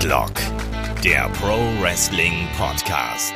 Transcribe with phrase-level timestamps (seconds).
[0.00, 0.32] Headlock,
[1.04, 3.34] der Pro Wrestling Podcast.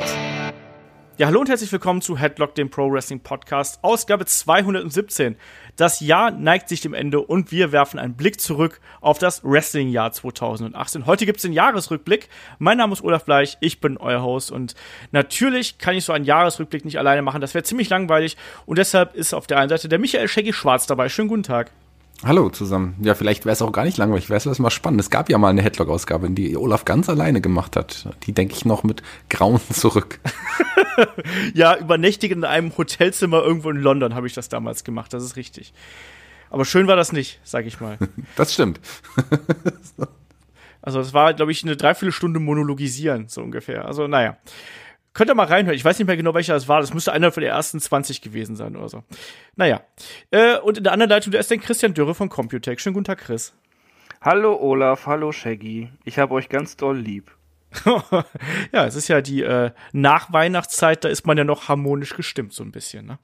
[1.15, 5.35] Ja, hallo und herzlich willkommen zu Headlock, dem Pro Wrestling Podcast, Ausgabe 217.
[5.75, 10.11] Das Jahr neigt sich dem Ende und wir werfen einen Blick zurück auf das Wrestling-Jahr
[10.11, 11.05] 2018.
[11.05, 12.29] Heute gibt's den Jahresrückblick.
[12.57, 14.73] Mein Name ist Olaf Bleich, ich bin euer Host und
[15.11, 17.41] natürlich kann ich so einen Jahresrückblick nicht alleine machen.
[17.41, 20.87] Das wäre ziemlich langweilig und deshalb ist auf der einen Seite der Michael Shaggy Schwarz
[20.87, 21.09] dabei.
[21.09, 21.69] Schönen guten Tag.
[22.25, 22.95] Hallo zusammen.
[23.03, 24.99] Ja, vielleicht wäre es auch gar nicht langweilig, wäre es mal spannend.
[24.99, 28.09] Es gab ja mal eine Headlock-Ausgabe, die Olaf ganz alleine gemacht hat.
[28.23, 30.19] Die denke ich noch mit Grauen zurück.
[31.53, 35.35] ja, übernächtigen in einem Hotelzimmer irgendwo in London habe ich das damals gemacht, das ist
[35.35, 35.71] richtig.
[36.49, 37.99] Aber schön war das nicht, sag ich mal.
[38.35, 38.79] Das stimmt.
[40.81, 43.85] also es war, glaube ich, eine Dreiviertelstunde monologisieren, so ungefähr.
[43.85, 44.35] Also naja.
[45.15, 45.77] Könnt ihr mal reinhören.
[45.77, 46.81] Ich weiß nicht mehr genau, welcher das war.
[46.81, 49.03] Das müsste einer von den ersten 20 gewesen sein oder so.
[49.55, 49.81] Naja.
[50.29, 52.81] Äh, und in der anderen Leitung, da ist dann Christian Dürre von Computech.
[52.81, 53.53] Schönen guten Tag, Chris.
[54.21, 55.89] Hallo Olaf, hallo Shaggy.
[56.03, 57.31] Ich habe euch ganz doll lieb.
[58.73, 62.63] ja, es ist ja die äh, Nachweihnachtszeit, da ist man ja noch harmonisch gestimmt, so
[62.63, 63.19] ein bisschen, ne?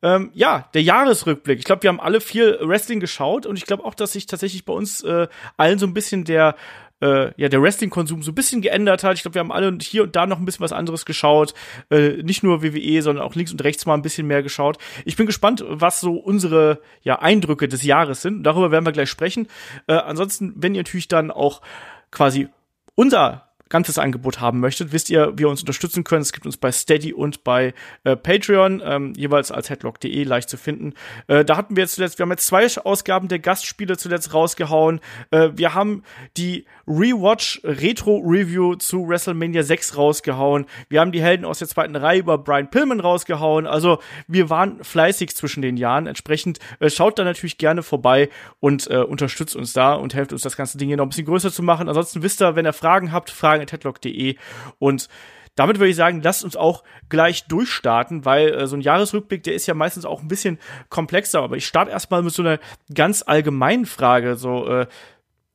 [0.00, 1.58] Ähm, ja, der Jahresrückblick.
[1.58, 4.64] Ich glaube, wir haben alle viel Wrestling geschaut und ich glaube auch, dass sich tatsächlich
[4.64, 6.54] bei uns äh, allen so ein bisschen der
[7.00, 9.16] äh, ja, der Wrestling-Konsum so ein bisschen geändert hat.
[9.16, 11.54] Ich glaube, wir haben alle hier und da noch ein bisschen was anderes geschaut.
[11.90, 14.78] Äh, nicht nur WWE, sondern auch links und rechts mal ein bisschen mehr geschaut.
[15.04, 18.42] Ich bin gespannt, was so unsere ja, Eindrücke des Jahres sind.
[18.42, 19.48] Darüber werden wir gleich sprechen.
[19.86, 21.62] Äh, ansonsten, wenn ihr natürlich dann auch
[22.10, 22.48] quasi
[22.94, 26.22] unser ganzes Angebot haben möchtet, wisst ihr, wie ihr uns unterstützen könnt.
[26.22, 27.74] Es gibt uns bei Steady und bei
[28.04, 30.94] äh, Patreon, ähm, jeweils als headlock.de leicht zu finden.
[31.26, 35.00] Äh, da hatten wir jetzt zuletzt, wir haben jetzt zwei Ausgaben der Gastspiele zuletzt rausgehauen.
[35.30, 36.02] Äh, wir haben
[36.36, 40.66] die Rewatch Retro Review zu WrestleMania 6 rausgehauen.
[40.88, 43.66] Wir haben die Helden aus der zweiten Reihe über Brian Pillman rausgehauen.
[43.66, 46.06] Also wir waren fleißig zwischen den Jahren.
[46.06, 48.28] Entsprechend äh, schaut da natürlich gerne vorbei
[48.60, 51.26] und äh, unterstützt uns da und helft uns das ganze Ding hier noch ein bisschen
[51.26, 51.88] größer zu machen.
[51.88, 54.36] Ansonsten wisst ihr, wenn ihr Fragen habt, fragen.headlock.de
[54.78, 55.08] und
[55.54, 59.54] damit würde ich sagen, lasst uns auch gleich durchstarten, weil äh, so ein Jahresrückblick, der
[59.54, 61.42] ist ja meistens auch ein bisschen komplexer.
[61.42, 62.60] Aber ich starte erstmal mit so einer
[62.94, 64.36] ganz allgemeinen Frage.
[64.36, 64.86] So, äh,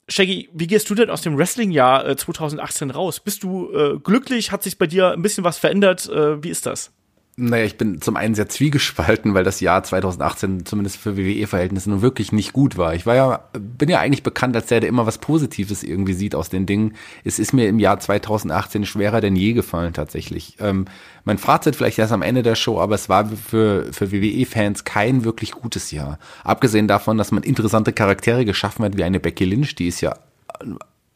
[0.09, 3.21] Shaggy, wie gehst du denn aus dem Wrestling-Jahr äh, 2018 raus?
[3.21, 4.51] Bist du äh, glücklich?
[4.51, 6.09] Hat sich bei dir ein bisschen was verändert?
[6.09, 6.91] Äh, wie ist das?
[7.35, 12.03] Naja, ich bin zum einen sehr zwiegespalten, weil das Jahr 2018 zumindest für WWE-Verhältnisse nun
[12.03, 12.93] wirklich nicht gut war.
[12.93, 16.35] Ich war ja, bin ja eigentlich bekannt als der, der immer was Positives irgendwie sieht
[16.35, 16.93] aus den Dingen.
[17.23, 20.57] Es ist mir im Jahr 2018 schwerer denn je gefallen tatsächlich.
[20.59, 20.85] Ähm,
[21.23, 25.23] mein Fazit vielleicht erst am Ende der Show, aber es war für, für WWE-Fans kein
[25.23, 26.19] wirklich gutes Jahr.
[26.43, 30.13] Abgesehen davon, dass man interessante Charaktere geschaffen hat, wie eine Becky Lynch, die ist ja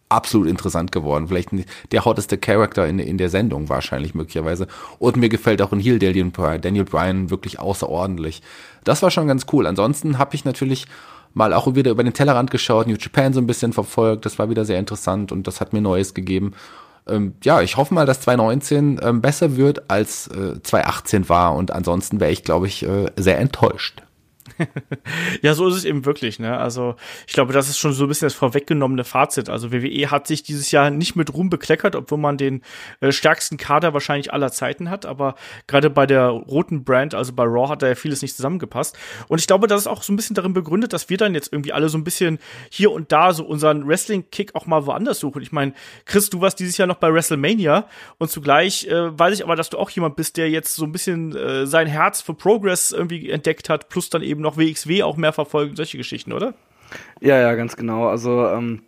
[0.10, 1.28] absolut interessant geworden.
[1.28, 1.50] Vielleicht
[1.92, 4.68] der hotteste Charakter in, in der Sendung wahrscheinlich möglicherweise.
[5.00, 8.42] Und mir gefällt auch ein Heel Daniel Bryan, Daniel Bryan wirklich außerordentlich.
[8.84, 9.68] Das war schon ganz cool.
[9.68, 10.86] Ansonsten habe ich natürlich
[11.34, 14.26] mal auch wieder über den Tellerrand geschaut, New Japan so ein bisschen verfolgt.
[14.26, 16.54] Das war wieder sehr interessant und das hat mir Neues gegeben.
[17.08, 21.72] Ähm, ja, ich hoffe mal, dass 2019 ähm, besser wird als äh, 2018 war und
[21.72, 24.02] ansonsten wäre ich, glaube ich, äh, sehr enttäuscht.
[25.42, 26.58] ja, so ist es eben wirklich, ne?
[26.58, 26.96] Also,
[27.28, 29.50] ich glaube, das ist schon so ein bisschen das vorweggenommene Fazit.
[29.50, 32.62] Also, WWE hat sich dieses Jahr nicht mit Ruhm bekleckert, obwohl man den
[33.00, 35.06] äh, stärksten Kader wahrscheinlich aller Zeiten hat.
[35.06, 35.36] Aber
[35.68, 38.98] gerade bei der roten Brand, also bei Raw, hat da ja vieles nicht zusammengepasst.
[39.28, 41.52] Und ich glaube, das ist auch so ein bisschen darin begründet, dass wir dann jetzt
[41.52, 45.42] irgendwie alle so ein bisschen hier und da so unseren Wrestling-Kick auch mal woanders suchen.
[45.42, 45.74] Ich meine,
[46.06, 47.88] Chris, du warst dieses Jahr noch bei WrestleMania
[48.18, 50.92] und zugleich äh, weiß ich aber, dass du auch jemand bist, der jetzt so ein
[50.92, 55.04] bisschen äh, sein Herz für Progress irgendwie entdeckt hat, plus dann eben noch noch WXW
[55.04, 56.54] auch mehr verfolgen, solche Geschichten, oder?
[57.20, 58.08] Ja, ja, ganz genau.
[58.08, 58.82] Also, ähm,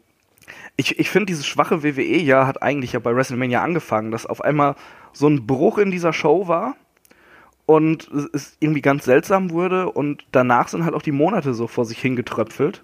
[0.78, 4.76] ich, ich finde, dieses schwache WWE-Jahr hat eigentlich ja bei WrestleMania angefangen, dass auf einmal
[5.14, 6.76] so ein Bruch in dieser Show war
[7.66, 11.86] und es irgendwie ganz seltsam wurde und danach sind halt auch die Monate so vor
[11.86, 12.82] sich hingetröpfelt.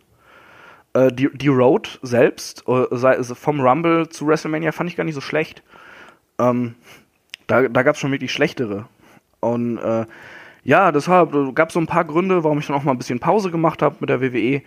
[0.93, 5.21] Äh, die, die Road selbst, äh, vom Rumble zu WrestleMania, fand ich gar nicht so
[5.21, 5.63] schlecht.
[6.37, 6.75] Ähm,
[7.47, 8.87] da da gab es schon wirklich schlechtere.
[9.39, 10.05] Und äh,
[10.65, 12.97] ja, deshalb äh, gab es so ein paar Gründe, warum ich dann auch mal ein
[12.97, 14.63] bisschen Pause gemacht habe mit der WWE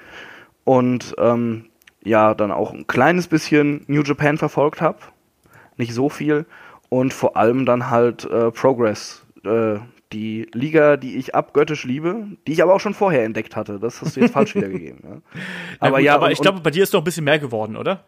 [0.64, 1.66] und ähm,
[2.04, 4.98] ja, dann auch ein kleines bisschen New Japan verfolgt habe.
[5.76, 6.46] Nicht so viel.
[6.88, 9.80] Und vor allem dann halt äh, Progress, äh,
[10.12, 13.80] die Liga, die ich abgöttisch liebe, die ich aber auch schon vorher entdeckt hatte.
[13.80, 15.00] Das hast du jetzt falsch wiedergegeben.
[15.02, 15.40] Ja.
[15.80, 17.76] Aber gut, ja, aber und, ich glaube, bei dir ist doch ein bisschen mehr geworden,
[17.76, 18.04] oder?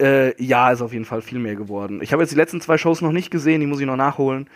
[0.00, 2.00] Äh, ja, ist auf jeden Fall viel mehr geworden.
[2.02, 4.48] Ich habe jetzt die letzten zwei Shows noch nicht gesehen, die muss ich noch nachholen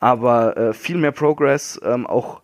[0.00, 2.40] aber äh, viel mehr Progress, ähm, auch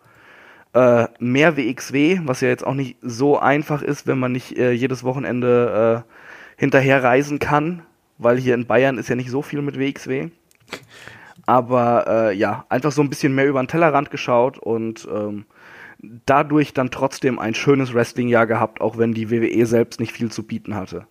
[0.73, 4.71] äh, mehr WXW, was ja jetzt auch nicht so einfach ist, wenn man nicht äh,
[4.71, 6.11] jedes Wochenende äh,
[6.59, 7.83] hinterher reisen kann,
[8.17, 10.29] weil hier in Bayern ist ja nicht so viel mit WXW.
[11.45, 15.45] Aber äh, ja, einfach so ein bisschen mehr über den Tellerrand geschaut und ähm,
[16.25, 20.43] dadurch dann trotzdem ein schönes Wrestling-Jahr gehabt, auch wenn die WWE selbst nicht viel zu
[20.43, 21.05] bieten hatte.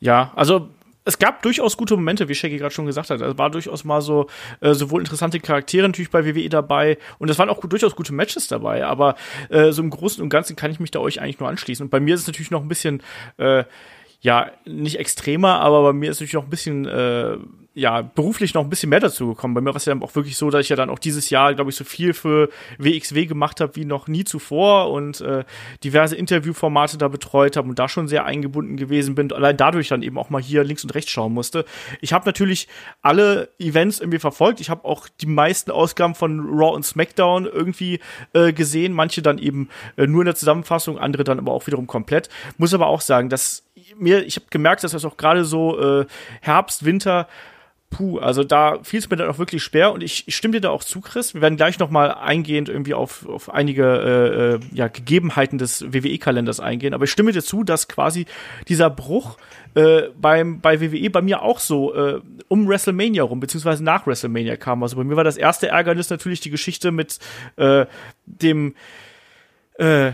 [0.00, 0.68] ja, also
[1.04, 3.20] es gab durchaus gute Momente, wie Shaggy gerade schon gesagt hat.
[3.20, 4.28] Es war durchaus mal so
[4.60, 8.48] äh, sowohl interessante Charaktere natürlich bei WWE dabei und es waren auch durchaus gute Matches
[8.48, 8.84] dabei.
[8.84, 9.16] Aber
[9.48, 11.84] äh, so im Großen und Ganzen kann ich mich da euch eigentlich nur anschließen.
[11.84, 13.02] Und bei mir ist es natürlich noch ein bisschen
[13.38, 13.64] äh,
[14.20, 17.38] ja, nicht extremer, aber bei mir ist natürlich noch ein bisschen, äh,
[17.72, 19.54] ja, beruflich noch ein bisschen mehr dazu gekommen.
[19.54, 21.54] Bei mir war es ja auch wirklich so, dass ich ja dann auch dieses Jahr,
[21.54, 25.44] glaube ich, so viel für WXW gemacht habe wie noch nie zuvor und äh,
[25.84, 29.32] diverse Interviewformate da betreut habe und da schon sehr eingebunden gewesen bin.
[29.32, 31.64] Allein dadurch dann eben auch mal hier links und rechts schauen musste.
[32.00, 32.66] Ich habe natürlich
[33.02, 34.60] alle Events irgendwie verfolgt.
[34.60, 38.00] Ich habe auch die meisten Ausgaben von Raw und SmackDown irgendwie
[38.32, 38.92] äh, gesehen.
[38.92, 42.30] Manche dann eben äh, nur in der Zusammenfassung, andere dann aber auch wiederum komplett.
[42.58, 43.62] Muss aber auch sagen, dass
[43.96, 46.06] mir, ich habe gemerkt, dass das auch gerade so äh,
[46.40, 47.28] Herbst, Winter,
[47.90, 50.60] puh, also da fiel es mir dann auch wirklich schwer und ich, ich stimme dir
[50.60, 51.34] da auch zu, Chris.
[51.34, 55.92] Wir werden gleich noch mal eingehend irgendwie auf, auf einige äh, äh ja, Gegebenheiten des
[55.92, 58.26] WWE-Kalenders eingehen, aber ich stimme dir zu, dass quasi
[58.68, 59.36] dieser Bruch
[59.74, 64.56] äh, beim, bei WWE bei mir auch so äh, um WrestleMania rum, beziehungsweise nach WrestleMania
[64.56, 64.82] kam.
[64.82, 67.18] Also bei mir war das erste Ärgernis natürlich die Geschichte mit
[67.56, 67.86] äh,
[68.24, 68.74] dem
[69.78, 70.12] äh,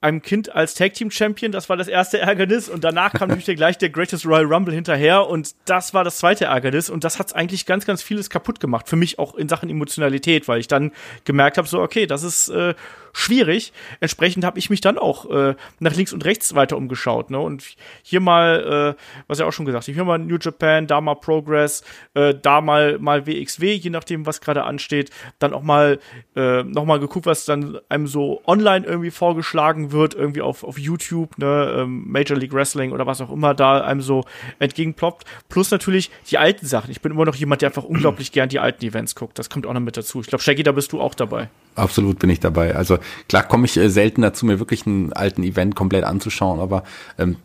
[0.00, 2.68] einem Kind als Tag Team Champion, das war das erste Ärgernis.
[2.68, 5.26] Und danach kam natürlich gleich der Greatest Royal Rumble hinterher.
[5.26, 6.88] Und das war das zweite Ärgernis.
[6.88, 8.88] Und das hat eigentlich ganz ganz vieles kaputt gemacht.
[8.88, 10.92] Für mich auch in Sachen Emotionalität, weil ich dann
[11.24, 12.74] gemerkt habe so okay, das ist äh,
[13.18, 13.72] schwierig.
[14.00, 17.30] Entsprechend habe ich mich dann auch äh, nach links und rechts weiter umgeschaut.
[17.30, 17.38] Ne?
[17.38, 17.64] Und
[18.02, 21.82] hier mal, äh, was ja auch schon gesagt, hier mal New Japan, da mal Progress,
[22.14, 25.10] äh, da mal mal WXW, je nachdem, was gerade ansteht.
[25.38, 25.98] Dann auch mal
[26.36, 30.78] äh, noch mal geguckt, was dann einem so online irgendwie vorgeschlagen wird, irgendwie auf, auf
[30.78, 34.24] YouTube, ne, ähm, Major League Wrestling oder was auch immer da einem so
[34.60, 35.24] entgegenploppt.
[35.48, 36.90] Plus natürlich die alten Sachen.
[36.90, 39.38] Ich bin immer noch jemand, der einfach unglaublich gern die alten Events guckt.
[39.38, 40.20] Das kommt auch noch mit dazu.
[40.20, 41.48] Ich glaube, Shaggy, da bist du auch dabei.
[41.74, 42.74] Absolut bin ich dabei.
[42.74, 42.98] Also
[43.28, 46.84] klar komme ich äh, selten dazu, mir wirklich einen alten Event komplett anzuschauen, aber
[47.18, 47.36] ähm,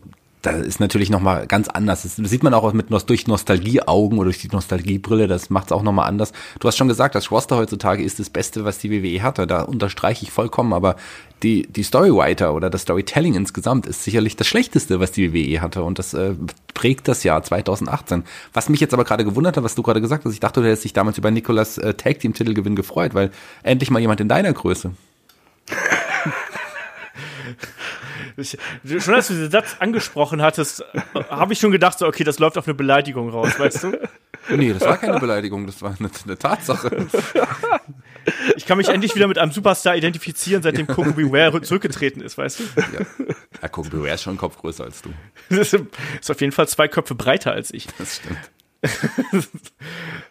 [0.44, 2.04] da ist natürlich noch mal ganz anders.
[2.04, 5.28] Das sieht man auch mit durch Nostalgieaugen oder durch die Nostalgiebrille.
[5.28, 6.34] Das macht es auch noch mal anders.
[6.60, 9.48] Du hast schon gesagt, das Roster heutzutage ist das Beste, was die WWE hatte.
[9.48, 10.74] Da unterstreiche ich vollkommen.
[10.74, 10.98] Aber
[11.44, 15.84] die die Storywriter oder das Storytelling insgesamt ist sicherlich das Schlechteste, was die WWE hatte.
[15.84, 16.34] Und das äh,
[16.74, 18.24] prägt das Jahr 2018.
[18.52, 20.68] Was mich jetzt aber gerade gewundert hat, was du gerade gesagt hast, ich dachte, du
[20.68, 23.32] hättest dich damals über Nikolas äh, Tag Team Titelgewinn gefreut, weil
[23.64, 24.92] endlich mal jemand in deiner Größe.
[28.36, 28.58] Ich,
[29.00, 30.84] schon als du diesen Satz angesprochen hattest,
[31.30, 34.00] habe ich schon gedacht, so, okay, das läuft auf eine Beleidigung raus, weißt du?
[34.50, 37.08] Nee, das war keine Beleidigung, das war eine, eine Tatsache.
[38.56, 42.60] Ich kann mich endlich wieder mit einem Superstar identifizieren, seitdem Coco Beware zurückgetreten ist, weißt
[42.60, 42.64] du?
[42.78, 43.06] Ja,
[43.62, 45.10] ja Coco Beware ist schon ein Kopf größer als du.
[45.50, 47.88] Das ist auf jeden Fall zwei Köpfe breiter als ich.
[47.98, 48.40] Das stimmt.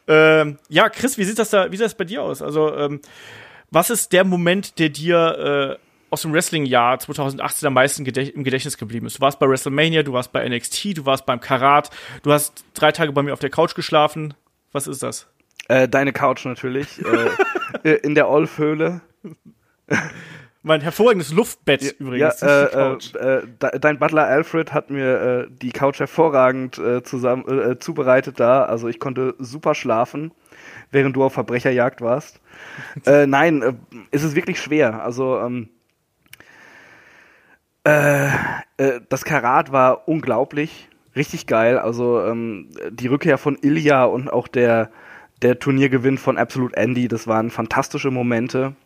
[0.09, 2.43] ähm, ja, Chris, wie sieht das da, wie sieht das bei dir aus?
[2.43, 3.01] Also, ähm,
[3.73, 8.77] was ist der Moment, der dir äh, aus dem Wrestling-Jahr 2018 am meisten im Gedächtnis
[8.77, 9.17] geblieben ist.
[9.17, 11.91] Du warst bei WrestleMania, du warst bei NXT, du warst beim Karat,
[12.23, 14.35] du hast drei Tage bei mir auf der Couch geschlafen.
[14.73, 15.27] Was ist das?
[15.69, 17.03] Äh, deine Couch natürlich.
[17.05, 19.01] äh, äh in der Olfhöhle.
[20.63, 22.41] Mein hervorragendes Luftbett ja, übrigens.
[22.41, 27.49] Ja, äh, äh, äh dein Butler Alfred hat mir äh, die Couch hervorragend äh, zusammen,
[27.49, 28.65] äh, zubereitet da.
[28.65, 30.33] Also ich konnte super schlafen,
[30.93, 32.41] während du auf Verbrecherjagd warst.
[33.05, 33.73] nein, äh,
[34.11, 35.03] es ist wirklich schwer.
[35.03, 35.69] Also ähm,
[37.85, 38.29] äh,
[38.77, 41.79] äh, das Karat war unglaublich, richtig geil.
[41.79, 44.91] Also ähm, die Rückkehr von Ilya und auch der,
[45.43, 48.77] der Turniergewinn von Absolute Andy, das waren fantastische Momente.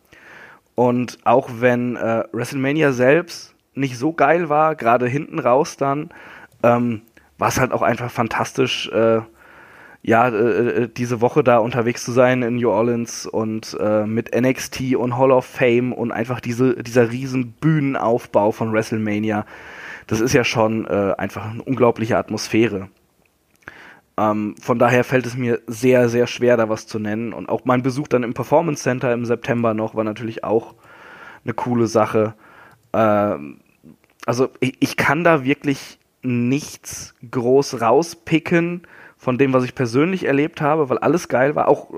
[0.75, 6.11] Und auch wenn äh, WrestleMania selbst nicht so geil war, gerade hinten raus dann,
[6.63, 7.03] ähm,
[7.39, 9.21] war es halt auch einfach fantastisch, äh,
[10.07, 14.33] ja, äh, äh, diese Woche da unterwegs zu sein in New Orleans und äh, mit
[14.41, 19.45] NXT und Hall of Fame und einfach diese, dieser riesen Bühnenaufbau von WrestleMania,
[20.07, 22.89] das ist ja schon äh, einfach eine unglaubliche Atmosphäre.
[24.17, 27.33] Ähm, von daher fällt es mir sehr, sehr schwer, da was zu nennen.
[27.33, 30.77] Und auch mein Besuch dann im Performance Center im September noch war natürlich auch
[31.43, 32.35] eine coole Sache.
[32.93, 33.59] Ähm,
[34.25, 38.83] also ich, ich kann da wirklich nichts groß rauspicken
[39.27, 41.67] von dem, was ich persönlich erlebt habe, weil alles geil war.
[41.67, 41.89] Auch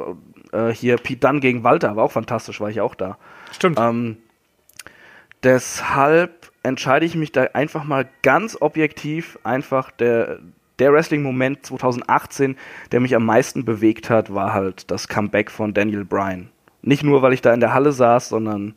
[0.50, 3.18] äh, hier Pete Dunn gegen Walter war auch fantastisch, war ich auch da.
[3.52, 3.78] Stimmt.
[3.78, 4.16] Ähm,
[5.42, 10.38] deshalb entscheide ich mich da einfach mal ganz objektiv, einfach der,
[10.78, 12.56] der Wrestling-Moment 2018,
[12.92, 16.48] der mich am meisten bewegt hat, war halt das Comeback von Daniel Bryan.
[16.80, 18.72] Nicht nur, weil ich da in der Halle saß, sondern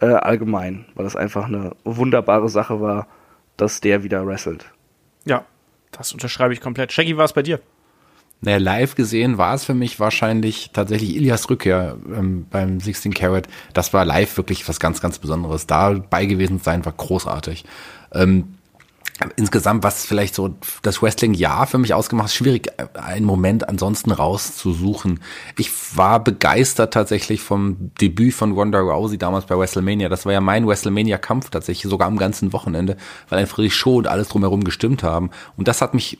[0.00, 3.06] äh, allgemein, weil es einfach eine wunderbare Sache war,
[3.56, 4.72] dass der wieder wrestelt.
[5.24, 5.44] Ja,
[5.92, 6.90] das unterschreibe ich komplett.
[6.90, 7.60] Shaggy, war es bei dir?
[8.44, 13.48] Naja, live gesehen war es für mich wahrscheinlich tatsächlich Ilias Rückkehr ähm, beim 16 Carat.
[13.72, 15.66] Das war live wirklich was ganz, ganz Besonderes.
[15.66, 17.64] Dabei gewesen sein war großartig.
[18.12, 18.54] Ähm,
[19.36, 25.20] insgesamt, was vielleicht so das Wrestling-Jahr für mich ausgemacht, ist schwierig, einen Moment ansonsten rauszusuchen.
[25.56, 30.10] Ich war begeistert tatsächlich vom Debüt von Ronda Rousey damals bei WrestleMania.
[30.10, 32.98] Das war ja mein WrestleMania-Kampf tatsächlich, sogar am ganzen Wochenende,
[33.30, 35.30] weil einfach die Show und alles drumherum gestimmt haben.
[35.56, 36.18] Und das hat mich,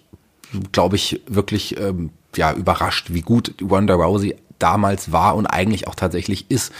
[0.73, 5.94] glaube ich, wirklich ähm, ja überrascht, wie gut Ronda Rousey damals war und eigentlich auch
[5.94, 6.73] tatsächlich ist,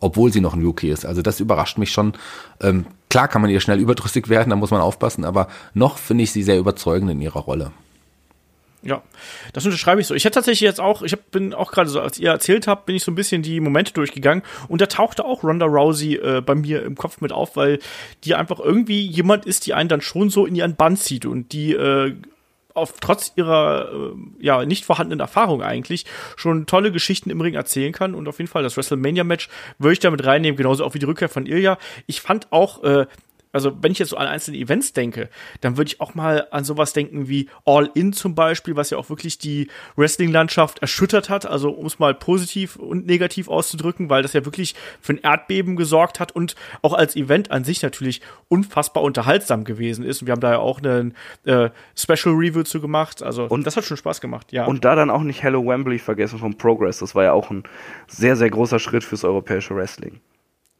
[0.00, 1.06] obwohl sie noch ein Rookie ist.
[1.06, 2.14] Also das überrascht mich schon.
[2.60, 6.22] Ähm, Klar kann man ihr schnell überdrüssig werden, da muss man aufpassen, aber noch finde
[6.22, 7.72] ich sie sehr überzeugend in ihrer Rolle.
[8.82, 9.02] Ja,
[9.52, 10.14] das unterschreibe ich so.
[10.14, 12.86] Ich hätte tatsächlich jetzt auch, ich hab, bin auch gerade so, als ihr erzählt habt,
[12.86, 16.40] bin ich so ein bisschen die Momente durchgegangen und da tauchte auch Ronda Rousey äh,
[16.40, 17.80] bei mir im Kopf mit auf, weil
[18.24, 21.52] die einfach irgendwie jemand ist, die einen dann schon so in ihren Bann zieht und
[21.52, 22.14] die äh,
[22.74, 27.92] auf trotz ihrer äh, ja nicht vorhandenen Erfahrung eigentlich schon tolle Geschichten im Ring erzählen
[27.92, 29.48] kann und auf jeden Fall das WrestleMania Match
[29.78, 31.78] würde ich damit reinnehmen, genauso auch wie die Rückkehr von Ilya.
[32.06, 33.06] Ich fand auch äh,
[33.52, 35.28] also wenn ich jetzt so an einzelne Events denke,
[35.60, 38.98] dann würde ich auch mal an sowas denken wie All In zum Beispiel, was ja
[38.98, 41.46] auch wirklich die Wrestling-Landschaft erschüttert hat.
[41.46, 45.76] Also um es mal positiv und negativ auszudrücken, weil das ja wirklich für ein Erdbeben
[45.76, 50.22] gesorgt hat und auch als Event an sich natürlich unfassbar unterhaltsam gewesen ist.
[50.22, 51.14] Und wir haben da ja auch einen
[51.44, 53.22] äh, Special Review zu gemacht.
[53.22, 54.66] Also und das hat schon Spaß gemacht, ja.
[54.66, 56.98] Und da dann auch nicht Hello Wembley vergessen vom Progress.
[56.98, 57.64] Das war ja auch ein
[58.06, 60.20] sehr, sehr großer Schritt fürs europäische Wrestling.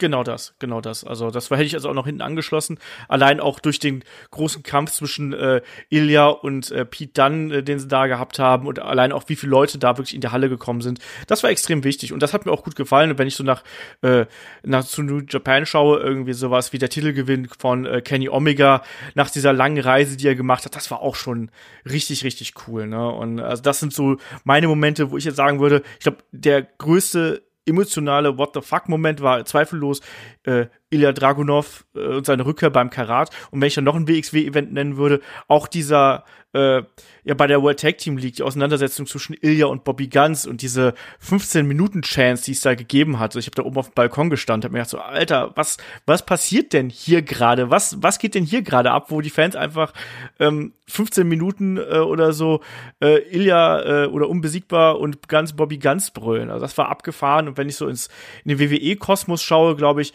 [0.00, 1.04] Genau das, genau das.
[1.04, 2.78] Also das hätte ich also auch noch hinten angeschlossen.
[3.06, 7.78] Allein auch durch den großen Kampf zwischen äh, Ilya und äh, Pete Dunn, äh, den
[7.78, 10.48] sie da gehabt haben und allein auch wie viele Leute da wirklich in der Halle
[10.48, 11.00] gekommen sind.
[11.26, 13.10] Das war extrem wichtig und das hat mir auch gut gefallen.
[13.10, 13.62] Und wenn ich so nach,
[14.00, 14.24] äh,
[14.62, 18.82] nach zu New Japan schaue, irgendwie sowas wie der Titelgewinn von äh, Kenny Omega
[19.14, 21.50] nach dieser langen Reise, die er gemacht hat, das war auch schon
[21.84, 22.86] richtig, richtig cool.
[22.86, 23.06] Ne?
[23.06, 26.62] Und also das sind so meine Momente, wo ich jetzt sagen würde, ich glaube, der
[26.62, 30.00] größte emotionale What the fuck Moment war zweifellos
[30.44, 33.30] äh, Ilya Dragunov äh, und seine Rückkehr beim Karat.
[33.50, 36.82] Und wenn ich dann noch ein WXW-Event nennen würde, auch dieser äh,
[37.22, 40.62] ja bei der World Tag Team League, die Auseinandersetzung zwischen Ilya und Bobby Guns und
[40.62, 43.30] diese 15 Minuten Chance, die es da gegeben hat.
[43.30, 45.76] Also ich habe da oben auf dem Balkon gestanden, habe mir gedacht so, Alter, was
[46.06, 47.70] was passiert denn hier gerade?
[47.70, 49.92] Was was geht denn hier gerade ab, wo die Fans einfach
[50.40, 52.60] ähm, 15 Minuten äh, oder so
[53.00, 56.50] äh, Ilya äh, oder unbesiegbar und Guns Bobby Guns brüllen.
[56.50, 58.08] Also das war abgefahren und wenn ich so ins
[58.44, 60.14] in den WWE Kosmos schaue, glaube ich,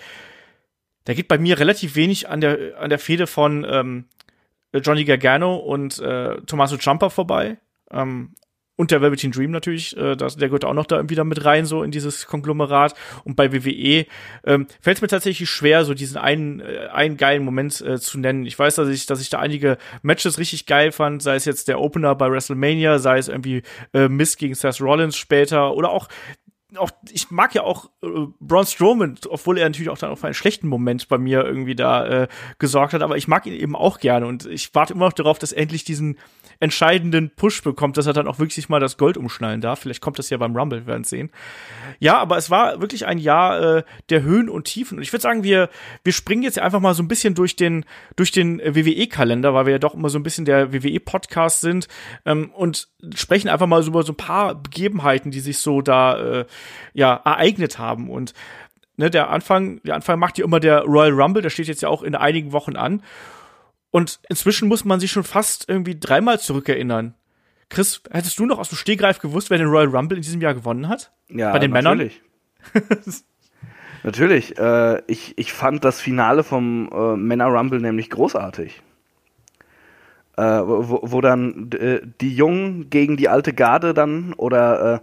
[1.05, 4.05] da geht bei mir relativ wenig an der, an der Fehde von ähm,
[4.73, 7.57] Johnny Gargano und äh, Tommaso Ciampa vorbei.
[7.91, 8.35] Ähm,
[8.77, 11.45] und der Velveteen Dream natürlich, äh, das, der gehört auch noch da irgendwie da mit
[11.45, 12.93] rein, so in dieses Konglomerat.
[13.23, 14.05] Und bei WWE
[14.43, 18.19] ähm, fällt es mir tatsächlich schwer, so diesen einen, äh, einen geilen Moment äh, zu
[18.19, 18.45] nennen.
[18.45, 21.69] Ich weiß, dass ich, dass ich da einige Matches richtig geil fand, sei es jetzt
[21.69, 26.09] der Opener bei WrestleMania, sei es irgendwie äh, Mist gegen Seth Rollins später oder auch
[26.77, 28.07] auch, ich mag ja auch äh,
[28.39, 32.05] Braun Strowman, obwohl er natürlich auch dann auf einen schlechten Moment bei mir irgendwie da
[32.05, 32.27] äh,
[32.59, 35.39] gesorgt hat, aber ich mag ihn eben auch gerne und ich warte immer noch darauf,
[35.39, 36.17] dass endlich diesen
[36.59, 39.79] entscheidenden Push bekommt, dass er dann auch wirklich mal das Gold umschnallen darf.
[39.79, 41.29] Vielleicht kommt das ja beim Rumble, wir werden sehen.
[41.99, 44.97] Ja, aber es war wirklich ein Jahr äh, der Höhen und Tiefen.
[44.97, 45.69] Und ich würde sagen, wir,
[46.03, 47.85] wir springen jetzt einfach mal so ein bisschen durch den,
[48.15, 51.87] durch den WWE-Kalender, weil wir ja doch immer so ein bisschen der WWE-Podcast sind
[52.25, 56.17] ähm, und sprechen einfach mal so über so ein paar Begebenheiten, die sich so da
[56.17, 56.45] äh,
[56.93, 58.09] ja ereignet haben.
[58.09, 58.33] Und
[58.97, 61.89] ne, der Anfang, der Anfang macht ja immer der Royal Rumble, der steht jetzt ja
[61.89, 63.01] auch in einigen Wochen an.
[63.95, 67.13] Und inzwischen muss man sich schon fast irgendwie dreimal zurückerinnern.
[67.69, 70.53] Chris, hättest du noch aus dem Stehgreif gewusst, wer den Royal Rumble in diesem Jahr
[70.53, 71.13] gewonnen hat?
[71.29, 72.21] Ja, Bei den natürlich.
[72.73, 73.13] Männern?
[74.03, 74.59] natürlich.
[74.59, 78.81] Äh, ich, ich fand das Finale vom äh, Männer Rumble nämlich großartig.
[80.35, 84.99] Äh, wo, wo dann äh, die Jungen gegen die alte Garde dann oder äh,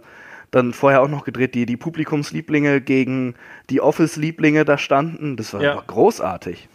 [0.51, 3.33] dann vorher auch noch gedreht, die, die Publikumslieblinge gegen
[3.71, 5.35] die Office-Lieblinge da standen.
[5.35, 5.83] Das war, ja.
[5.87, 6.69] großartig.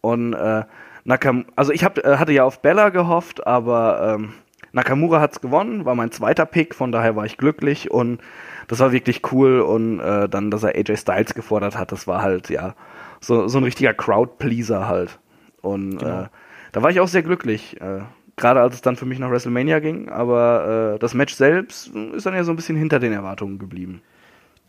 [0.00, 0.64] Und äh,
[1.04, 4.32] Nakam also ich hab, äh, hatte ja auf Bella gehofft, aber ähm,
[4.72, 8.20] Nakamura hat's gewonnen, war mein zweiter Pick, von daher war ich glücklich und
[8.66, 12.22] das war wirklich cool und äh, dann, dass er AJ Styles gefordert hat, das war
[12.22, 12.74] halt, ja,
[13.20, 15.20] so, so ein richtiger Crowd-Pleaser halt.
[15.62, 16.22] Und genau.
[16.22, 16.26] äh,
[16.72, 18.00] da war ich auch sehr glücklich, äh,
[18.36, 22.26] gerade als es dann für mich nach WrestleMania ging, aber äh, das Match selbst ist
[22.26, 24.02] dann ja so ein bisschen hinter den Erwartungen geblieben.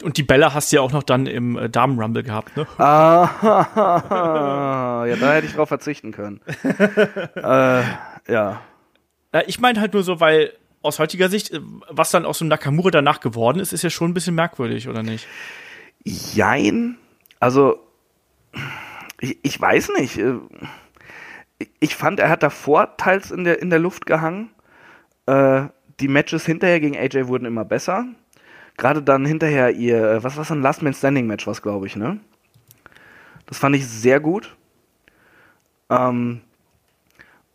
[0.03, 2.67] Und die Bella hast du ja auch noch dann im äh, Damen-Rumble gehabt, ne?
[2.77, 3.29] Ah,
[5.07, 6.41] ja, da hätte ich drauf verzichten können.
[7.35, 7.83] äh,
[8.27, 8.61] ja.
[9.47, 12.91] Ich meine halt nur so, weil aus heutiger Sicht, äh, was dann aus dem Nakamura
[12.91, 15.27] danach geworden ist, ist ja schon ein bisschen merkwürdig, oder nicht?
[16.03, 16.97] Jein.
[17.39, 17.79] Also,
[19.21, 20.17] ich, ich weiß nicht.
[20.17, 20.35] Äh,
[21.79, 24.51] ich fand, er hat davor teils in der, in der Luft gehangen.
[25.25, 25.67] Äh,
[26.01, 28.05] die Matches hinterher gegen AJ wurden immer besser
[28.77, 31.95] gerade dann hinterher ihr, äh, was war ein Last Man Standing Match, was glaube ich,
[31.95, 32.19] ne?
[33.47, 34.55] Das fand ich sehr gut.
[35.89, 36.41] Ähm,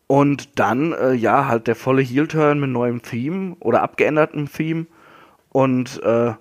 [0.06, 4.86] Und dann, äh, ja, halt der volle Heel-Turn mit neuem Theme oder abgeändertem Theme.
[5.50, 6.34] Und äh,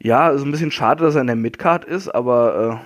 [0.00, 2.82] ja, ist ein bisschen schade, dass er in der Midcard ist, aber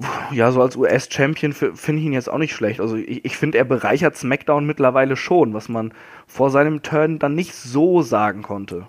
[0.00, 2.80] äh, ja, so als US-Champion finde ich ihn jetzt auch nicht schlecht.
[2.80, 5.92] Also ich, ich finde, er bereichert SmackDown mittlerweile schon, was man
[6.26, 8.86] vor seinem Turn dann nicht so sagen konnte.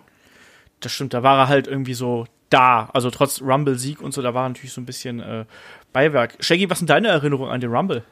[0.80, 2.90] Das stimmt, da war er halt irgendwie so da.
[2.94, 5.46] Also trotz Rumble-Sieg und so, da war natürlich so ein bisschen äh,
[5.94, 6.36] Beiwerk.
[6.40, 8.04] Shaggy, was sind deine Erinnerungen an den Rumble?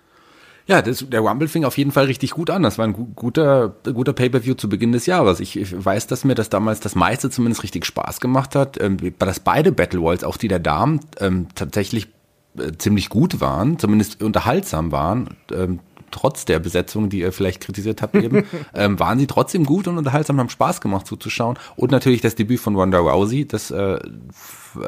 [0.68, 2.64] Ja, das, der Rumble fing auf jeden Fall richtig gut an.
[2.64, 5.40] Das war ein guter, guter Pay-per-View zu Beginn des Jahres.
[5.40, 8.98] Ich, ich, weiß, dass mir das damals das meiste zumindest richtig Spaß gemacht hat, ähm,
[9.18, 12.10] dass beide Battle Royals, auch die der Damen, ähm, tatsächlich
[12.58, 15.38] äh, ziemlich gut waren, zumindest unterhaltsam waren.
[15.54, 15.80] Ähm,
[16.12, 19.98] trotz der Besetzung, die ihr vielleicht kritisiert habt eben, ähm, waren sie trotzdem gut und
[19.98, 21.58] unterhaltsam, haben Spaß gemacht zuzuschauen.
[21.76, 24.00] Und natürlich das Debüt von Ronda Rousey, das äh,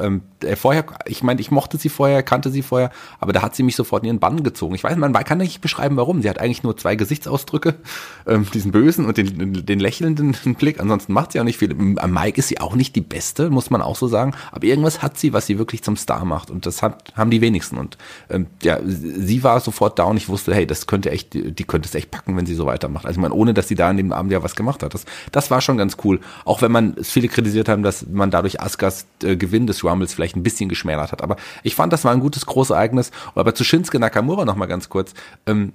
[0.00, 3.54] ähm, äh, vorher, ich meine, ich mochte sie vorher, kannte sie vorher, aber da hat
[3.54, 4.74] sie mich sofort in ihren Bann gezogen.
[4.74, 6.22] Ich weiß, man kann nicht beschreiben, warum.
[6.22, 7.74] Sie hat eigentlich nur zwei Gesichtsausdrücke,
[8.26, 10.80] ähm, diesen bösen und den, den lächelnden Blick.
[10.80, 11.74] Ansonsten macht sie auch nicht viel.
[11.98, 14.34] Am Mike ist sie auch nicht die Beste, muss man auch so sagen.
[14.52, 16.50] Aber irgendwas hat sie, was sie wirklich zum Star macht.
[16.50, 17.78] Und das hat, haben die wenigsten.
[17.78, 21.64] Und ähm, ja, sie war sofort da und ich wusste, hey, das könnte echt, die
[21.64, 23.06] könnte es echt packen, wenn sie so weitermacht.
[23.06, 24.94] Also ich meine, ohne dass sie da in dem Abend ja was gemacht hat.
[24.94, 26.20] Das, das war schon ganz cool.
[26.44, 30.36] Auch wenn man viele kritisiert haben, dass man dadurch Askas äh, Gewinn des Rumbles vielleicht
[30.36, 31.22] ein bisschen geschmälert hat.
[31.22, 33.10] Aber ich fand, das war ein gutes Großereignis.
[33.34, 35.14] Aber zu Shinsuke Nakamura noch mal ganz kurz.
[35.46, 35.72] Ähm,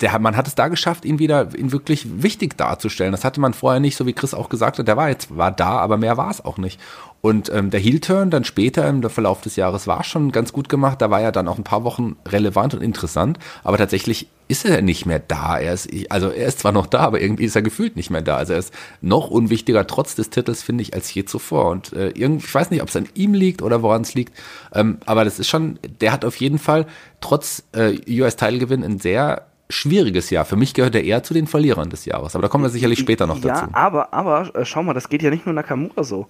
[0.00, 3.12] der, man hat es da geschafft, ihn wieder ihn wirklich wichtig darzustellen.
[3.12, 4.86] Das hatte man vorher nicht, so wie Chris auch gesagt hat.
[4.86, 6.80] Der war jetzt war da, aber mehr war es auch nicht.
[7.20, 11.02] Und ähm, der Heel-Turn dann später im Verlauf des Jahres war schon ganz gut gemacht.
[11.02, 13.38] Da war ja dann auch ein paar Wochen relevant und interessant.
[13.64, 15.58] Aber tatsächlich ist er nicht mehr da.
[15.58, 18.22] Er ist, also er ist zwar noch da, aber irgendwie ist er gefühlt nicht mehr
[18.22, 18.36] da.
[18.36, 21.70] Also er ist noch unwichtiger trotz des Titels, finde ich, als je zuvor.
[21.70, 24.32] Und äh, irgendwie, ich weiß nicht, ob es an ihm liegt oder woran es liegt.
[24.72, 26.86] Ähm, aber das ist schon, der hat auf jeden Fall
[27.20, 30.44] trotz äh, US-Teilgewinn ein sehr schwieriges Jahr.
[30.44, 32.34] Für mich gehört er eher zu den Verlierern des Jahres.
[32.34, 33.64] Aber da kommen wir sicherlich später noch dazu.
[33.64, 36.28] Ja, aber, aber äh, schau mal, das geht ja nicht nur Nakamura so.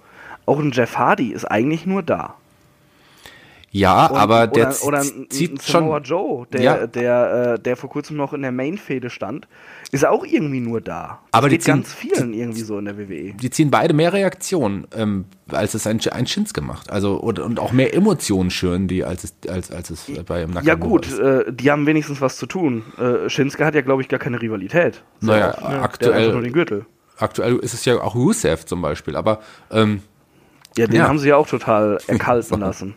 [0.48, 2.36] Auch ein Jeff Hardy ist eigentlich nur da.
[3.70, 6.02] Ja, und, aber der oder, oder ein, zieht ein schon.
[6.02, 6.86] Joe, der, ja.
[6.86, 9.46] der, äh, der vor kurzem noch in der Main-Fehde stand,
[9.92, 11.18] ist auch irgendwie nur da.
[11.32, 13.34] Das aber die ziehen, ganz vielen irgendwie so in der WWE.
[13.34, 16.90] Die ziehen beide mehr Reaktionen, ähm, als es ein, ein Shins gemacht.
[16.90, 20.62] Also und, und auch mehr Emotionen schüren die, als es, als, als es bei Nakamura
[20.62, 22.84] Ja gut, äh, die haben wenigstens was zu tun.
[22.96, 25.02] Äh, Shinsuke hat ja, glaube ich, gar keine Rivalität.
[25.20, 25.82] Naja, auch, ne?
[25.82, 26.32] aktuell.
[26.32, 26.86] nur den Gürtel.
[27.18, 30.00] Aktuell ist es ja auch Rusev zum Beispiel, aber ähm,
[30.78, 31.08] ja, den ja.
[31.08, 32.94] haben sie ja auch total erkalten lassen.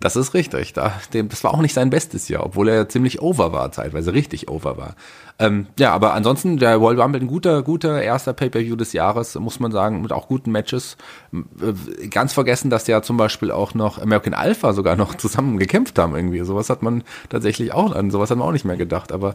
[0.00, 0.72] Das ist richtig.
[0.72, 4.78] Das war auch nicht sein bestes Jahr, obwohl er ziemlich over war, zeitweise richtig over
[4.78, 4.94] war.
[5.38, 9.60] Ähm, ja, aber ansonsten, der Royal Rumble ein guter, guter erster Pay-Per-View des Jahres, muss
[9.60, 10.96] man sagen, mit auch guten Matches.
[11.32, 15.98] Äh, ganz vergessen, dass ja zum Beispiel auch noch American Alpha sogar noch zusammen gekämpft
[15.98, 16.40] haben irgendwie.
[16.40, 19.12] Sowas hat man tatsächlich auch an, sowas hat man auch nicht mehr gedacht.
[19.12, 19.34] Aber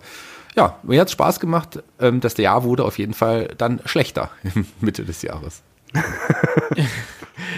[0.56, 1.84] ja, mir hat Spaß gemacht.
[2.00, 4.32] Ähm, das Jahr wurde auf jeden Fall dann schlechter
[4.82, 5.62] Mitte des Jahres.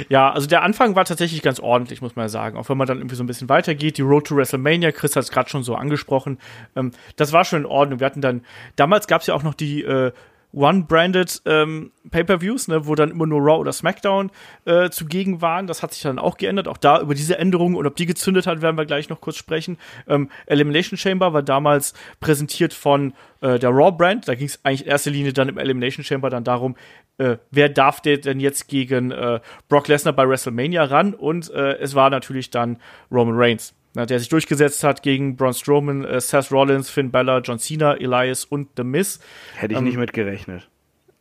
[0.10, 2.58] ja, also der Anfang war tatsächlich ganz ordentlich, muss man sagen.
[2.58, 3.98] Auch wenn man dann irgendwie so ein bisschen weitergeht.
[3.98, 6.40] Die Road to WrestleMania, Chris hat es gerade schon so angesprochen.
[6.76, 8.00] Ähm, das war schon in Ordnung.
[8.00, 8.44] Wir hatten dann,
[8.76, 10.12] damals gab es ja auch noch die äh,
[10.58, 14.32] One-Branded ähm, Pay-Per-Views, ne, wo dann immer nur Raw oder SmackDown
[14.65, 15.67] äh, zugegen waren.
[15.67, 16.67] Das hat sich dann auch geändert.
[16.67, 19.38] Auch da über diese Änderungen und ob die gezündet hat, werden wir gleich noch kurz
[19.38, 19.78] sprechen.
[20.08, 24.28] Ähm, Elimination Chamber war damals präsentiert von äh, der Raw-Brand.
[24.28, 26.76] Da ging es eigentlich in erster Linie dann im Elimination Chamber dann darum,
[27.20, 29.39] äh, wer darf der denn jetzt gegen äh,
[29.70, 31.13] Brock Lesnar bei WrestleMania ran?
[31.13, 32.78] Und äh, es war natürlich dann
[33.12, 33.74] Roman Reigns
[34.05, 38.45] der sich durchgesetzt hat gegen Braun Strowman, äh, Seth Rollins, Finn Balor, John Cena, Elias
[38.45, 39.19] und The Miz.
[39.55, 40.69] Hätte ich ähm, nicht mitgerechnet.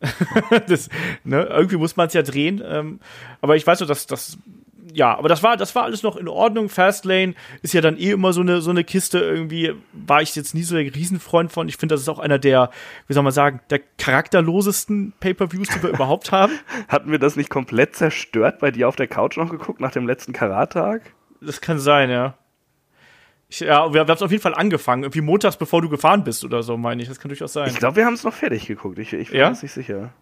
[0.69, 0.89] das,
[1.25, 2.63] ne, irgendwie muss man es ja drehen.
[2.65, 3.01] Ähm,
[3.41, 4.39] aber ich weiß so, dass das
[4.93, 6.69] ja, aber das war, das war alles noch in Ordnung.
[6.69, 9.19] Fastlane ist ja dann eh immer so eine, so eine Kiste.
[9.19, 11.69] Irgendwie war ich jetzt nie so der Riesenfreund von.
[11.69, 12.71] Ich finde, das ist auch einer der,
[13.07, 16.53] wie soll man sagen, der charakterlosesten Pay-Per-Views, die wir überhaupt haben.
[16.89, 20.07] Hatten wir das nicht komplett zerstört bei dir auf der Couch noch geguckt nach dem
[20.07, 21.03] letzten Karat-Tag?
[21.41, 22.35] Das kann sein, ja.
[23.49, 25.05] Ich, ja, wir, haben es auf jeden Fall angefangen.
[25.05, 27.09] Irgendwie montags, bevor du gefahren bist oder so, meine ich.
[27.09, 27.71] Das kann durchaus sein.
[27.71, 28.99] Ich glaube, wir haben es noch fertig geguckt.
[28.99, 29.51] Ich, ich bin ja?
[29.51, 30.13] mir nicht sicher.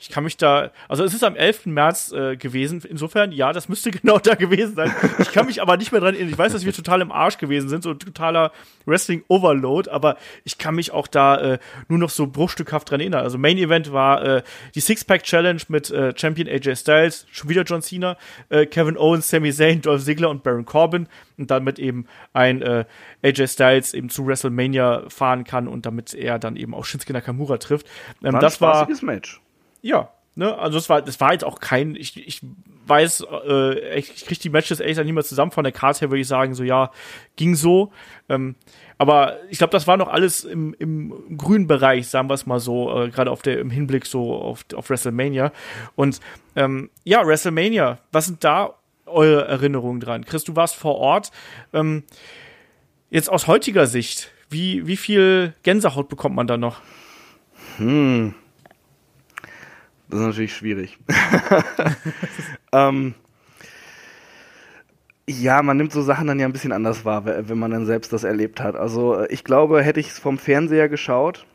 [0.00, 1.66] Ich kann mich da, also es ist am 11.
[1.66, 2.82] März äh, gewesen.
[2.88, 4.90] Insofern, ja, das müsste genau da gewesen sein.
[5.18, 6.32] Ich kann mich aber nicht mehr dran erinnern.
[6.32, 8.50] Ich weiß, dass wir total im Arsch gewesen sind, so totaler
[8.86, 11.58] Wrestling-Overload, aber ich kann mich auch da äh,
[11.88, 13.22] nur noch so bruchstückhaft dran erinnern.
[13.22, 14.42] Also Main Event war äh,
[14.74, 18.16] die Six-Pack-Challenge mit äh, Champion AJ Styles, schon wieder John Cena,
[18.48, 22.86] äh, Kevin Owens, Sami Zayn, Dolph Ziggler und Baron Corbin und damit eben ein äh,
[23.22, 27.58] AJ Styles eben zu WrestleMania fahren kann und damit er dann eben auch Shinsuke Nakamura
[27.58, 27.86] trifft.
[28.24, 29.40] Ähm, war das war Match.
[29.82, 32.40] Ja, ne, also es war, das war jetzt auch kein, ich, ich
[32.86, 36.10] weiß, äh, ich, kriege die Matches ehrlich gesagt nicht mehr zusammen von der Karte her,
[36.10, 36.90] würde ich sagen, so ja,
[37.36, 37.92] ging so.
[38.28, 38.56] Ähm,
[38.98, 42.60] aber ich glaube, das war noch alles im, im grünen Bereich, sagen wir es mal
[42.60, 45.52] so, äh, gerade auf der im Hinblick so auf, auf WrestleMania.
[45.94, 46.20] Und
[46.56, 48.74] ähm, ja, WrestleMania, was sind da
[49.06, 50.24] eure Erinnerungen dran?
[50.24, 51.30] Chris, du warst vor Ort.
[51.72, 52.04] Ähm,
[53.10, 56.80] jetzt aus heutiger Sicht, wie, wie viel Gänsehaut bekommt man da noch?
[57.76, 58.34] Hm.
[60.10, 60.98] Das ist natürlich schwierig.
[62.72, 63.14] ähm,
[65.28, 68.12] ja, man nimmt so Sachen dann ja ein bisschen anders wahr, wenn man dann selbst
[68.12, 68.74] das erlebt hat.
[68.74, 71.46] Also äh, ich glaube, hätte ich es vom Fernseher geschaut,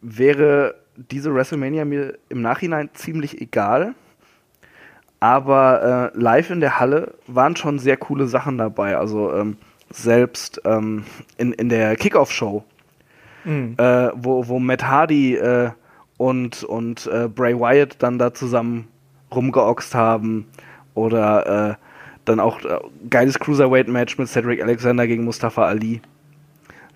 [0.00, 3.94] wäre diese WrestleMania mir im Nachhinein ziemlich egal.
[5.20, 8.96] Aber äh, live in der Halle waren schon sehr coole Sachen dabei.
[8.96, 9.58] Also ähm,
[9.90, 11.04] selbst ähm,
[11.36, 12.64] in, in der Kickoff-Show,
[13.44, 13.74] mhm.
[13.78, 15.70] äh, wo, wo Matt Hardy äh,
[16.16, 18.88] und, und äh, Bray Wyatt dann da zusammen
[19.34, 20.46] rumgeoxt haben.
[20.94, 21.74] Oder äh,
[22.24, 22.78] dann auch äh,
[23.10, 26.00] geiles Cruiserweight-Match mit Cedric Alexander gegen Mustafa Ali.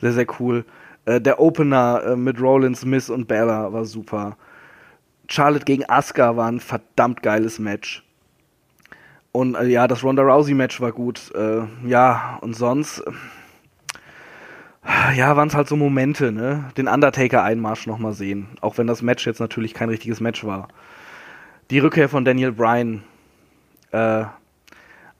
[0.00, 0.64] Sehr, sehr cool.
[1.04, 4.36] Äh, der Opener äh, mit Rollins, Smith und Bella war super.
[5.28, 8.04] Charlotte gegen Asuka war ein verdammt geiles Match.
[9.32, 11.32] Und äh, ja, das Ronda Rousey-Match war gut.
[11.34, 13.02] Äh, ja, und sonst.
[15.14, 16.70] Ja, waren es halt so Momente, ne?
[16.76, 18.48] Den Undertaker-Einmarsch nochmal sehen.
[18.60, 20.68] Auch wenn das Match jetzt natürlich kein richtiges Match war.
[21.70, 23.02] Die Rückkehr von Daniel Bryan.
[23.90, 24.24] Äh,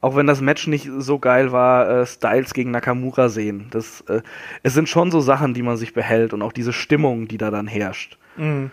[0.00, 3.66] auch wenn das Match nicht so geil war, äh, Styles gegen Nakamura sehen.
[3.70, 4.22] Das, äh,
[4.62, 7.50] es sind schon so Sachen, die man sich behält und auch diese Stimmung, die da
[7.50, 8.16] dann herrscht.
[8.36, 8.70] Mhm.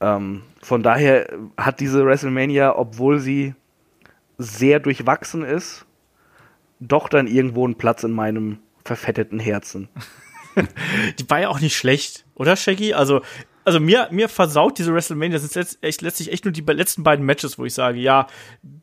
[0.00, 3.54] Ähm, von daher hat diese WrestleMania, obwohl sie
[4.38, 5.86] sehr durchwachsen ist,
[6.80, 9.88] doch dann irgendwo einen Platz in meinem verfetteten Herzen.
[11.18, 12.94] die war ja auch nicht schlecht, oder Shaggy?
[12.94, 13.22] Also
[13.64, 17.24] also mir, mir versaut diese WrestleMania, das sind echt, letztlich echt nur die letzten beiden
[17.24, 18.26] Matches, wo ich sage, ja,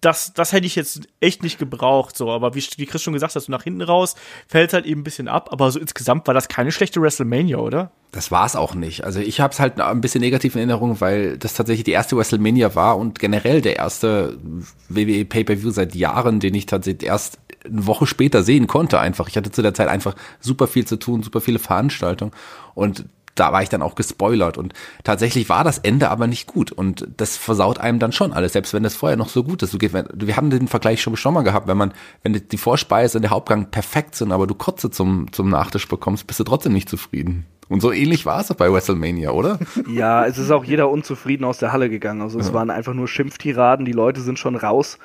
[0.01, 2.31] das, das hätte ich jetzt echt nicht gebraucht, so.
[2.31, 4.15] Aber wie, wie Chris schon gesagt hat, so nach hinten raus
[4.47, 5.49] fällt halt eben ein bisschen ab.
[5.51, 7.91] Aber so insgesamt war das keine schlechte WrestleMania, oder?
[8.11, 9.03] Das war's auch nicht.
[9.03, 12.15] Also ich habe es halt ein bisschen negativ in Erinnerung, weil das tatsächlich die erste
[12.15, 14.37] WrestleMania war und generell der erste
[14.87, 18.99] WWE Pay-per-View seit Jahren, den ich tatsächlich erst eine Woche später sehen konnte.
[18.99, 22.33] Einfach, ich hatte zu der Zeit einfach super viel zu tun, super viele Veranstaltungen
[22.73, 23.05] und
[23.39, 27.07] da war ich dann auch gespoilert und tatsächlich war das Ende aber nicht gut und
[27.17, 29.79] das versaut einem dann schon alles, selbst wenn das vorher noch so gut ist.
[29.79, 31.93] Wir haben den Vergleich schon mal gehabt, wenn man,
[32.23, 36.27] wenn die Vorspeise und der Hauptgang perfekt sind, aber du Kotze zum, zum Nachtisch bekommst,
[36.27, 37.45] bist du trotzdem nicht zufrieden.
[37.69, 39.59] Und so ähnlich war es bei WrestleMania, oder?
[39.87, 42.21] Ja, es ist auch jeder unzufrieden aus der Halle gegangen.
[42.21, 42.53] Also es ja.
[42.53, 44.97] waren einfach nur Schimpftiraden, die Leute sind schon raus,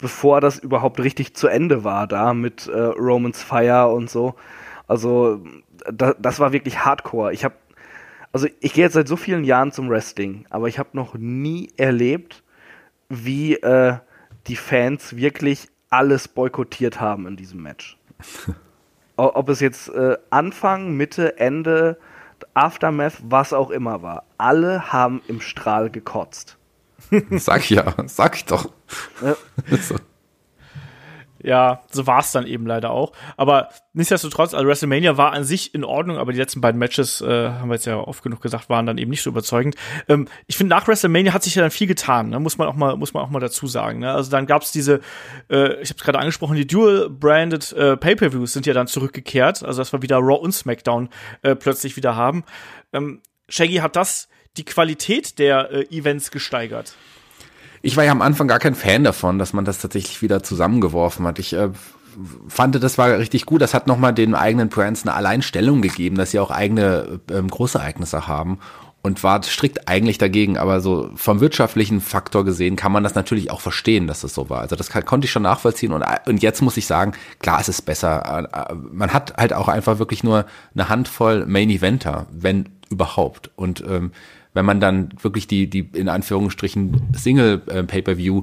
[0.00, 4.34] bevor das überhaupt richtig zu Ende war, da mit äh, Romans Fire und so.
[4.86, 5.40] Also
[5.92, 7.32] da, das war wirklich Hardcore.
[7.32, 7.54] Ich habe,
[8.32, 11.70] also ich gehe jetzt seit so vielen Jahren zum Wrestling, aber ich habe noch nie
[11.76, 12.42] erlebt,
[13.08, 13.98] wie äh,
[14.46, 17.98] die Fans wirklich alles boykottiert haben in diesem Match.
[19.16, 21.98] Ob es jetzt äh, Anfang, Mitte, Ende,
[22.54, 24.24] Aftermath, was auch immer war.
[24.38, 26.56] Alle haben im Strahl gekotzt.
[27.30, 28.70] sag ich ja, sag ich doch.
[29.22, 29.36] Ja.
[31.42, 33.12] Ja, so war es dann eben leider auch.
[33.36, 37.48] Aber nichtsdestotrotz, also WrestleMania war an sich in Ordnung, aber die letzten beiden Matches, äh,
[37.48, 39.74] haben wir jetzt ja oft genug gesagt, waren dann eben nicht so überzeugend.
[40.08, 42.40] Ähm, ich finde, nach WrestleMania hat sich ja dann viel getan, ne?
[42.40, 44.00] muss man auch mal, muss man auch mal dazu sagen.
[44.00, 44.12] Ne?
[44.12, 45.00] Also dann gab's diese,
[45.48, 49.62] äh, ich habe es gerade angesprochen, die Dual-branded äh, Pay-per-Views sind ja dann zurückgekehrt.
[49.62, 51.08] Also dass wir wieder Raw und SmackDown
[51.42, 52.44] äh, plötzlich wieder haben.
[52.92, 56.94] Ähm, Shaggy hat das die Qualität der äh, Events gesteigert.
[57.82, 61.26] Ich war ja am Anfang gar kein Fan davon, dass man das tatsächlich wieder zusammengeworfen
[61.26, 61.38] hat.
[61.38, 61.70] Ich äh,
[62.48, 63.62] fand, das war richtig gut.
[63.62, 68.26] Das hat nochmal den eigenen Brands eine Alleinstellung gegeben, dass sie auch eigene ähm, Großereignisse
[68.26, 68.58] haben
[69.02, 70.58] und war strikt eigentlich dagegen.
[70.58, 74.50] Aber so vom wirtschaftlichen Faktor gesehen kann man das natürlich auch verstehen, dass das so
[74.50, 74.60] war.
[74.60, 75.92] Also das kann, konnte ich schon nachvollziehen.
[75.92, 78.48] Und, und jetzt muss ich sagen, klar, es ist besser.
[78.52, 83.50] Äh, man hat halt auch einfach wirklich nur eine Handvoll Main Eventer, wenn überhaupt.
[83.56, 84.12] Und ähm,
[84.54, 88.42] wenn man dann wirklich die, die in Anführungsstrichen Single äh, äh,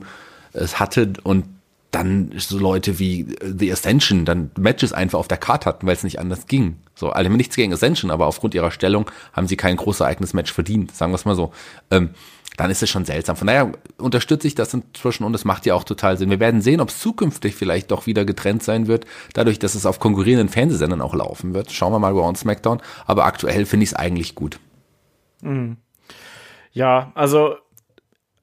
[0.54, 1.46] es hatte und
[1.92, 5.96] dann so Leute wie äh, The Ascension dann Matches einfach auf der Karte hatten, weil
[5.96, 6.78] es nicht anders ging.
[6.96, 10.52] So, alle nichts gegen Ascension, aber aufgrund ihrer Stellung haben sie kein großes eigenes Match
[10.52, 11.52] verdient, sagen wir es mal so.
[11.92, 12.10] Ähm,
[12.58, 13.36] dann ist es schon seltsam.
[13.36, 16.32] Von daher unterstütze ich das inzwischen und es macht ja auch total Sinn.
[16.32, 19.86] Wir werden sehen, ob es zukünftig vielleicht doch wieder getrennt sein wird, dadurch, dass es
[19.86, 21.72] auf konkurrierenden Fernsehsendern auch laufen wird.
[21.72, 22.82] Schauen wir mal bei uns SmackDown.
[23.06, 24.60] Aber aktuell finde ich es eigentlich gut.
[25.42, 25.78] Mhm.
[26.74, 27.58] Ja, also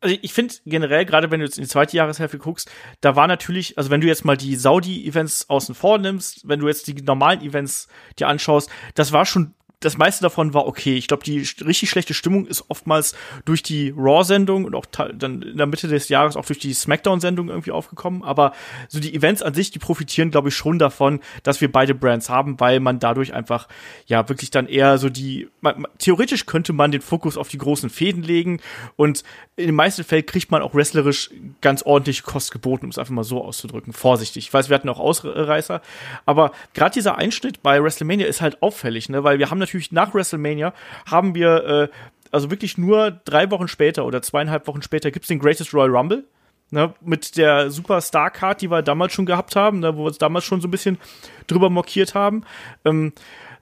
[0.05, 3.27] also ich finde generell, gerade wenn du jetzt in die zweite Jahreshälfte guckst, da war
[3.27, 6.95] natürlich, also wenn du jetzt mal die Saudi-Events außen vor nimmst, wenn du jetzt die
[6.95, 10.97] normalen Events dir anschaust, das war schon das meiste davon war okay.
[10.97, 15.57] Ich glaube, die richtig schlechte Stimmung ist oftmals durch die Raw-Sendung und auch dann in
[15.57, 18.23] der Mitte des Jahres auch durch die SmackDown-Sendung irgendwie aufgekommen.
[18.23, 18.53] Aber
[18.89, 22.31] so die Events an sich, die profitieren, glaube ich, schon davon, dass wir beide Brands
[22.31, 23.69] haben, weil man dadurch einfach
[24.07, 25.49] ja wirklich dann eher so die.
[25.61, 28.61] Man, theoretisch könnte man den Fokus auf die großen Fäden legen
[28.97, 29.23] und
[29.57, 33.13] in den meisten Fällen kriegt man auch wrestlerisch ganz ordentlich Kost geboten, um es einfach
[33.13, 33.93] mal so auszudrücken.
[33.93, 34.47] Vorsichtig.
[34.47, 35.81] Ich weiß, wir hatten auch Ausreißer,
[36.27, 39.23] aber gerade dieser Einschnitt bei WrestleMania ist halt auffällig, ne?
[39.25, 40.73] Weil wir haben natürlich nach WrestleMania
[41.07, 41.89] haben wir äh,
[42.31, 46.25] also wirklich nur drei Wochen später oder zweieinhalb Wochen später gibt's den Greatest Royal Rumble.
[46.71, 50.45] Ne, mit der Superstar-Card, die wir damals schon gehabt haben, ne, wo wir uns damals
[50.45, 50.99] schon so ein bisschen
[51.47, 52.43] drüber mokiert haben.
[52.85, 53.13] Ähm,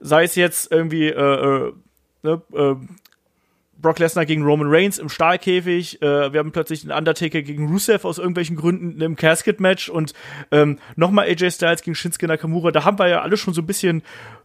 [0.00, 1.72] sei es jetzt irgendwie äh, äh,
[2.22, 2.76] ne, äh,
[3.82, 6.00] Brock Lesnar gegen Roman Reigns im Stahlkäfig.
[6.00, 10.14] Äh, wir haben plötzlich einen Undertaker gegen Rusev aus irgendwelchen Gründen im Casket-Match und
[10.50, 12.70] ähm, nochmal AJ Styles gegen Shinsuke Nakamura.
[12.70, 14.02] Da haben wir ja alle schon so ein bisschen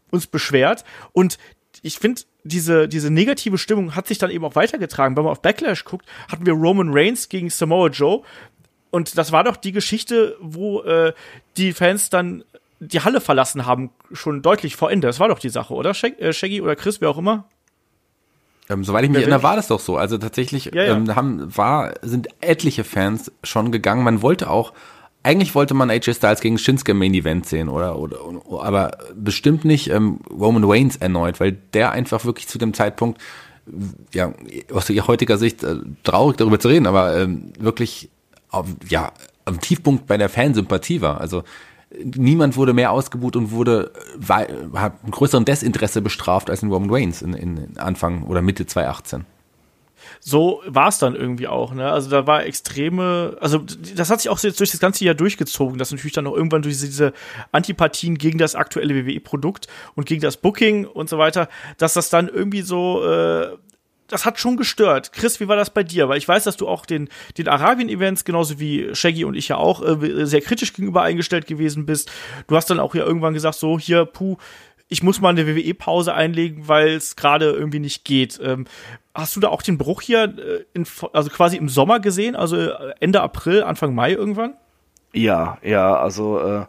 [0.10, 0.84] uns beschwert.
[1.14, 1.38] Und
[1.84, 5.16] ich finde, diese, diese negative Stimmung hat sich dann eben auch weitergetragen.
[5.16, 8.22] Wenn man auf Backlash guckt, hatten wir Roman Reigns gegen Samoa Joe.
[8.90, 11.14] Und das war doch die Geschichte, wo äh,
[11.58, 12.44] die Fans dann
[12.80, 15.08] die Halle verlassen haben, schon deutlich vor Ende.
[15.08, 15.92] Das war doch die Sache, oder?
[15.92, 17.46] Äh, Shaggy oder Chris, wer auch immer?
[18.70, 19.98] Ähm, soweit ich mich erinnere, war das doch so.
[19.98, 20.96] Also tatsächlich ja, ja.
[20.96, 24.04] Ähm, haben, war, sind etliche Fans schon gegangen.
[24.04, 24.74] Man wollte auch
[25.28, 28.18] eigentlich wollte man AJ Styles gegen Shinsuke Main Event sehen oder, oder,
[28.62, 33.22] aber bestimmt nicht ähm, Roman Reigns erneut, weil der einfach wirklich zu dem Zeitpunkt,
[34.14, 34.34] ja,
[34.72, 38.10] aus heutiger Sicht äh, traurig darüber zu reden, aber ähm, wirklich
[38.52, 39.12] auf, ja,
[39.44, 41.20] am Tiefpunkt bei der Fansympathie war.
[41.20, 41.44] Also
[42.02, 46.90] niemand wurde mehr ausgebucht und wurde war, hat einen größeren Desinteresse bestraft als in Roman
[46.90, 49.26] Reigns in, in Anfang oder Mitte 2018
[50.20, 51.74] so war es dann irgendwie auch.
[51.74, 51.90] Ne?
[51.90, 53.64] Also da war extreme, also
[53.96, 56.62] das hat sich auch jetzt durch das ganze Jahr durchgezogen, dass natürlich dann auch irgendwann
[56.62, 57.14] durch diese
[57.52, 62.28] Antipathien gegen das aktuelle WWE-Produkt und gegen das Booking und so weiter, dass das dann
[62.28, 63.58] irgendwie so äh,
[64.08, 65.12] das hat schon gestört.
[65.12, 66.10] Chris, wie war das bei dir?
[66.10, 69.58] Weil ich weiß, dass du auch den, den Arabien-Events, genauso wie Shaggy und ich ja
[69.58, 72.10] auch, äh, sehr kritisch gegenüber eingestellt gewesen bist.
[72.48, 74.38] Du hast dann auch ja irgendwann gesagt, so, hier, puh,
[74.90, 78.40] ich muss mal eine WWE-Pause einlegen, weil es gerade irgendwie nicht geht.
[78.42, 78.66] Ähm,
[79.18, 82.56] hast du da auch den Bruch hier, äh, in, also quasi im Sommer gesehen, also
[82.56, 84.54] äh, Ende April, Anfang Mai irgendwann?
[85.14, 86.66] Ja, ja, also äh,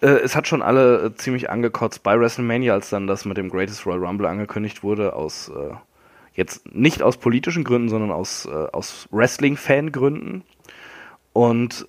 [0.00, 3.50] äh, es hat schon alle äh, ziemlich angekotzt bei WrestleMania, als dann das mit dem
[3.50, 5.74] Greatest Royal Rumble angekündigt wurde, aus äh,
[6.34, 10.42] jetzt nicht aus politischen Gründen, sondern aus, aus Wrestling-Fan-Gründen.
[11.32, 11.86] Und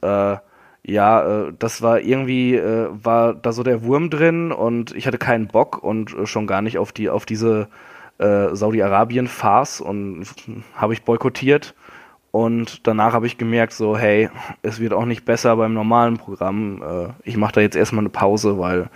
[0.86, 5.17] ja, äh, das war irgendwie, äh, war da so der Wurm drin und ich hatte
[5.17, 7.69] keinen Bock und äh, schon gar nicht auf die, auf diese
[8.17, 10.25] äh, Saudi-Arabien-Farce und
[10.75, 11.75] habe ich boykottiert.
[12.32, 14.30] Und danach habe ich gemerkt, so, hey,
[14.62, 16.82] es wird auch nicht besser beim normalen Programm.
[16.82, 18.89] Äh, ich mache da jetzt erstmal eine Pause, weil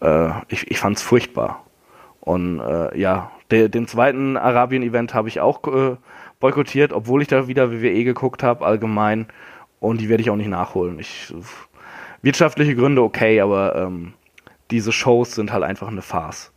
[0.00, 1.64] äh, ich, ich fand es furchtbar.
[2.20, 5.96] Und äh, ja, de, den zweiten Arabien-Event habe ich auch äh,
[6.40, 9.26] boykottiert, obwohl ich da wieder WWE geguckt habe, allgemein.
[9.80, 10.98] Und die werde ich auch nicht nachholen.
[10.98, 11.34] Ich,
[12.22, 14.14] wirtschaftliche Gründe okay, aber ähm,
[14.70, 16.52] diese Shows sind halt einfach eine Farce.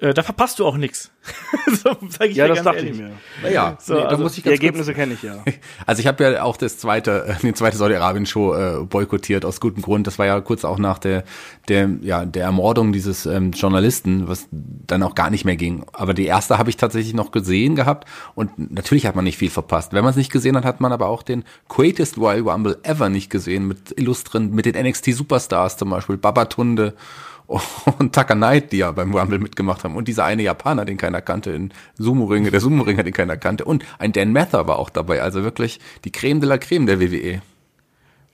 [0.00, 1.10] Äh, da verpasst du auch nichts.
[1.82, 2.92] so, ja, das dachte ehrlich.
[2.92, 3.10] ich mir.
[3.42, 5.42] Naja, so, nee, also, die Ergebnisse kenne ich ja.
[5.86, 9.82] Also ich habe ja auch das zweite, äh, die zweite Saudi-Arabien-Show äh, boykottiert aus gutem
[9.82, 10.06] Grund.
[10.06, 11.24] Das war ja kurz auch nach der,
[11.68, 15.84] der, ja, der Ermordung dieses ähm, Journalisten, was dann auch gar nicht mehr ging.
[15.92, 19.50] Aber die erste habe ich tatsächlich noch gesehen gehabt und natürlich hat man nicht viel
[19.50, 19.92] verpasst.
[19.92, 23.08] Wenn man es nicht gesehen hat, hat man aber auch den Greatest Royal Rumble ever
[23.08, 26.94] nicht gesehen mit illustren, mit den NXT Superstars zum Beispiel, Babatunde
[27.98, 31.22] und Tucker Knight, die ja beim Rumble mitgemacht haben und dieser eine Japaner, den keiner
[31.22, 35.22] kannte, in Sumo-Ringe, der Sumo-Ringer, den keiner kannte und ein Dan Mather war auch dabei,
[35.22, 37.40] also wirklich die Creme de la Creme der WWE.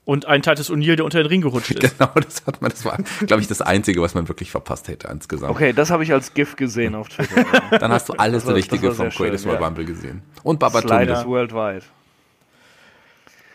[0.05, 1.99] Und ein Titus O'Neill, der unter den Ring gerutscht ist.
[1.99, 5.09] Genau, das hat man, das war, glaube ich, das Einzige, was man wirklich verpasst hätte
[5.09, 5.53] insgesamt.
[5.53, 7.47] Okay, das habe ich als GIF gesehen auf Twitter.
[7.79, 10.23] Dann hast du alles das Richtige vom Greatest Royal Rumble gesehen.
[10.43, 11.25] Und Babatunde.
[11.25, 11.85] Worldwide.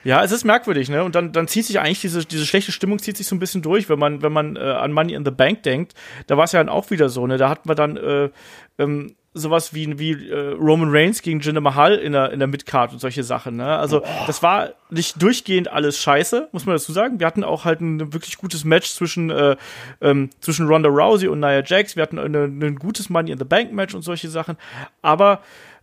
[0.03, 1.03] Ja, es ist merkwürdig, ne?
[1.03, 3.61] Und dann, dann zieht sich eigentlich diese, diese schlechte Stimmung zieht sich so ein bisschen
[3.61, 5.93] durch, wenn man, wenn man äh, an Money in the Bank denkt.
[6.27, 7.37] Da war es ja dann auch wieder so, ne?
[7.37, 8.29] Da hatten wir dann äh,
[8.77, 12.93] ähm, sowas wie, wie äh, Roman Reigns gegen Jinder Mahal in der, in der Midcard
[12.93, 13.77] und solche Sachen, ne?
[13.77, 14.07] Also, oh.
[14.25, 17.19] das war nicht durchgehend alles scheiße, muss man dazu sagen.
[17.19, 19.57] Wir hatten auch halt ein wirklich gutes Match zwischen, äh,
[20.01, 21.95] ähm, zwischen Ronda Rousey und Nia Jax.
[21.95, 24.57] Wir hatten ein gutes Money in the Bank Match und solche Sachen.
[25.01, 25.41] Aber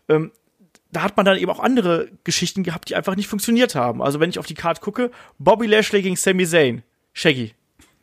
[0.09, 0.33] ähm,
[0.97, 4.01] da hat man dann eben auch andere Geschichten gehabt, die einfach nicht funktioniert haben.
[4.01, 6.83] Also wenn ich auf die Karte gucke, Bobby Lashley gegen Sami Zayn.
[7.13, 7.53] Shaggy.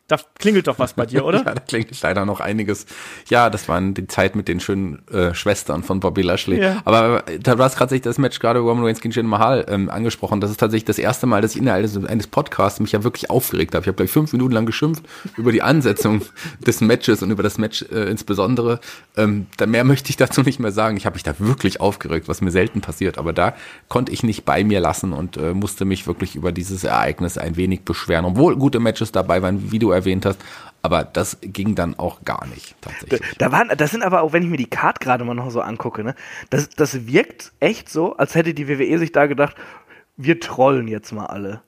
[0.06, 1.38] Da klingelt doch was bei dir, oder?
[1.38, 2.84] ja, da klingelt leider noch einiges.
[3.28, 6.60] Ja, das waren die Zeit mit den schönen äh, Schwestern von Bobby Lashley.
[6.60, 6.82] Ja.
[6.84, 10.42] Aber äh, du hast gerade das Match gerade Roman Reigns gegen Jinder Mahal ähm, angesprochen.
[10.42, 13.30] Das ist tatsächlich das erste Mal, dass ich innerhalb eines, eines Podcasts mich ja wirklich
[13.30, 13.82] aufgeregt habe.
[13.82, 15.04] Ich habe gleich fünf Minuten lang geschimpft
[15.38, 16.20] über die Ansetzung
[16.66, 18.80] des Matches und über das Match äh, insbesondere.
[19.16, 20.98] Ähm, da mehr möchte ich dazu nicht mehr sagen.
[20.98, 23.16] Ich habe mich da wirklich aufgeregt, was mir selten passiert.
[23.16, 23.54] Aber da
[23.88, 27.56] konnte ich nicht bei mir lassen und äh, musste mich wirklich über dieses Ereignis ein
[27.56, 28.26] wenig beschweren.
[28.26, 30.38] Obwohl gute Matches dabei waren, wie du erwähnt hast.
[30.82, 33.22] Aber das ging dann auch gar nicht, tatsächlich.
[33.38, 35.50] Da, da waren, das sind aber auch, wenn ich mir die Card gerade mal noch
[35.50, 36.14] so angucke, ne,
[36.50, 39.56] das, das wirkt echt so, als hätte die WWE sich da gedacht,
[40.18, 41.62] wir trollen jetzt mal alle.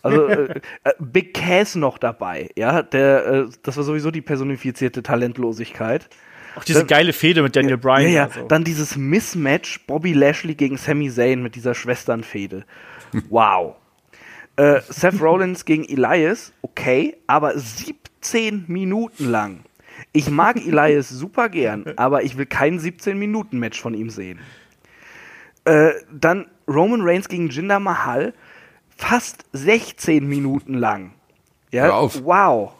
[0.00, 5.02] Also äh, äh, Big Cass noch dabei, ja, der, äh, das war sowieso die personifizierte
[5.02, 6.08] Talentlosigkeit.
[6.56, 8.02] Auch diese dann, geile Fehde mit Daniel Bryan.
[8.02, 8.30] Ja, ja.
[8.30, 8.46] So.
[8.46, 12.64] Dann dieses Mismatch Bobby Lashley gegen Sami Zayn mit dieser Schwesternfehde.
[13.28, 13.76] Wow.
[14.56, 19.64] Äh, Seth Rollins gegen Elias, okay, aber 17 Minuten lang.
[20.12, 24.40] Ich mag Elias super gern, aber ich will kein 17-Minuten-Match von ihm sehen.
[25.64, 28.34] Äh, dann Roman Reigns gegen Jinder Mahal,
[28.96, 31.12] fast 16 Minuten lang.
[31.70, 31.90] Ja,
[32.24, 32.72] wow.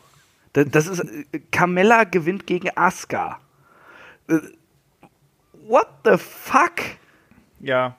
[0.53, 1.03] Das, das ist
[1.51, 3.41] Carmella gewinnt gegen Asuka.
[4.29, 4.39] Äh,
[5.67, 6.73] what the fuck?
[7.61, 7.97] Ja.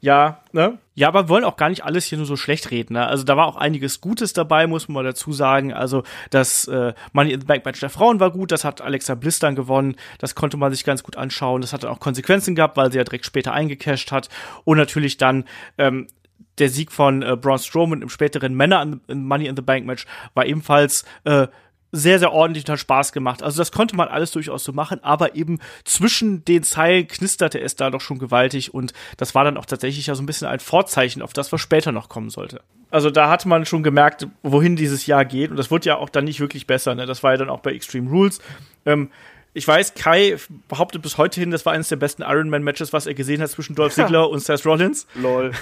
[0.00, 0.78] Ja, ne?
[0.96, 2.94] Ja, aber wir wollen auch gar nicht alles hier nur so schlecht reden.
[2.94, 3.06] Ne?
[3.06, 5.74] Also da war auch einiges Gutes dabei, muss man mal dazu sagen.
[5.74, 9.14] Also das äh, Money in the Bank Match der Frauen war gut, das hat Alexa
[9.14, 9.96] Bliss dann gewonnen.
[10.18, 11.60] Das konnte man sich ganz gut anschauen.
[11.60, 14.30] Das hat dann auch Konsequenzen gehabt, weil sie ja direkt später eingecasht hat.
[14.64, 15.44] Und natürlich dann
[15.76, 16.08] ähm,
[16.56, 20.46] der Sieg von äh, Braun Strowman im späteren Männer Money in the Bank Match war
[20.46, 21.48] ebenfalls äh,
[21.96, 23.42] sehr, sehr ordentlich und hat Spaß gemacht.
[23.42, 27.76] Also das konnte man alles durchaus so machen, aber eben zwischen den Zeilen knisterte es
[27.76, 30.60] da doch schon gewaltig und das war dann auch tatsächlich ja so ein bisschen ein
[30.60, 32.60] Vorzeichen auf das, was später noch kommen sollte.
[32.90, 36.08] Also da hatte man schon gemerkt, wohin dieses Jahr geht und das wurde ja auch
[36.08, 36.94] dann nicht wirklich besser.
[36.94, 37.06] Ne?
[37.06, 38.40] Das war ja dann auch bei Extreme Rules.
[38.84, 39.10] Ähm,
[39.56, 40.36] ich weiß, Kai
[40.68, 43.74] behauptet bis heute hin, das war eines der besten Ironman-Matches, was er gesehen hat zwischen
[43.74, 44.24] Dolph Ziggler ja.
[44.26, 45.06] und Seth Rollins.
[45.14, 45.52] Lol.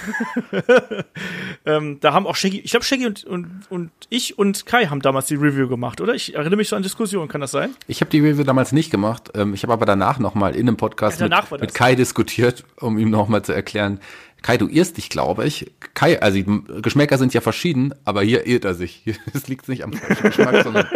[1.65, 5.01] ähm, da haben auch Shaggy, ich glaube Shaggy und, und, und ich und Kai haben
[5.01, 6.13] damals die Review gemacht, oder?
[6.13, 7.77] Ich erinnere mich so an Diskussionen, kann das sein?
[7.87, 9.31] Ich habe die Review damals nicht gemacht.
[9.35, 12.99] Ähm, ich habe aber danach nochmal in einem Podcast ja, mit, mit Kai diskutiert, um
[12.99, 14.01] ihm nochmal zu erklären,
[14.45, 15.73] Kai, du irrst dich, glaube ich.
[15.95, 16.39] Kai, also
[16.83, 19.03] Geschmäcker sind ja verschieden, aber hier irrt er sich.
[19.33, 20.87] Es liegt nicht am falschen Geschmack, sondern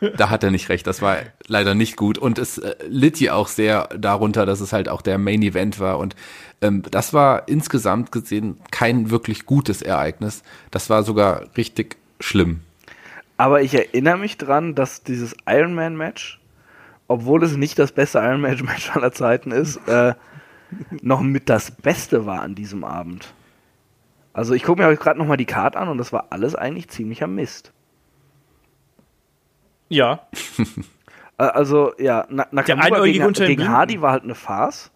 [0.18, 0.86] da hat er nicht recht.
[0.86, 2.18] Das war leider nicht gut.
[2.18, 5.80] Und es äh, litt ja auch sehr darunter, dass es halt auch der Main Event
[5.80, 5.98] war.
[5.98, 6.14] Und
[6.60, 10.42] ähm, das war insgesamt gesehen kein wirklich gutes Ereignis.
[10.70, 12.60] Das war sogar richtig schlimm.
[13.38, 16.38] Aber ich erinnere mich dran, dass dieses Ironman-Match,
[17.06, 20.12] obwohl es nicht das beste Ironman-Match aller Zeiten ist, äh,
[21.02, 23.32] noch mit das Beste war an diesem Abend.
[24.32, 26.88] Also ich gucke mir gerade noch mal die Karte an und das war alles eigentlich
[26.88, 27.72] ziemlicher Mist.
[29.88, 30.28] Ja.
[31.36, 34.90] also ja, Na Nakamura gegen, gegen Hardy war halt eine Farce.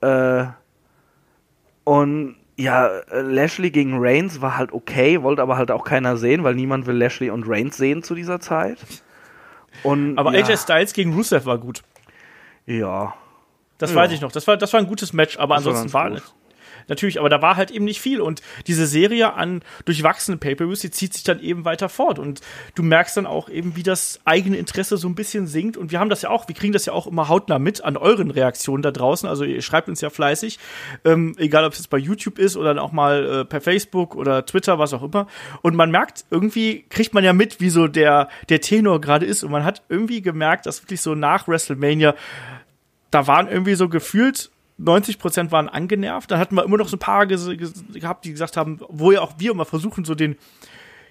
[0.00, 0.46] Äh,
[1.84, 6.54] und ja, Lashley gegen Reigns war halt okay, wollte aber halt auch keiner sehen, weil
[6.54, 8.78] niemand will Lashley und Reigns sehen zu dieser Zeit.
[9.82, 10.44] Und, aber ja.
[10.44, 11.82] AJ Styles gegen Rusev war gut.
[12.64, 13.14] Ja.
[13.78, 13.96] Das ja.
[13.96, 14.32] weiß ich noch.
[14.32, 16.20] Das war, das war ein gutes Match, aber das ansonsten war, war
[16.88, 18.20] natürlich, aber da war halt eben nicht viel.
[18.20, 22.18] Und diese Serie an durchwachsenen Pay-Per-Views, die zieht sich dann eben weiter fort.
[22.18, 22.40] Und
[22.74, 25.76] du merkst dann auch eben, wie das eigene Interesse so ein bisschen sinkt.
[25.76, 27.96] Und wir haben das ja auch, wir kriegen das ja auch immer hautnah mit an
[27.96, 29.28] euren Reaktionen da draußen.
[29.28, 30.58] Also ihr schreibt uns ja fleißig,
[31.04, 34.14] ähm, egal ob es jetzt bei YouTube ist oder dann auch mal äh, per Facebook
[34.14, 35.26] oder Twitter, was auch immer.
[35.62, 39.44] Und man merkt, irgendwie kriegt man ja mit, wie so der, der Tenor gerade ist.
[39.44, 42.14] Und man hat irgendwie gemerkt, dass wirklich so nach WrestleMania
[43.10, 46.30] da waren irgendwie so gefühlt 90 Prozent waren angenervt.
[46.30, 49.34] Dann hatten wir immer noch so ein paar gehabt, die gesagt haben, wo ja auch
[49.38, 50.36] wir immer versuchen, so den,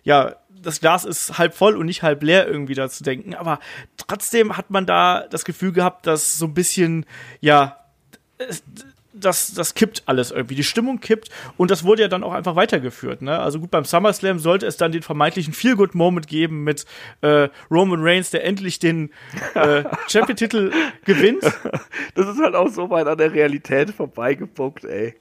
[0.04, 3.34] ja, das Glas ist halb voll und nicht halb leer irgendwie da zu denken.
[3.34, 3.60] Aber
[3.98, 7.06] trotzdem hat man da das Gefühl gehabt, dass so ein bisschen,
[7.42, 7.78] ja,
[9.20, 10.56] das, das kippt alles irgendwie.
[10.56, 13.22] Die Stimmung kippt und das wurde ja dann auch einfach weitergeführt.
[13.22, 13.40] Ne?
[13.40, 16.86] Also gut, beim SummerSlam sollte es dann den vermeintlichen Feel-Good-Moment geben mit
[17.22, 19.12] äh, Roman Reigns, der endlich den
[19.54, 20.72] äh, Champion-Titel
[21.06, 21.44] gewinnt.
[22.16, 25.16] Das ist halt auch so weit an der Realität vorbeigepuckt, ey.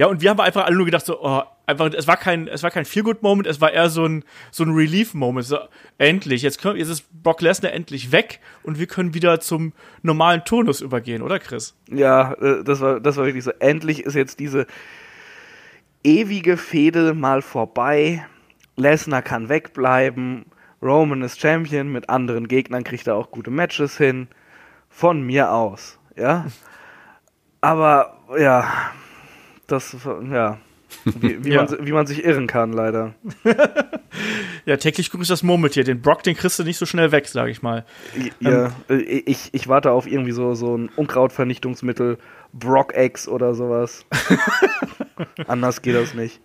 [0.00, 2.62] Ja, und wir haben einfach alle nur gedacht, so, oh, einfach, es war kein, es
[2.62, 5.46] war kein Feel-Good-Moment, es war eher so ein, so ein Relief-Moment.
[5.46, 5.58] So,
[5.98, 10.42] endlich, jetzt, können, jetzt ist Brock Lesnar endlich weg und wir können wieder zum normalen
[10.46, 11.74] Turnus übergehen, oder Chris?
[11.90, 13.50] Ja, äh, das war, das war wirklich so.
[13.58, 14.66] Endlich ist jetzt diese
[16.02, 18.24] ewige Fehde mal vorbei.
[18.76, 20.46] Lesnar kann wegbleiben.
[20.80, 24.28] Roman ist Champion, mit anderen Gegnern kriegt er auch gute Matches hin.
[24.88, 26.46] Von mir aus, ja.
[27.60, 28.92] Aber, ja,
[29.72, 29.96] das,
[30.30, 30.58] ja,
[31.04, 31.64] Wie, wie, Ja.
[31.64, 33.14] man, wie man sich irren kann, leider.
[34.66, 35.84] Ja, täglich grüßt das Murmeltier.
[35.84, 37.86] Den Brock, den kriegst du nicht so schnell weg, sag ich mal.
[38.40, 42.18] Ja, äh, ich, ich warte auf irgendwie so, so ein Unkrautvernichtungsmittel,
[42.52, 44.04] Brock Eggs oder sowas.
[45.46, 46.40] Anders geht das nicht.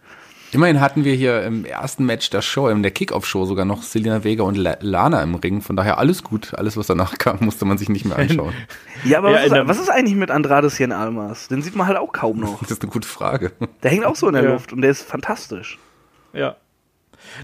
[0.55, 4.23] Immerhin hatten wir hier im ersten Match der Show, in der Kickoff-Show sogar noch Selina
[4.23, 5.61] Vega und La Lana im Ring.
[5.61, 6.53] Von daher alles gut.
[6.55, 8.53] Alles, was danach kam, musste man sich nicht mehr anschauen.
[9.03, 11.49] Ja, aber Ja, was, ist, was ist eigentlich mit Andrade Cien Almas?
[11.49, 12.59] Den sieht man halt auch kaum noch.
[12.61, 13.51] Das ist eine gute Frage.
[13.83, 14.51] Der hängt auch so in der Ja.
[14.53, 15.77] Luft und der ist fantastisch.
[16.33, 16.55] Ja.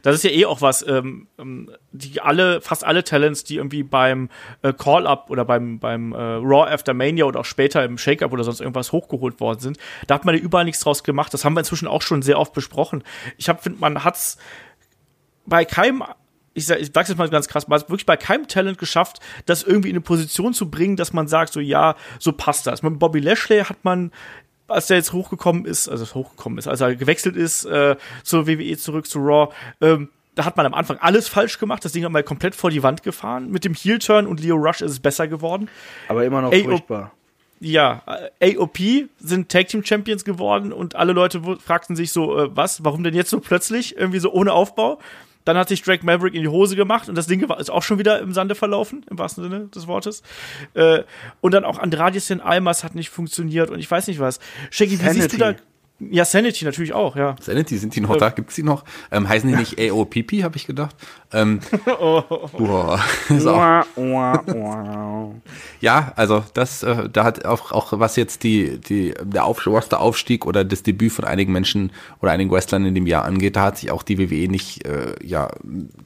[0.02, 3.84] Das ist ja eh auch was, ähm, ähm, die alle, fast alle Talents, die irgendwie
[3.84, 4.30] beim
[4.62, 8.44] äh, Call-Up oder beim, beim äh, Raw After Mania oder auch später im Shake-Up oder
[8.44, 9.78] sonst irgendwas hochgeholt worden sind,
[10.08, 11.34] da hat man ja überall nichts draus gemacht.
[11.34, 13.04] Das haben wir inzwischen auch schon sehr oft besprochen.
[13.38, 14.38] Ich hab, finde, man hat's
[15.46, 16.04] bei keinem,
[16.54, 19.20] ich, sag, ich sag's jetzt mal ganz krass, man hat wirklich bei keinem Talent geschafft,
[19.46, 22.84] das irgendwie in eine Position zu bringen, dass man sagt, so ja, so passt das.
[22.84, 24.12] Mit Bobby Lashley hat man
[24.72, 28.78] als der jetzt hochgekommen ist, also hochgekommen ist, als er gewechselt ist äh, zur WWE
[28.78, 31.84] zurück zu Raw, ähm, da hat man am Anfang alles falsch gemacht.
[31.84, 33.52] Das Ding hat mal komplett vor die Wand gefahren.
[33.52, 35.70] Mit dem Heel-Turn und Leo Rush ist es besser geworden.
[36.08, 36.64] Aber immer noch oh.
[36.64, 37.12] furchtbar.
[37.60, 38.02] Ja,
[38.40, 38.80] äh, AOP
[39.20, 43.14] sind Tag Team Champions geworden und alle Leute fragten sich so, äh, was, warum denn
[43.14, 45.00] jetzt so plötzlich, irgendwie so ohne Aufbau?
[45.46, 48.00] Dann hat sich Drake Maverick in die Hose gemacht und das Ding ist auch schon
[48.00, 50.24] wieder im Sande verlaufen, im wahrsten Sinne des Wortes.
[50.74, 51.04] Äh,
[51.42, 54.40] und dann auch Andrade Cien Almas hat nicht funktioniert und ich weiß nicht was.
[54.70, 55.56] Shaggy, wie siehst du da?
[56.10, 57.36] Ja, Sanity natürlich auch, ja.
[57.40, 58.30] Sanity, sind die noch da?
[58.30, 58.84] Gibt's die noch?
[59.12, 60.96] Ähm, heißen die nicht AOPP, habe ich gedacht.
[61.32, 63.00] Ähm, boah,
[63.30, 65.32] Wah, wah, wah.
[65.80, 70.46] ja, also das, äh, da hat auch, auch was jetzt die, die, der Auf Roster-Aufstieg
[70.46, 71.92] oder das Debüt von einigen Menschen
[72.22, 75.16] oder einigen Wrestlern in dem Jahr angeht, da hat sich auch die WWE nicht, äh,
[75.24, 75.52] ja,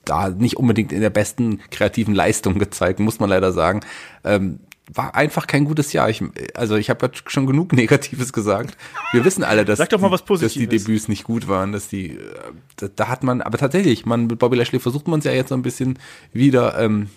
[0.03, 3.79] da nicht unbedingt in der besten kreativen Leistung gezeigt, muss man leider sagen.
[4.23, 4.59] Ähm,
[4.93, 6.09] war einfach kein gutes Jahr.
[6.09, 6.23] Ich,
[6.53, 8.77] also ich habe schon genug Negatives gesagt.
[9.11, 10.67] Wir wissen alle, dass, Sag doch mal was die, dass die.
[10.67, 12.19] Debüts nicht gut waren, dass die, äh,
[12.77, 15.49] da, da hat man, aber tatsächlich, man mit Bobby Lashley versucht man es ja jetzt
[15.49, 15.99] so ein bisschen
[16.33, 16.77] wieder.
[16.79, 17.09] Ähm,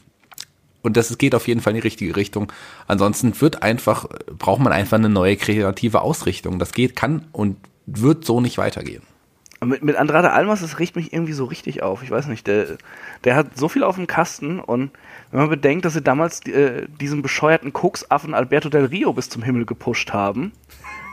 [0.83, 2.53] und das geht auf jeden Fall in die richtige Richtung.
[2.87, 4.07] Ansonsten wird einfach,
[4.39, 6.59] braucht man einfach eine neue kreative Ausrichtung.
[6.59, 7.57] Das geht, kann und
[7.87, 9.03] wird so nicht weitergehen.
[9.65, 12.03] Mit, mit Andrade Almas, das riecht mich irgendwie so richtig auf.
[12.05, 12.79] Ich weiß nicht, der,
[13.25, 14.93] der hat so viel auf dem Kasten und
[15.31, 19.43] wenn man bedenkt, dass sie damals äh, diesen bescheuerten Koksaffen Alberto Del Rio bis zum
[19.43, 20.53] Himmel gepusht haben,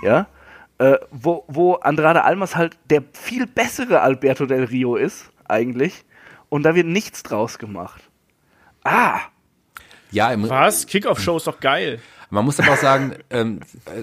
[0.03, 0.28] ja,
[0.78, 6.05] äh, wo, wo Andrade Almas halt der viel bessere Alberto Del Rio ist, eigentlich,
[6.49, 8.01] und da wird nichts draus gemacht.
[8.84, 9.20] Ah,
[10.11, 10.86] Ja, im, Was?
[10.88, 11.99] Kickoff-Show ist doch geil.
[12.36, 13.61] Man muss aber auch sagen, ähm,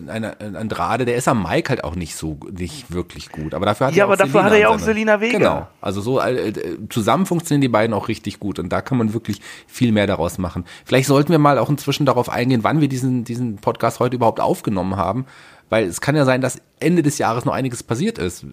[0.08, 3.54] ein, ein Andrade, der ist am Mike halt auch nicht so, nicht wirklich gut.
[3.54, 5.38] Aber dafür hat Ja, er auch aber dafür Selina hat er ja auch Selina Vega.
[5.38, 5.68] Genau.
[5.80, 9.12] Also so äh, äh, zusammen funktionieren die beiden auch richtig gut und da kann man
[9.14, 10.64] wirklich viel mehr daraus machen.
[10.84, 14.40] Vielleicht sollten wir mal auch inzwischen darauf eingehen, wann wir diesen, diesen Podcast heute überhaupt
[14.40, 15.26] aufgenommen haben,
[15.68, 18.44] weil es kann ja sein, dass Ende des Jahres noch einiges passiert ist.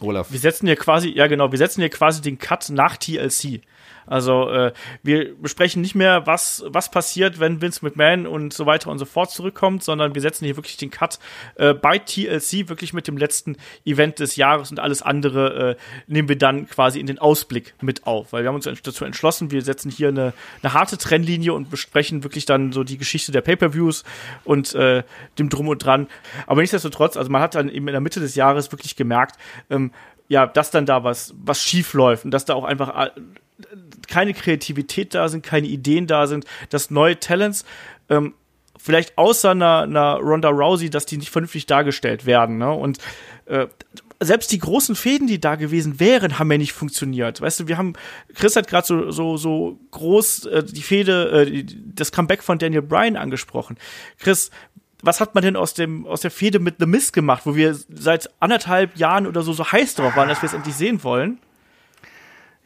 [0.00, 0.32] Olaf.
[0.32, 3.60] Wir setzen hier quasi, ja genau, wir setzen hier quasi den Cut nach TLC.
[4.06, 4.72] Also äh,
[5.02, 9.04] wir besprechen nicht mehr, was, was passiert, wenn Vince McMahon und so weiter und so
[9.04, 11.18] fort zurückkommt, sondern wir setzen hier wirklich den Cut
[11.54, 15.76] äh, bei TLC, wirklich mit dem letzten Event des Jahres und alles andere äh,
[16.06, 18.32] nehmen wir dann quasi in den Ausblick mit auf.
[18.32, 20.32] Weil wir haben uns dazu entschlossen, wir setzen hier eine,
[20.62, 24.04] eine harte Trennlinie und besprechen wirklich dann so die Geschichte der Pay-Per-Views
[24.44, 25.04] und äh,
[25.38, 26.08] dem Drum und Dran.
[26.46, 29.36] Aber nichtsdestotrotz, also man hat dann eben in der Mitte des Jahres wirklich gemerkt,
[29.70, 29.92] ähm,
[30.28, 33.10] ja, dass dann da was, was schief läuft und dass da auch einfach
[34.08, 37.64] keine Kreativität da sind, keine Ideen da sind, dass neue Talents,
[38.08, 38.34] ähm,
[38.78, 42.58] vielleicht außer einer, einer Ronda Rousey, dass die nicht vernünftig dargestellt werden.
[42.58, 42.72] Ne?
[42.72, 42.98] Und
[43.46, 43.66] äh,
[44.22, 47.40] selbst die großen Fäden, die da gewesen wären, haben ja nicht funktioniert.
[47.40, 47.94] Weißt du, wir haben,
[48.34, 52.82] Chris hat gerade so, so, so groß äh, die Fäde, äh, das Comeback von Daniel
[52.82, 53.76] Bryan angesprochen.
[54.18, 54.50] Chris,
[55.02, 57.74] was hat man denn aus dem aus der Fehde mit The Mist gemacht, wo wir
[57.88, 61.38] seit anderthalb Jahren oder so so heiß drauf waren, dass wir es endlich sehen wollen?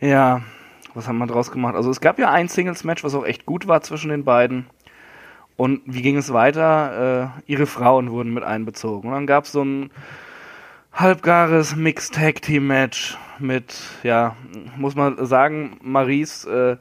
[0.00, 0.42] Ja,
[0.94, 1.74] was haben wir draus gemacht?
[1.74, 4.66] Also es gab ja ein Singles-Match, was auch echt gut war zwischen den beiden.
[5.56, 7.32] Und wie ging es weiter?
[7.46, 9.08] Äh, ihre Frauen wurden mit einbezogen.
[9.08, 9.90] Und dann gab es so ein
[10.92, 14.36] halbgares Mixed-Tag-Team-Match mit, ja,
[14.76, 16.76] muss man sagen, Maries äh,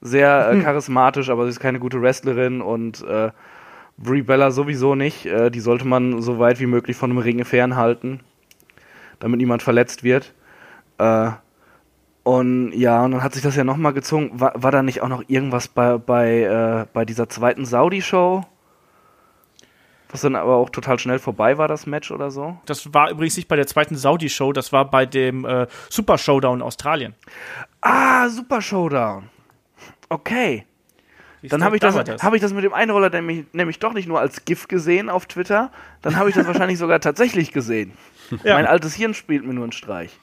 [0.00, 3.30] sehr äh, charismatisch, aber sie ist keine gute Wrestlerin und äh,
[3.98, 5.26] Brie Bella sowieso nicht.
[5.26, 8.20] Äh, die sollte man so weit wie möglich von einem Ringe fernhalten,
[9.18, 10.32] damit niemand verletzt wird.
[10.98, 11.30] Äh,
[12.30, 14.30] und ja, und dann hat sich das ja nochmal gezogen.
[14.38, 18.44] War, war da nicht auch noch irgendwas bei, bei, äh, bei dieser zweiten Saudi-Show?
[20.10, 22.56] Was dann aber auch total schnell vorbei war, das Match oder so?
[22.66, 26.60] Das war übrigens nicht bei der zweiten Saudi-Show, das war bei dem äh, Super Showdown
[26.60, 27.16] in Australien.
[27.80, 29.28] Ah, Super Showdown.
[30.08, 30.66] Okay.
[31.42, 34.06] Dann habe ich, da das, hab ich das mit dem Einroller nämlich, nämlich doch nicht
[34.06, 37.92] nur als GIF gesehen auf Twitter, dann habe ich das wahrscheinlich sogar tatsächlich gesehen.
[38.44, 38.54] Ja.
[38.54, 40.16] Mein altes Hirn spielt mir nur einen Streich.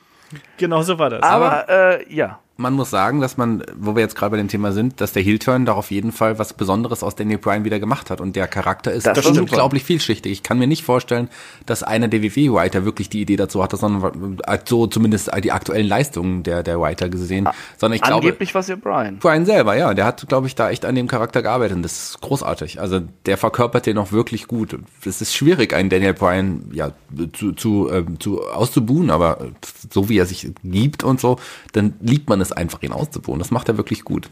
[0.58, 1.24] Genau so war das.
[1.24, 2.40] Aber, äh, ja.
[2.58, 5.22] Man muss sagen, dass man, wo wir jetzt gerade bei dem Thema sind, dass der
[5.22, 8.20] Heel-Turn da auf jeden Fall was Besonderes aus Daniel Bryan wieder gemacht hat.
[8.20, 10.32] Und der Charakter ist Das unglaublich vielschichtig.
[10.32, 11.30] Ich kann mir nicht vorstellen,
[11.68, 16.42] dass einer der WWE-Writer wirklich die Idee dazu hatte, sondern so zumindest die aktuellen Leistungen
[16.44, 17.48] der, der Writer gesehen.
[17.78, 19.20] Sondern ich glaube, Angeblich was ihr Brian.
[19.20, 22.10] Brian selber, ja, der hat, glaube ich, da echt an dem Charakter gearbeitet und das
[22.10, 22.82] ist großartig.
[22.82, 24.78] Also der verkörpert den auch wirklich gut.
[25.06, 26.92] Es ist schwierig, einen Daniel Bryan ja
[27.34, 29.52] zu, zu, ähm, zu auszubuhen, aber
[29.92, 31.38] so wie er sich gibt und so,
[31.74, 33.40] dann liebt man es einfach, ihn auszubuhen.
[33.40, 34.30] Das macht er wirklich gut.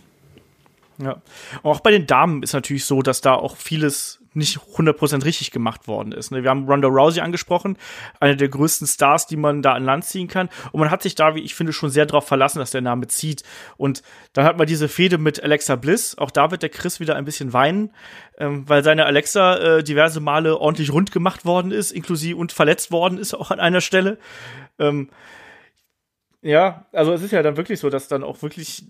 [0.97, 1.21] Ja.
[1.63, 5.87] Auch bei den Damen ist natürlich so, dass da auch vieles nicht 100% richtig gemacht
[5.87, 6.31] worden ist.
[6.31, 6.43] ne?
[6.43, 7.77] Wir haben Ronda Rousey angesprochen,
[8.19, 10.49] eine der größten Stars, die man da an Land ziehen kann.
[10.71, 13.07] Und man hat sich da, wie ich finde, schon sehr darauf verlassen, dass der Name
[13.07, 13.43] zieht.
[13.77, 14.03] Und
[14.33, 16.17] dann hat man diese Fehde mit Alexa Bliss.
[16.17, 17.91] Auch da wird der Chris wieder ein bisschen weinen,
[18.37, 22.91] ähm, weil seine Alexa äh, diverse Male ordentlich rund gemacht worden ist, inklusive und verletzt
[22.91, 24.17] worden ist auch an einer Stelle.
[24.79, 25.09] Ähm,
[26.45, 28.85] ja, also es ist ja dann wirklich so, dass dann auch wirklich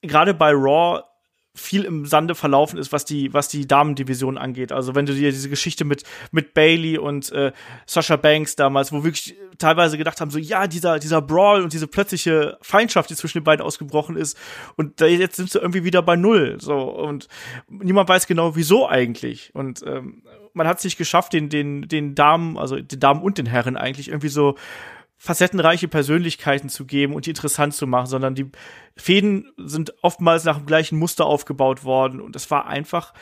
[0.00, 1.02] gerade bei Raw
[1.54, 4.72] viel im Sande verlaufen ist, was die, was die Damendivision angeht.
[4.72, 6.02] Also wenn du dir diese Geschichte mit,
[6.32, 7.52] mit Bailey und äh,
[7.86, 11.86] Sasha Banks damals, wo wirklich teilweise gedacht haben, so ja, dieser, dieser Brawl und diese
[11.86, 14.36] plötzliche Feindschaft, die zwischen den beiden ausgebrochen ist,
[14.76, 16.56] und da, jetzt sind sie irgendwie wieder bei null.
[16.58, 17.28] So, und
[17.68, 19.54] niemand weiß genau, wieso eigentlich.
[19.54, 20.22] Und ähm,
[20.54, 23.76] man hat es nicht geschafft, den, den, den Damen, also den Damen und den Herren
[23.76, 24.56] eigentlich irgendwie so
[25.24, 28.50] facettenreiche Persönlichkeiten zu geben und die interessant zu machen, sondern die
[28.94, 33.14] Fäden sind oftmals nach dem gleichen Muster aufgebaut worden und das war einfach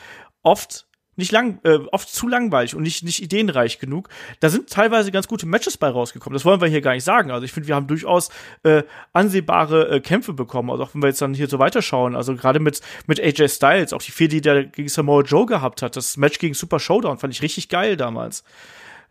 [0.42, 4.08] oft nicht lang, äh, oft zu langweilig und nicht, nicht ideenreich genug.
[4.40, 6.34] Da sind teilweise ganz gute Matches bei rausgekommen.
[6.34, 7.30] Das wollen wir hier gar nicht sagen.
[7.30, 8.30] Also ich finde, wir haben durchaus
[8.64, 8.82] äh,
[9.12, 10.70] ansehbare äh, Kämpfe bekommen.
[10.70, 12.16] Also auch wenn wir jetzt dann hier so weiterschauen.
[12.16, 15.82] Also gerade mit, mit AJ Styles, auch die Fehde, die der gegen Samoa Joe gehabt
[15.82, 15.94] hat.
[15.94, 18.42] Das Match gegen Super Showdown fand ich richtig geil damals.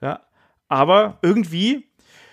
[0.01, 0.21] Ja.
[0.67, 1.90] Aber irgendwie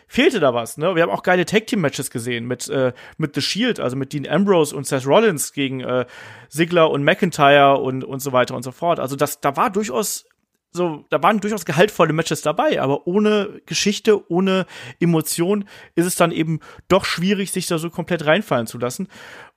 [0.08, 0.78] fehlte da was.
[0.78, 0.94] Ne?
[0.94, 4.12] Wir haben auch geile Tag Team Matches gesehen mit äh, mit The Shield, also mit
[4.12, 6.06] Dean Ambrose und Seth Rollins gegen äh,
[6.48, 8.98] Ziggler und McIntyre und und so weiter und so fort.
[8.98, 10.24] Also das da war durchaus
[10.70, 14.66] so, da waren durchaus gehaltvolle Matches dabei, aber ohne Geschichte, ohne
[15.00, 19.08] Emotion ist es dann eben doch schwierig, sich da so komplett reinfallen zu lassen.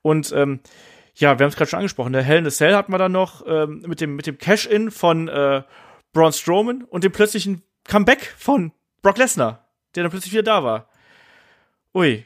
[0.02, 0.62] Und ähm,
[1.16, 2.14] ja, wir haben es gerade schon angesprochen.
[2.14, 4.89] Der Hell in a Cell hat man dann noch ähm, mit dem mit dem Cash-in
[4.89, 5.64] von äh,
[6.14, 8.72] Braun Strowman und dem plötzlichen Comeback von
[9.02, 10.88] Brock Lesnar der dann plötzlich wieder da war.
[11.94, 12.26] Ui.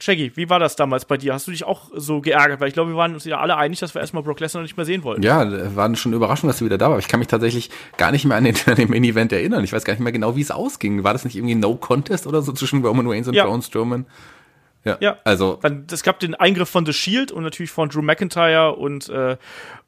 [0.00, 1.34] Shaggy, wie war das damals bei dir?
[1.34, 2.60] Hast du dich auch so geärgert?
[2.60, 4.76] Weil ich glaube, wir waren uns ja alle einig, dass wir erstmal Brock Lesnar nicht
[4.76, 5.22] mehr sehen wollten.
[5.24, 7.06] Ja, war schon überraschend, dass du wieder da warst.
[7.06, 9.64] Ich kann mich tatsächlich gar nicht mehr an den, an den Main-Event erinnern.
[9.64, 11.02] Ich weiß gar nicht mehr genau, wie es ausging.
[11.02, 13.44] War das nicht irgendwie No Contest oder so zwischen Roman Reigns und Ja.
[13.44, 14.06] Braun Strowman?
[14.84, 15.16] Ja, Ja.
[15.24, 19.08] also Dann, es gab den Eingriff von The Shield und natürlich von Drew McIntyre und
[19.08, 19.36] äh,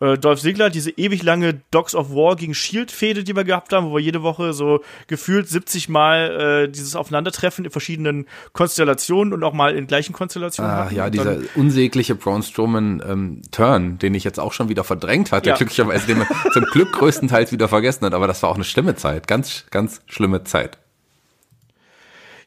[0.01, 3.86] äh, Dolph Ziggler, diese ewig lange Dogs of War gegen Shield-Fehde, die wir gehabt haben,
[3.91, 9.43] wo wir jede Woche so gefühlt 70 Mal äh, dieses Aufeinandertreffen in verschiedenen Konstellationen und
[9.45, 10.95] auch mal in gleichen Konstellationen Ah, hatten.
[10.97, 15.51] ja, dieser unsägliche Braun Strowman ähm, Turn, den ich jetzt auch schon wieder verdrängt hatte,
[15.51, 15.57] Ja.
[15.57, 18.97] glücklicherweise den man zum Glück größtenteils wieder vergessen hat, aber das war auch eine schlimme
[18.97, 20.78] Zeit, ganz, ganz schlimme Zeit.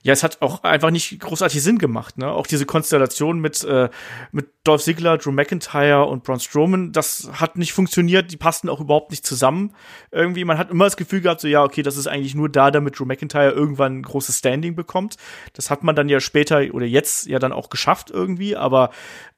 [0.03, 2.29] Ja, es hat auch einfach nicht großartig Sinn gemacht, ne?
[2.29, 3.89] Auch diese Konstellation mit, äh,
[4.33, 8.81] mit Dolph Ziggler, Drew McIntyre und Braun Strowman, das hat nicht funktioniert, die passten auch
[8.81, 9.73] überhaupt nicht zusammen.
[10.11, 12.69] Irgendwie, man hat immer das Gefühl gehabt, so, ja, okay, das ist eigentlich nur da,
[12.69, 15.15] damit Drew McIntyre irgendwann ein großes Standing bekommt.
[15.53, 18.89] Das hat man dann ja später oder jetzt ja dann auch geschafft irgendwie, aber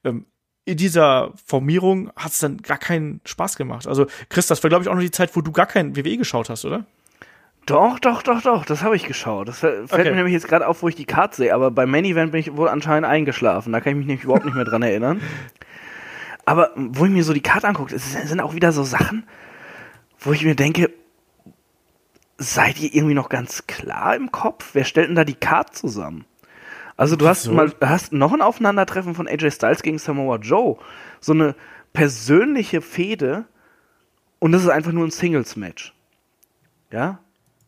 [0.04, 0.26] ähm,
[0.66, 3.86] in dieser Formierung hat es dann gar keinen Spaß gemacht.
[3.86, 6.18] Also, Chris, das war, glaube ich, auch noch die Zeit, wo du gar kein WWE
[6.18, 6.88] geschaut hast, oder?
[7.66, 9.48] Doch, doch, doch, doch, das habe ich geschaut.
[9.48, 10.04] Das fällt Okay.
[10.10, 12.40] mir nämlich jetzt gerade auf, wo ich die Karte sehe, aber beim Main Event bin
[12.40, 13.74] ich wohl anscheinend eingeschlafen.
[13.74, 15.20] Da kann ich mich nämlich überhaupt nicht mehr dran erinnern.
[16.46, 19.26] Aber wo ich mir so die Karte angucke, sind auch wieder so Sachen,
[20.20, 20.92] wo ich mir denke,
[22.38, 24.70] seid ihr irgendwie noch ganz klar im Kopf?
[24.74, 26.26] Wer stellt denn da die Karte zusammen?
[26.98, 27.52] Also du hast So.
[27.52, 30.78] mal hast noch ein Aufeinandertreffen von AJ Styles gegen Samoa Joe,
[31.20, 31.56] so eine
[31.94, 33.46] persönliche Fehde
[34.40, 35.94] und das ist einfach nur ein Singles Match.
[36.92, 37.20] Ja?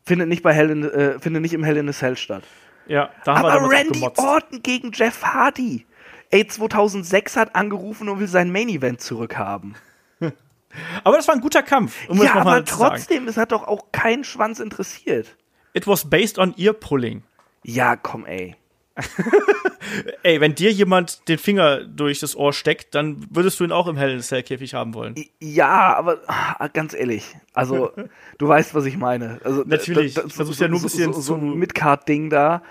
[0.07, 2.43] Findet nicht bei Hell in, äh, findet nicht im Hell in a Cell statt.
[2.87, 4.01] Ja, da haben wir Aber auch Randy.
[4.15, 5.85] Orton gegen Jeff Hardy.
[6.29, 9.75] Ey, 2006 hat angerufen und will sein Main Event zurückhaben.
[11.03, 12.07] Aber das war ein guter Kampf.
[12.07, 15.35] Um ja, aber trotzdem, es hat doch auch keinen Schwanz interessiert.
[15.73, 17.23] It was based on ear pulling.
[17.63, 18.55] Ja, komm, ey.
[20.23, 23.87] Ey, wenn dir jemand den Finger durch das Ohr steckt, dann würdest du ihn auch
[23.87, 25.15] im hellen Cell-Käfig haben wollen.
[25.39, 27.91] Ja, aber ah, ganz ehrlich, also
[28.37, 29.39] du weißt, was ich meine.
[29.43, 32.29] Also Natürlich, da- da- ich versuch's ja nur ein bisschen so, so, so ein Midcard-Ding
[32.29, 32.61] da.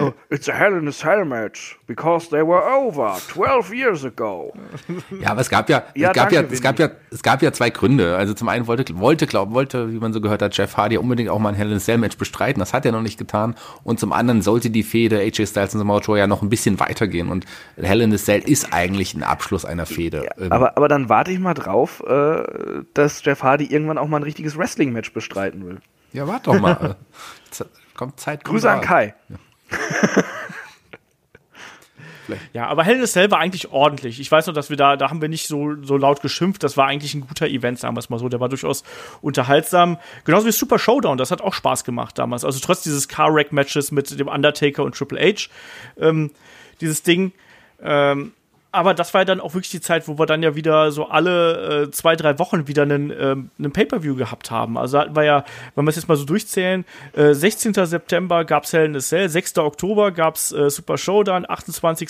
[0.00, 4.52] Oh, it's a Hell in a Cell match because they were over 12 years ago.
[5.20, 7.42] Ja, aber es gab ja, Ja, es gab danke, ja, es gab ja, es gab
[7.42, 8.16] ja zwei Gründe.
[8.16, 11.28] Also zum einen wollte, wollte, glaub, wollte, wie man so gehört hat, Jeff Hardy unbedingt
[11.30, 12.60] auch mal ein Hell in a Cell Match bestreiten.
[12.60, 13.54] Das hat er noch nicht getan.
[13.82, 16.80] Und zum anderen sollte die Fehde AJ Styles und Samoa Joe ja noch ein bisschen
[16.80, 17.28] weitergehen.
[17.30, 17.44] Und
[17.76, 20.28] Hell in a Cell ist eigentlich ein Abschluss einer Fehde.
[20.38, 22.42] Ähm, Aber, aber dann warte ich mal drauf, äh,
[22.94, 25.78] dass Jeff Hardy irgendwann auch mal ein richtiges Wrestling-Match bestreiten will.
[26.12, 26.96] ja, warte doch mal.
[27.96, 28.42] Kommt Zeit.
[28.44, 28.80] Grüße an.
[28.80, 29.14] Kai.
[29.28, 29.36] Ja,
[32.68, 34.20] aber Hell in a Cell war eigentlich ordentlich.
[34.20, 36.62] Ich weiß noch, dass wir da, da haben wir nicht so, so laut geschimpft.
[36.62, 38.28] Das war eigentlich ein guter Event, sagen wir es mal so.
[38.28, 38.84] Der war durchaus
[39.20, 39.98] unterhaltsam.
[40.24, 42.44] Genauso wie Super Showdown, das hat auch Spaß gemacht damals.
[42.44, 45.48] Also trotz dieses Car-Wreck-Matches mit dem Undertaker und Triple H,
[45.98, 46.30] ähm,
[46.80, 47.32] dieses Ding.
[47.82, 48.32] Ähm,
[48.74, 51.08] aber das war ja dann auch wirklich die Zeit, wo wir dann ja wieder so
[51.08, 54.76] alle äh, zwei, drei Wochen wieder einen, ähm, einen Pay-Per-View gehabt haben.
[54.76, 55.44] Also hatten wir ja,
[55.74, 57.74] wenn wir es jetzt mal so durchzählen, äh, 16.
[57.74, 59.58] September gab's Hell in a Cell, 6.
[59.58, 62.08] Oktober gab's äh, Super Showdown, 28.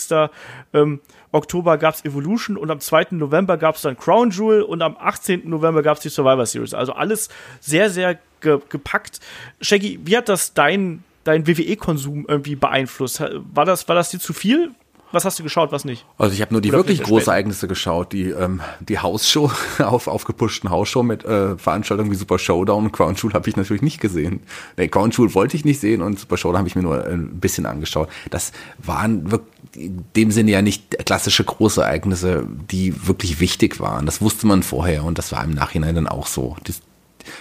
[0.72, 1.00] Ähm,
[1.32, 3.08] Oktober gab's Evolution und am 2.
[3.10, 5.48] November gab's dann Crown Jewel und am 18.
[5.48, 6.72] November gab's die Survivor Series.
[6.72, 7.28] Also alles
[7.60, 9.20] sehr, sehr ge gepackt.
[9.60, 13.22] Shaggy, wie hat das dein, dein WWE-Konsum irgendwie beeinflusst?
[13.52, 14.70] War das, war das dir zu viel?
[15.14, 16.04] Was hast du geschaut, was nicht?
[16.18, 17.28] Also ich habe nur die Oder wirklich großen.
[17.28, 19.48] Ereignisse geschaut, die ähm, die Hausshow
[19.78, 23.82] auf aufgepushten Hausshow mit äh, Veranstaltungen wie Super Showdown und Crown Jewel habe ich natürlich
[23.82, 24.40] nicht gesehen.
[24.76, 27.12] Nee, Crown Jewel wollte ich nicht sehen und Super Showdown habe ich mir nur äh,
[27.12, 28.08] ein bisschen angeschaut.
[28.30, 29.32] Das waren
[29.76, 34.06] in dem Sinne ja nicht klassische große Ereignisse, die wirklich wichtig waren.
[34.06, 36.56] Das wusste man vorher und das war im Nachhinein dann auch so.
[36.64, 36.80] Das,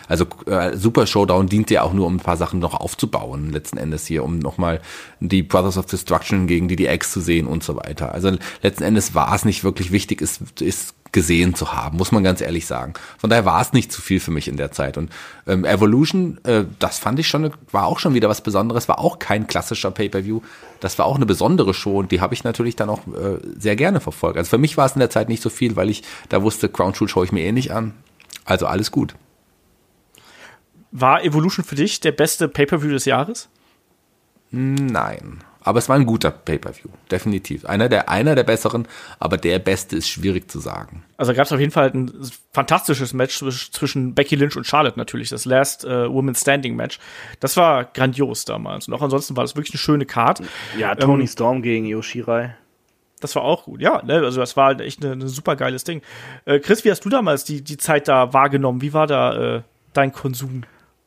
[0.08, 3.78] also äh, Super Showdown dient ja auch nur, um ein paar Sachen noch aufzubauen, letzten
[3.78, 4.82] Endes hier, um nochmal
[5.20, 8.14] die Brothers of Destruction gegen die DX zu sehen und so weiter.
[8.14, 8.32] Also
[8.62, 12.42] letzten Endes war es nicht wirklich wichtig, es ist gesehen zu haben, muss man ganz
[12.42, 12.94] ehrlich sagen.
[13.18, 14.98] Von daher war es nicht zu viel für mich in der Zeit.
[14.98, 15.12] Und
[15.48, 19.20] ähm, Evolution, äh, das fand ich schon, war auch schon wieder was Besonderes, war auch
[19.20, 20.42] kein klassischer Pay-Per-View.
[20.82, 23.78] Das war auch eine besondere Show und die habe ich natürlich dann auch äh, sehr
[23.78, 24.38] gerne verfolgt.
[24.38, 26.68] Also für mich war es in der Zeit nicht so viel, weil ich da wusste,
[26.68, 27.94] Crown Jewel schaue ich mir eh nicht an.
[28.44, 29.16] Also alles gut.
[30.94, 33.50] War Evolution für dich der beste Pay-Per-View des Jahres?
[34.52, 35.40] Nein.
[35.66, 36.90] Aber es war ein guter Pay-Per-View.
[37.10, 37.66] Definitiv.
[37.66, 38.86] Einer der, einer der besseren,
[39.18, 41.04] aber der beste ist schwierig zu sagen.
[41.18, 42.12] Also gab es auf jeden Fall ein
[42.52, 47.00] fantastisches Match zwisch- zwischen Becky Lynch und Charlotte natürlich, das Last äh, Woman Standing Match.
[47.40, 48.88] Das war grandios damals.
[48.88, 50.42] Und auch ansonsten war das wirklich eine schöne Card.
[50.78, 52.56] Ja, Tony Storm gegen Yoshirai.
[53.22, 54.04] Das war auch gut, ja.
[54.04, 54.16] Ne?
[54.16, 56.02] Also das war halt echt ein super geiles Ding.
[56.44, 58.82] Äh, Chris, wie hast du damals die, die Zeit da wahrgenommen?
[58.82, 59.62] Wie war da äh,
[59.94, 60.64] dein Konsum?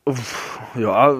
[0.07, 1.17] Uff, Ja,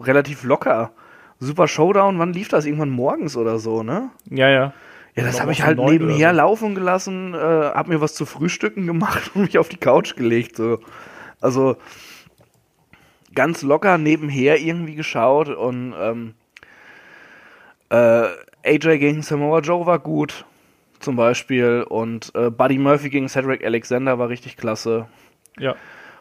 [0.00, 0.90] relativ locker.
[1.38, 2.64] Super Showdown, wann lief das?
[2.66, 4.10] Irgendwann morgens oder so, ne?
[4.30, 4.72] Ja, ja.
[5.14, 6.36] Ja, das habe ich halt nebenher so.
[6.36, 10.56] laufen gelassen, äh, hab mir was zu frühstücken gemacht und mich auf die Couch gelegt.
[10.56, 10.78] So.
[11.40, 11.76] Also
[13.34, 16.34] ganz locker nebenher irgendwie geschaut und ähm,
[17.90, 18.28] äh,
[18.64, 20.46] AJ gegen Samoa Joe war gut,
[21.00, 21.84] zum Beispiel.
[21.86, 25.08] Und äh, Buddy Murphy gegen Cedric Alexander war richtig klasse.
[25.58, 25.74] Ja.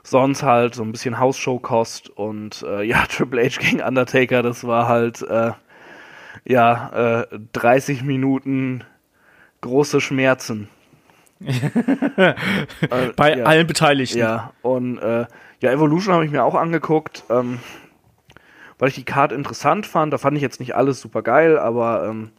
[0.03, 4.87] Sonst halt so ein bisschen Hausshow-Kost und äh, ja, Triple H gegen Undertaker, das war
[4.87, 5.51] halt äh,
[6.45, 8.83] ja äh, 30 Minuten
[9.61, 10.67] große Schmerzen.
[12.17, 13.45] Äh, Bei ja.
[13.45, 14.19] allen Beteiligten.
[14.19, 15.25] Ja, und äh,
[15.59, 17.59] ja, Evolution habe ich mir auch angeguckt, ähm,
[18.77, 20.13] weil ich die Card interessant fand.
[20.13, 22.31] Da fand ich jetzt nicht alles super geil, aber ähm,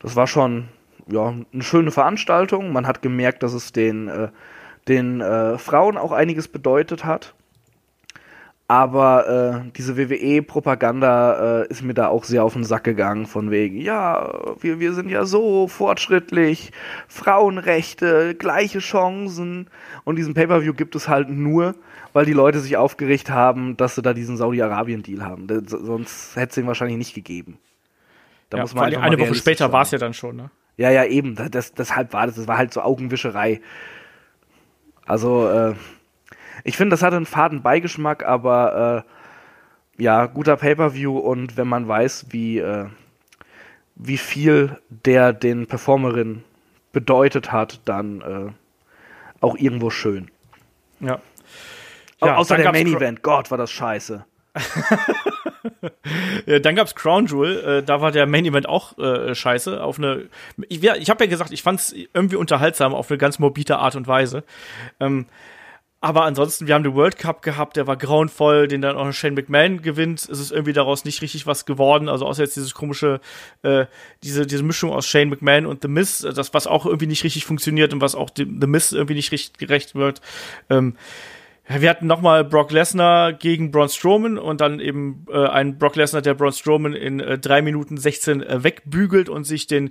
[0.00, 0.68] das war schon
[1.08, 2.72] ja, eine schöne Veranstaltung.
[2.72, 4.28] Man hat gemerkt, dass es den, äh,
[4.90, 7.34] den äh, Frauen auch einiges bedeutet hat.
[8.68, 13.50] Aber äh, diese WWE-Propaganda äh, ist mir da auch sehr auf den Sack gegangen, von
[13.50, 16.70] wegen, ja, wir, wir sind ja so fortschrittlich,
[17.08, 19.68] Frauenrechte, gleiche Chancen.
[20.04, 21.74] Und diesen Pay-Per-View gibt es halt nur,
[22.12, 25.48] weil die Leute sich aufgeregt haben, dass sie da diesen Saudi-Arabien-Deal haben.
[25.48, 27.58] Das, sonst hätte es ihn wahrscheinlich nicht gegeben.
[28.50, 30.50] Da ja, muss man eine Woche später war es ja dann schon, ne?
[30.76, 31.36] Ja, ja, eben.
[31.50, 32.36] Das, deshalb war das.
[32.36, 33.60] Das war halt so Augenwischerei.
[35.10, 35.74] Also, äh,
[36.62, 39.04] ich finde, das hatte einen faden Beigeschmack, aber
[39.98, 42.86] äh, ja, guter Pay-Per-View und wenn man weiß, wie, äh,
[43.96, 46.44] wie viel der den Performerinnen
[46.92, 48.52] bedeutet hat, dann äh,
[49.40, 50.30] auch irgendwo schön.
[51.00, 51.20] Ja.
[52.20, 53.22] Au- Ja, Außer dann der Main Event.
[53.24, 54.24] Gott, war das scheiße.
[56.46, 59.82] Äh, dann gab's Crown Jewel, äh, da war der Main Event auch äh, scheiße.
[59.82, 60.28] Auf eine,
[60.68, 63.96] ich, ja, ich habe ja gesagt, ich fand's irgendwie unterhaltsam auf eine ganz morbide Art
[63.96, 64.44] und Weise.
[65.00, 65.26] Ähm,
[66.02, 69.34] aber ansonsten, wir haben den World Cup gehabt, der war grauenvoll, den dann auch Shane
[69.34, 70.20] McMahon gewinnt.
[70.20, 72.08] Es ist irgendwie daraus nicht richtig was geworden.
[72.08, 73.20] Also außer jetzt dieses komische,
[73.62, 73.84] äh,
[74.22, 77.44] diese, diese Mischung aus Shane McMahon und The äh, das, was auch irgendwie nicht richtig
[77.44, 80.22] funktioniert und was auch The Miz irgendwie nicht richtig gerecht wird.
[80.70, 80.96] Ähm,
[81.78, 86.20] wir hatten nochmal Brock Lesnar gegen Braun Strowman und dann eben äh, ein Brock Lesnar,
[86.20, 89.90] der Braun Strowman in äh, 3 Minuten 16 äh, wegbügelt und sich den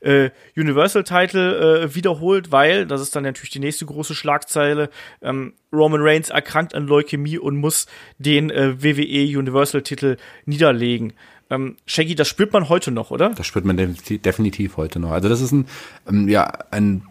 [0.00, 4.90] äh, Universal Title äh, wiederholt, weil, das ist dann natürlich die nächste große Schlagzeile,
[5.22, 7.86] ähm, Roman Reigns erkrankt an Leukämie und muss
[8.18, 10.16] den äh, WWE Universal Titel
[10.46, 11.12] niederlegen.
[11.48, 13.30] Ähm, Shaggy, das spürt man heute noch, oder?
[13.30, 15.12] Das spürt man definitiv heute noch.
[15.12, 15.66] Also das ist ein,
[16.08, 17.02] ähm, ja, eine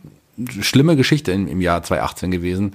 [0.61, 2.73] schlimme Geschichte im, im Jahr 2018 gewesen.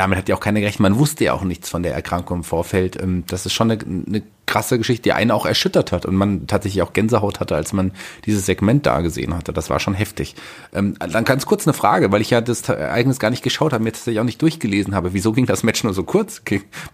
[0.00, 0.80] Damit hat ja auch keiner gerechnet.
[0.80, 2.98] Man wusste ja auch nichts von der Erkrankung im Vorfeld.
[2.98, 6.46] Ähm, das ist schon eine, eine krasse Geschichte, die einen auch erschüttert hat und man
[6.46, 7.92] tatsächlich auch Gänsehaut hatte, als man
[8.24, 9.52] dieses Segment da gesehen hatte.
[9.52, 10.36] Das war schon heftig.
[10.72, 13.84] Ähm, dann ganz kurz eine Frage, weil ich ja das Ereignis gar nicht geschaut habe,
[13.84, 15.12] mir tatsächlich auch nicht durchgelesen habe.
[15.12, 16.40] Wieso ging das Match nur so kurz?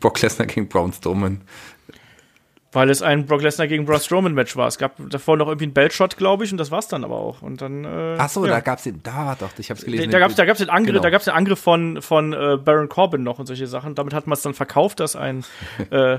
[0.00, 1.42] Brock Lesnar gegen Braun Strowman.
[2.76, 4.66] Weil es ein Brock Lesnar gegen Braun Strowman Match war.
[4.66, 7.40] Es gab davor noch irgendwie einen Beltshot, glaube ich, und das war's dann aber auch.
[7.40, 7.86] Und dann.
[7.86, 8.52] Äh, Ach so, ja.
[8.52, 9.02] da gab's den.
[9.02, 10.10] Da doch, ich hab's gelesen.
[10.10, 11.02] Da gab's, da gab's den Angriff, genau.
[11.02, 13.94] da gab's den Angriff von von äh, Baron Corbin noch und solche Sachen.
[13.94, 15.42] Damit hat man es dann verkauft, dass ein
[15.90, 16.18] äh,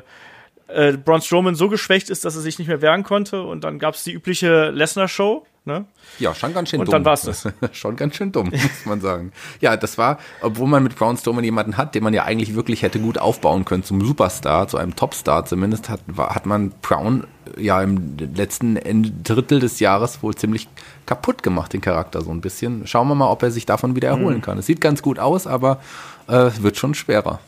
[0.67, 3.41] äh, Braun Strowman so geschwächt ist, dass er sich nicht mehr wehren konnte.
[3.41, 5.45] Und dann gab's die übliche Lesnar-Show.
[5.65, 5.85] Ne?
[6.19, 6.95] Ja, schon ganz schön und dumm.
[6.95, 7.45] Und dann war's das.
[7.73, 9.33] schon ganz schön dumm, muss man sagen.
[9.59, 12.83] Ja, das war, obwohl man mit Braun Strowman jemanden hat, den man ja eigentlich wirklich
[12.83, 17.27] hätte gut aufbauen können zum Superstar, zu einem Topstar zumindest, hat, war, hat man Brown
[17.57, 18.79] ja im letzten
[19.23, 20.69] Drittel des Jahres wohl ziemlich
[21.05, 22.87] kaputt gemacht, den Charakter so ein bisschen.
[22.87, 24.41] Schauen wir mal, ob er sich davon wieder erholen mhm.
[24.41, 24.57] kann.
[24.57, 25.81] Es sieht ganz gut aus, aber
[26.29, 27.41] äh, wird schon schwerer.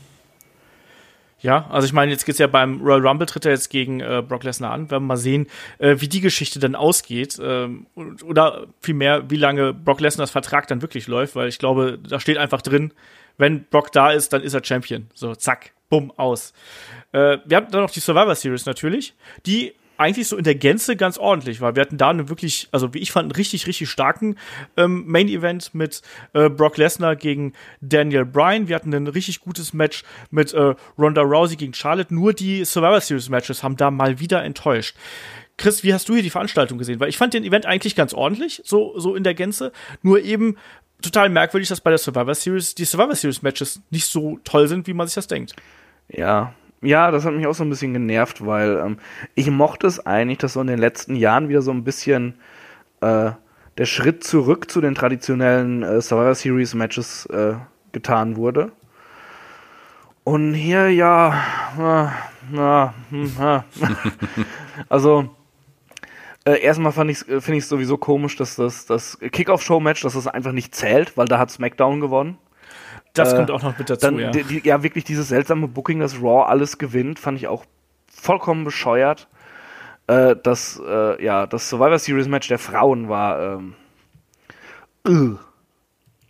[1.42, 4.22] Ja, also ich meine, jetzt geht's ja beim Royal Rumble tritt er jetzt gegen äh,
[4.28, 4.88] Brock Lesnar an.
[4.88, 7.40] Wir werden mal sehen, äh, wie die Geschichte dann ausgeht.
[7.42, 7.86] Ähm,
[8.26, 12.38] oder vielmehr, wie lange Brock Lesnars Vertrag dann wirklich läuft, weil ich glaube, da steht
[12.38, 12.94] einfach drin,
[13.38, 15.08] wenn Brock da ist, dann ist er Champion.
[15.14, 16.54] So, zack, bumm, aus.
[17.14, 19.14] Äh, wir haben dann noch die Survivor Series natürlich,
[19.46, 21.76] die eigentlich so in der Gänze ganz ordentlich war.
[21.76, 24.38] Wir hatten da einen wirklich, also wie ich fand, einen richtig, richtig starken
[24.78, 26.02] ähm, Main-Event mit
[26.34, 28.68] äh, Brock Lesnar gegen Daniel Bryan.
[28.68, 32.14] Wir hatten ein richtig gutes Match mit äh, Ronda Rousey gegen Charlotte.
[32.14, 34.96] Nur die Survivor Series Matches haben da mal wieder enttäuscht.
[35.58, 37.02] Chris, wie hast du hier die Veranstaltung gesehen?
[37.02, 39.74] Weil ich fand den Event eigentlich ganz ordentlich, so, so in der Gänze.
[40.02, 40.56] Nur eben
[41.02, 44.88] total merkwürdig, dass bei der Survivor Series die Survivor Series Matches nicht so toll sind,
[44.88, 45.56] wie man sich das denkt.
[46.08, 48.98] Ja, ja, das hat mich auch so ein bisschen genervt, weil ähm,
[49.36, 52.36] ich mochte es eigentlich, dass so in den letzten Jahren wieder so ein bisschen
[53.02, 53.32] äh,
[53.78, 57.56] der Schritt zurück zu den traditionellen äh, Survivor Series Matches äh,
[57.92, 58.72] getan wurde.
[60.24, 61.44] Und hier, ja,
[61.78, 62.14] na,
[62.52, 63.32] na, hm,
[64.90, 65.30] also
[66.46, 70.28] äh, erstmal fand ich, finde ich es sowieso komisch, dass das, das Kickoff-Show-Match, dass das
[70.28, 72.38] einfach nicht zählt, weil da hat SmackDown gewonnen.
[73.14, 74.32] Das äh, kommt auch noch mit dazu, dann, ja.
[74.32, 77.66] Die, ja, wirklich dieses seltsame Booking, dass Raw alles gewinnt, fand ich auch
[78.08, 79.28] vollkommen bescheuert.
[80.08, 83.76] Äh, das, äh, ja, das Survivor Series Match der Frauen war, ähm,
[85.08, 85.38] uh,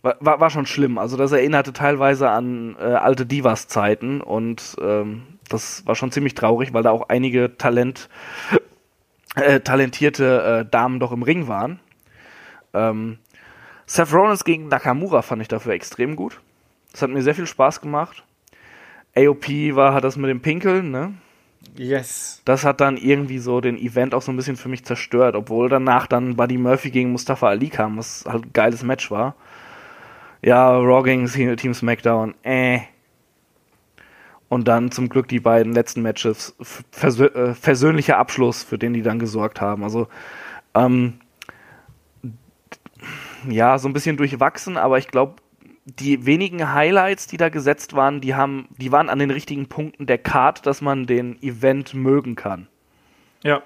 [0.02, 0.98] war, war, war, schon schlimm.
[0.98, 6.72] Also das erinnerte teilweise an äh, alte Divas-Zeiten und ähm, das war schon ziemlich traurig,
[6.72, 8.08] weil da auch einige Talent,
[9.34, 11.80] äh, talentierte äh, Damen doch im Ring waren.
[12.72, 13.18] Ähm,
[13.86, 16.40] Seth Rollins gegen Nakamura fand ich dafür extrem gut.
[16.92, 18.24] Das hat mir sehr viel Spaß gemacht.
[19.16, 21.14] AOP war, hat das mit dem Pinkeln, ne?
[21.76, 22.42] Yes.
[22.44, 25.68] Das hat dann irgendwie so den Event auch so ein bisschen für mich zerstört, obwohl
[25.68, 29.34] danach dann Buddy Murphy gegen Mustafa Ali kam, was halt ein geiles Match war.
[30.42, 31.26] Ja, Raw gegen
[31.56, 32.80] Team SmackDown, äh.
[34.48, 36.56] Und dann zum Glück die beiden letzten Matches,
[36.90, 39.84] Versö äh, versöhnlicher Abschluss, für den die dann gesorgt haben.
[39.84, 40.08] Also,
[40.74, 41.20] ähm,
[43.48, 45.36] ja, so ein bisschen durchwachsen, aber ich glaube,
[45.84, 50.06] die wenigen Highlights, die da gesetzt waren, die haben, die waren an den richtigen Punkten
[50.06, 52.68] der Card, dass man den Event mögen kann.
[53.42, 53.62] Ja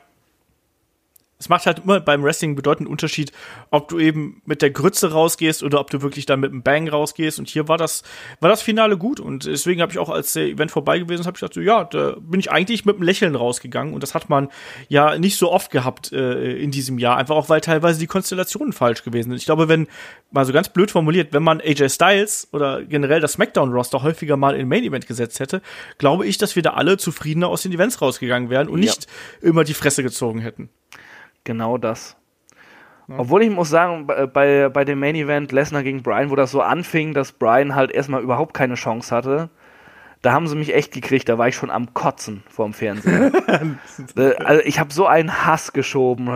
[1.44, 3.30] es macht halt immer beim Wrestling bedeutenden Unterschied,
[3.70, 6.88] ob du eben mit der Grütze rausgehst oder ob du wirklich dann mit einem Bang
[6.88, 7.38] rausgehst.
[7.38, 8.02] Und hier war das,
[8.40, 9.20] war das Finale gut.
[9.20, 11.60] Und deswegen habe ich auch, als der Event vorbei gewesen ist, habe ich gedacht, so,
[11.60, 13.92] ja, da bin ich eigentlich mit einem Lächeln rausgegangen.
[13.92, 14.48] Und das hat man
[14.88, 17.18] ja nicht so oft gehabt äh, in diesem Jahr.
[17.18, 19.36] Einfach auch, weil teilweise die Konstellationen falsch gewesen sind.
[19.36, 19.86] Ich glaube, wenn,
[20.30, 24.56] mal so ganz blöd formuliert, wenn man AJ Styles oder generell das SmackDown-Roster häufiger mal
[24.56, 25.60] in Main Event gesetzt hätte,
[25.98, 28.86] glaube ich, dass wir da alle zufriedener aus den Events rausgegangen wären und ja.
[28.86, 29.06] nicht
[29.42, 30.70] immer die Fresse gezogen hätten.
[31.44, 32.16] Genau das.
[33.08, 33.18] Ja.
[33.18, 36.62] Obwohl ich muss sagen, bei, bei dem Main Event Lesnar gegen Brian, wo das so
[36.62, 39.50] anfing, dass Brian halt erstmal überhaupt keine Chance hatte,
[40.22, 43.30] da haben sie mich echt gekriegt, da war ich schon am Kotzen vorm Fernseher.
[44.16, 46.28] Äh, also ich habe so einen Hass geschoben.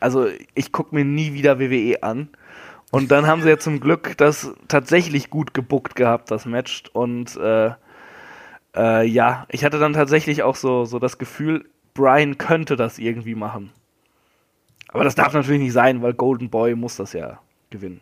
[0.00, 2.28] Also ich gucke mir nie wieder WWE an.
[2.90, 6.84] Und dann haben sie ja zum Glück das tatsächlich gut gebuckt gehabt, das Match.
[6.92, 7.70] Und äh,
[8.76, 11.64] äh, ja, ich hatte dann tatsächlich auch so, so das Gefühl,
[11.94, 13.72] Brian könnte das irgendwie machen.
[14.92, 17.38] Aber das darf natürlich nicht sein, weil Golden Boy muss das ja
[17.70, 18.00] gewinnen.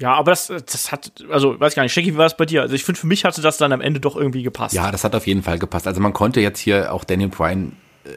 [0.00, 2.62] Ja, aber das, das hat, also weiß gar nicht, Shaggy, wie war es bei dir?
[2.62, 4.74] Also ich finde, für mich hatte das dann am Ende doch irgendwie gepasst.
[4.74, 5.88] Ja, das hat auf jeden Fall gepasst.
[5.88, 7.72] Also man konnte jetzt hier auch Daniel Bryan
[8.04, 8.10] äh,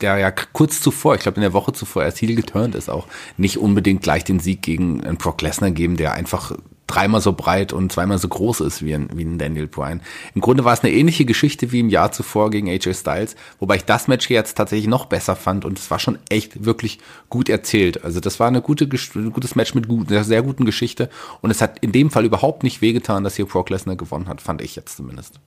[0.00, 3.08] der ja kurz zuvor, ich glaube in der Woche zuvor erst Heel geturnt ist, auch
[3.36, 6.52] nicht unbedingt gleich den Sieg gegen einen Brock Lesnar geben, der einfach
[6.88, 10.00] dreimal so breit und zweimal so groß ist wie ein, wie ein Daniel Bryan.
[10.34, 13.76] Im Grunde war es eine ähnliche Geschichte wie im Jahr zuvor gegen AJ Styles, wobei
[13.76, 17.48] ich das Match jetzt tatsächlich noch besser fand und es war schon echt wirklich gut
[17.48, 18.04] erzählt.
[18.04, 21.08] Also das war eine gute, ein gutes Match mit gut, einer sehr guten Geschichte
[21.40, 24.40] und es hat in dem Fall überhaupt nicht wehgetan, dass hier Brock Lesnar gewonnen hat,
[24.40, 25.38] fand ich jetzt zumindest.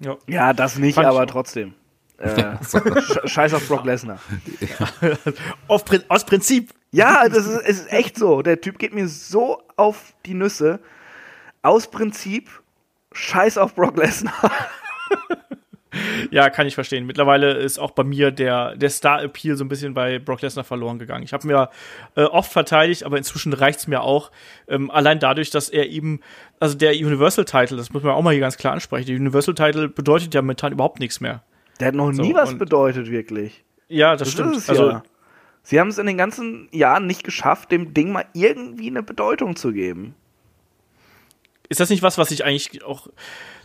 [0.00, 1.74] Ja, ja das nicht, fand aber trotzdem.
[2.18, 2.56] Äh,
[3.24, 4.18] Scheiß auf Brock Lesnar.
[4.60, 4.88] Ja.
[6.08, 6.72] aus Prinzip.
[6.92, 8.42] Ja, das ist, ist echt so.
[8.42, 10.80] Der Typ geht mir so auf die Nüsse.
[11.62, 12.50] Aus Prinzip,
[13.12, 14.50] Scheiß auf Brock Lesnar.
[16.30, 17.06] Ja, kann ich verstehen.
[17.06, 20.98] Mittlerweile ist auch bei mir der, der Star-Appeal so ein bisschen bei Brock Lesnar verloren
[20.98, 21.22] gegangen.
[21.22, 21.70] Ich habe mir
[22.16, 24.30] äh, oft verteidigt, aber inzwischen reicht's mir auch.
[24.68, 26.20] Ähm, allein dadurch, dass er eben,
[26.60, 30.34] also der Universal-Title, das muss man auch mal hier ganz klar ansprechen, der Universal-Title bedeutet
[30.34, 31.42] ja momentan überhaupt nichts mehr.
[31.80, 33.64] Der hat noch so, nie was bedeutet, wirklich.
[33.88, 34.56] Ja, das, das stimmt.
[34.56, 35.02] Es, also, ja.
[35.62, 39.56] Sie haben es in den ganzen Jahren nicht geschafft, dem Ding mal irgendwie eine Bedeutung
[39.56, 40.14] zu geben.
[41.68, 43.08] Ist das nicht was, was ich eigentlich auch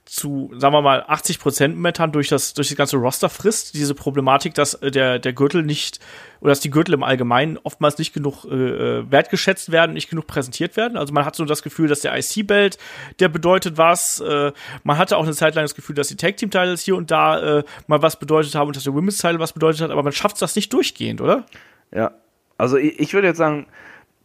[0.10, 3.76] zu, sagen wir mal, 80 Prozent momentan durch das, durch das ganze Roster frisst.
[3.76, 6.00] Diese Problematik, dass äh, der, der Gürtel nicht,
[6.42, 10.26] oder dass die Gürtel im Allgemeinen oftmals nicht genug äh, äh wertgeschätzt werden, nicht genug
[10.26, 10.98] präsentiert werden.
[10.98, 12.78] Also man hat so das Gefühl, dass der IC-Belt,
[13.20, 14.20] der bedeutet was.
[14.20, 14.52] Äh,
[14.84, 17.64] man hatte auch eine Zeit lang das Gefühl, dass die Tag-Team-Titles hier und da äh,
[17.88, 20.56] mal was bedeutet haben und dass der Women's-Title was bedeutet hat, aber man schafft das
[20.56, 21.46] nicht durchgehend, oder?
[21.94, 22.12] Ja.
[22.58, 23.68] Also ich, ich würde jetzt sagen,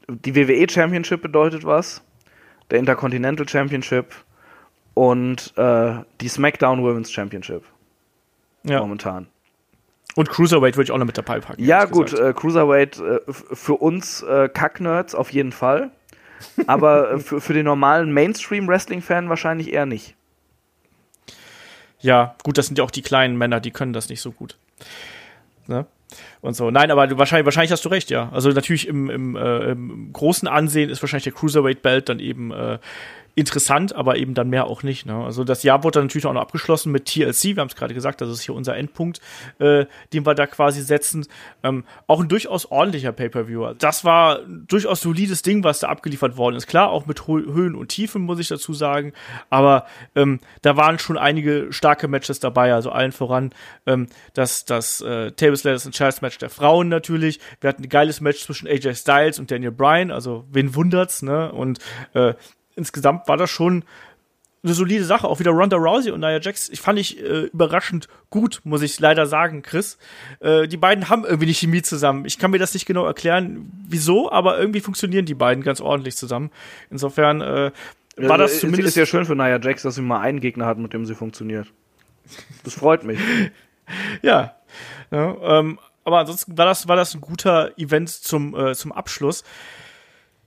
[0.09, 2.03] die WWE Championship bedeutet was,
[2.71, 4.15] der Intercontinental Championship
[4.95, 7.65] und äh, die SmackDown Women's Championship.
[8.63, 8.81] Ja.
[8.81, 9.27] Momentan.
[10.15, 11.63] Und Cruiserweight würde ich auch noch mit dabei packen.
[11.63, 15.91] Ja, gut, äh, Cruiserweight äh, für uns äh, Kacknerds auf jeden Fall.
[16.67, 20.15] Aber äh, für, für den normalen Mainstream-Wrestling-Fan wahrscheinlich eher nicht.
[22.01, 24.57] Ja, gut, das sind ja auch die kleinen Männer, die können das nicht so gut.
[25.67, 25.87] Ne?
[26.43, 26.71] Und so.
[26.71, 28.29] Nein, aber du, wahrscheinlich, wahrscheinlich hast du recht, ja.
[28.31, 32.53] Also natürlich im, im, äh, im großen Ansehen ist wahrscheinlich der Cruiserweight Belt dann eben
[32.53, 32.79] äh,
[33.35, 35.07] interessant, aber eben dann mehr auch nicht.
[35.07, 35.15] Ne?
[35.15, 37.95] Also das Jahr wurde dann natürlich auch noch abgeschlossen mit TLC, wir haben es gerade
[37.95, 39.21] gesagt, das ist hier unser Endpunkt,
[39.59, 41.27] äh, den wir da quasi setzen.
[41.63, 43.75] Ähm, auch ein durchaus ordentlicher Pay-Per-View.
[43.79, 46.67] Das war ein durchaus solides Ding, was da abgeliefert worden ist.
[46.67, 49.13] Klar, auch mit Höhen und Tiefen, muss ich dazu sagen,
[49.51, 53.51] aber ähm, da waren schon einige starke Matches dabei, also allen voran
[53.87, 57.41] ähm, das, das äh, Tables, Ladders and Chairs Match der Frauen natürlich.
[57.61, 61.51] Wir hatten ein geiles Match zwischen AJ Styles und Daniel Bryan, also wen wundert's, ne?
[61.53, 61.79] Und
[62.15, 62.35] äh,
[62.77, 63.85] insgesamt war das schon
[64.65, 65.29] eine solide Sache.
[65.29, 66.69] Auch wieder Ronda Rousey und Nia Jax.
[66.71, 69.99] Ich fand ich äh, überraschend gut, muss ich leider sagen, Chris.
[70.41, 72.25] Äh, die beiden haben irgendwie nicht Chemie zusammen.
[72.25, 76.17] Ich kann mir das nicht genau erklären, wieso, aber irgendwie funktionieren die beiden ganz ordentlich
[76.17, 76.51] zusammen.
[76.91, 77.73] Insofern äh,
[78.17, 78.89] war das zumindest.
[78.89, 81.15] Ist ja schön für Nia Jax, dass sie mal einen Gegner hat, mit dem sie
[81.15, 81.71] funktioniert.
[82.65, 83.19] Das freut mich.
[84.23, 84.55] ja.
[85.11, 89.45] ja ähm, aber ansonsten war das, war das ein guter Event zum, äh, zum Abschluss.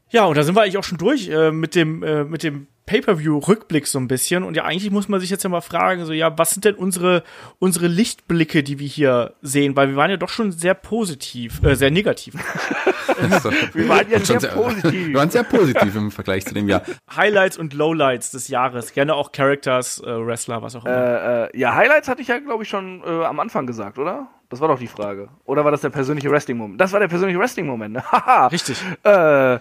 [0.09, 2.67] Ja, und da sind wir eigentlich auch schon durch äh, mit dem, äh, mit dem
[2.87, 4.43] Pay-per-view-Rückblick so ein bisschen.
[4.43, 6.75] Und ja, eigentlich muss man sich jetzt ja mal fragen, so ja, was sind denn
[6.75, 7.23] unsere
[7.59, 9.75] unsere Lichtblicke, die wir hier sehen?
[9.75, 12.35] Weil wir waren ja doch schon sehr positiv, äh, sehr negativ.
[13.73, 15.07] wir waren ja sehr, sehr positiv.
[15.07, 16.83] Wir waren sehr positiv im Vergleich zu dem Jahr.
[17.13, 20.95] Highlights und Lowlights des Jahres, gerne auch Characters, äh, Wrestler, was auch immer.
[20.95, 24.29] Äh, äh, ja, Highlights hatte ich ja, glaube ich, schon äh, am Anfang gesagt, oder?
[24.49, 25.27] Das war doch die Frage.
[25.43, 26.79] Oder war das der persönliche Wrestling-Moment?
[26.79, 27.95] Das war der persönliche Wrestling-Moment.
[27.95, 28.03] Ne?
[28.11, 28.47] Haha.
[28.47, 28.81] Richtig.
[29.03, 29.59] Äh,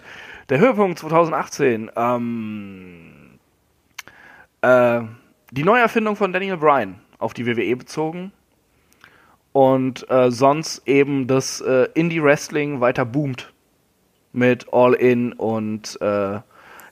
[0.48, 1.90] der Höhepunkt 2018.
[1.96, 3.38] Ähm,
[4.62, 5.00] äh,
[5.50, 8.32] die Neuerfindung von Daniel Bryan auf die WWE bezogen.
[9.52, 13.52] Und äh, sonst eben das äh, Indie-Wrestling weiter boomt.
[14.32, 16.40] Mit All In und äh,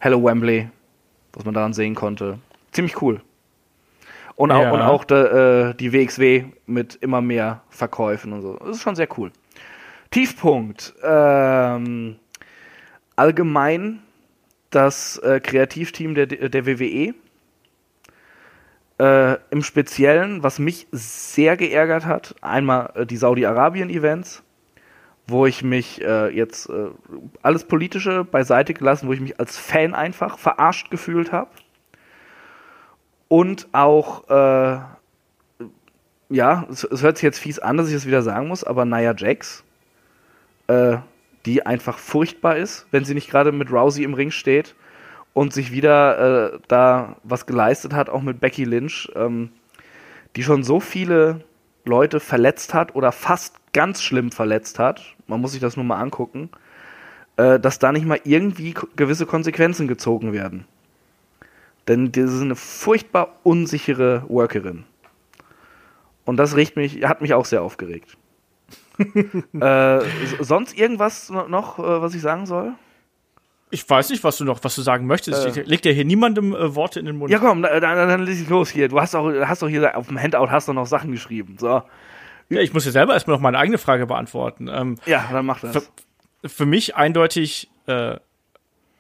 [0.01, 0.71] Hello Wembley,
[1.35, 2.39] was man daran sehen konnte.
[2.73, 3.21] Ziemlich cool.
[4.37, 8.57] Und auch, und auch de, äh, die WXW mit immer mehr Verkäufen und so.
[8.57, 9.31] Das ist schon sehr cool.
[10.11, 10.95] Tiefpunkt.
[11.03, 12.17] Ähm,
[13.17, 14.01] allgemein
[14.71, 17.15] das äh, Kreativteam der, der WWE.
[18.99, 24.43] Äh, Im Speziellen, was mich sehr geärgert hat, einmal äh, die Saudi-Arabien-Events,
[25.27, 26.91] wo ich mich äh, jetzt äh,
[27.43, 31.51] alles Politische beiseite gelassen, wo ich mich als Fan einfach verarscht gefühlt habe.
[33.29, 34.79] Und auch, äh,
[36.29, 38.85] ja, es, es, hört sich jetzt fies an, dass ich das wieder sagen muss, aber
[38.85, 39.65] Nia Jax,
[41.47, 44.75] die einfach furchtbar ist, wenn sie nicht gerade mit Rousey im Ring steht
[45.35, 49.51] und sich wieder äh, da was geleistet hat, auch mit Becky Lynch, ähm,
[50.37, 51.45] die schon so viele
[51.85, 55.03] Leute verletzt hat oder fast ganz schlimm verletzt hat.
[55.27, 56.51] Man muss sich das nur mal angucken.
[57.37, 60.67] äh, dass da nicht mal irgendwie gewisse Konsequenzen gezogen werden.
[61.89, 64.85] Denn das ist eine furchtbar unsichere Workerin.
[66.25, 68.17] Und das riecht mich, hat mich auch sehr aufgeregt.
[69.61, 70.01] äh,
[70.41, 72.75] sonst irgendwas noch, äh, was ich sagen soll?
[73.71, 75.57] Ich weiß nicht, was du noch, was du sagen möchtest.
[75.57, 77.33] Äh, Legt dir hier niemandem äh, Worte in den Mund.
[77.33, 78.89] Ja, komm, dann, dann, dann leg ich los hier.
[78.89, 81.57] Du hast doch, hast doch hier auf dem Handout hast doch noch Sachen geschrieben.
[81.59, 81.83] So.
[82.51, 84.69] Ja, ich muss ja selber erstmal noch meine eigene Frage beantworten.
[84.69, 85.73] Ähm, ja, dann mach das.
[85.73, 88.17] Für, für mich eindeutig äh,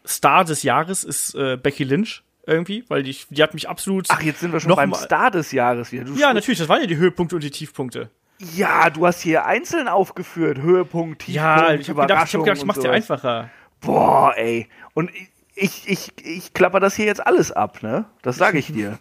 [0.07, 4.07] Star des Jahres ist äh, Becky Lynch irgendwie, weil die, die hat mich absolut.
[4.09, 6.05] Ach, jetzt sind wir schon beim Star des Jahres wieder.
[6.05, 8.11] Du ja, natürlich, das waren ja die Höhepunkte und die Tiefpunkte.
[8.55, 10.59] Ja, du hast hier einzeln aufgeführt.
[10.59, 13.51] Höhepunkt, Tiefpunkt, Ja, ich habe gedacht, ich, hab gedacht, ich mach's dir einfacher.
[13.80, 14.68] Boah, ey.
[14.95, 15.11] Und
[15.55, 18.07] ich, ich, ich klapper das hier jetzt alles ab, ne?
[18.22, 18.99] Das sage ich dir.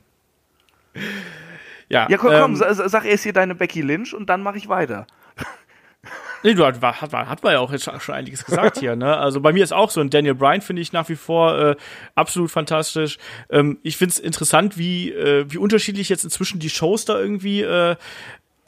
[1.89, 2.07] ja.
[2.09, 5.07] Ja, komm, ähm, komm sag erst hier deine Becky Lynch und dann mache ich weiter.
[6.43, 9.15] Nee, du hat, hat, hat man ja auch jetzt schon einiges gesagt hier, ne?
[9.17, 11.75] Also bei mir ist auch so ein Daniel Bryan finde ich nach wie vor äh,
[12.15, 13.17] absolut fantastisch.
[13.49, 17.61] Ähm, ich finde es interessant, wie äh, wie unterschiedlich jetzt inzwischen die Shows da irgendwie
[17.61, 17.95] äh,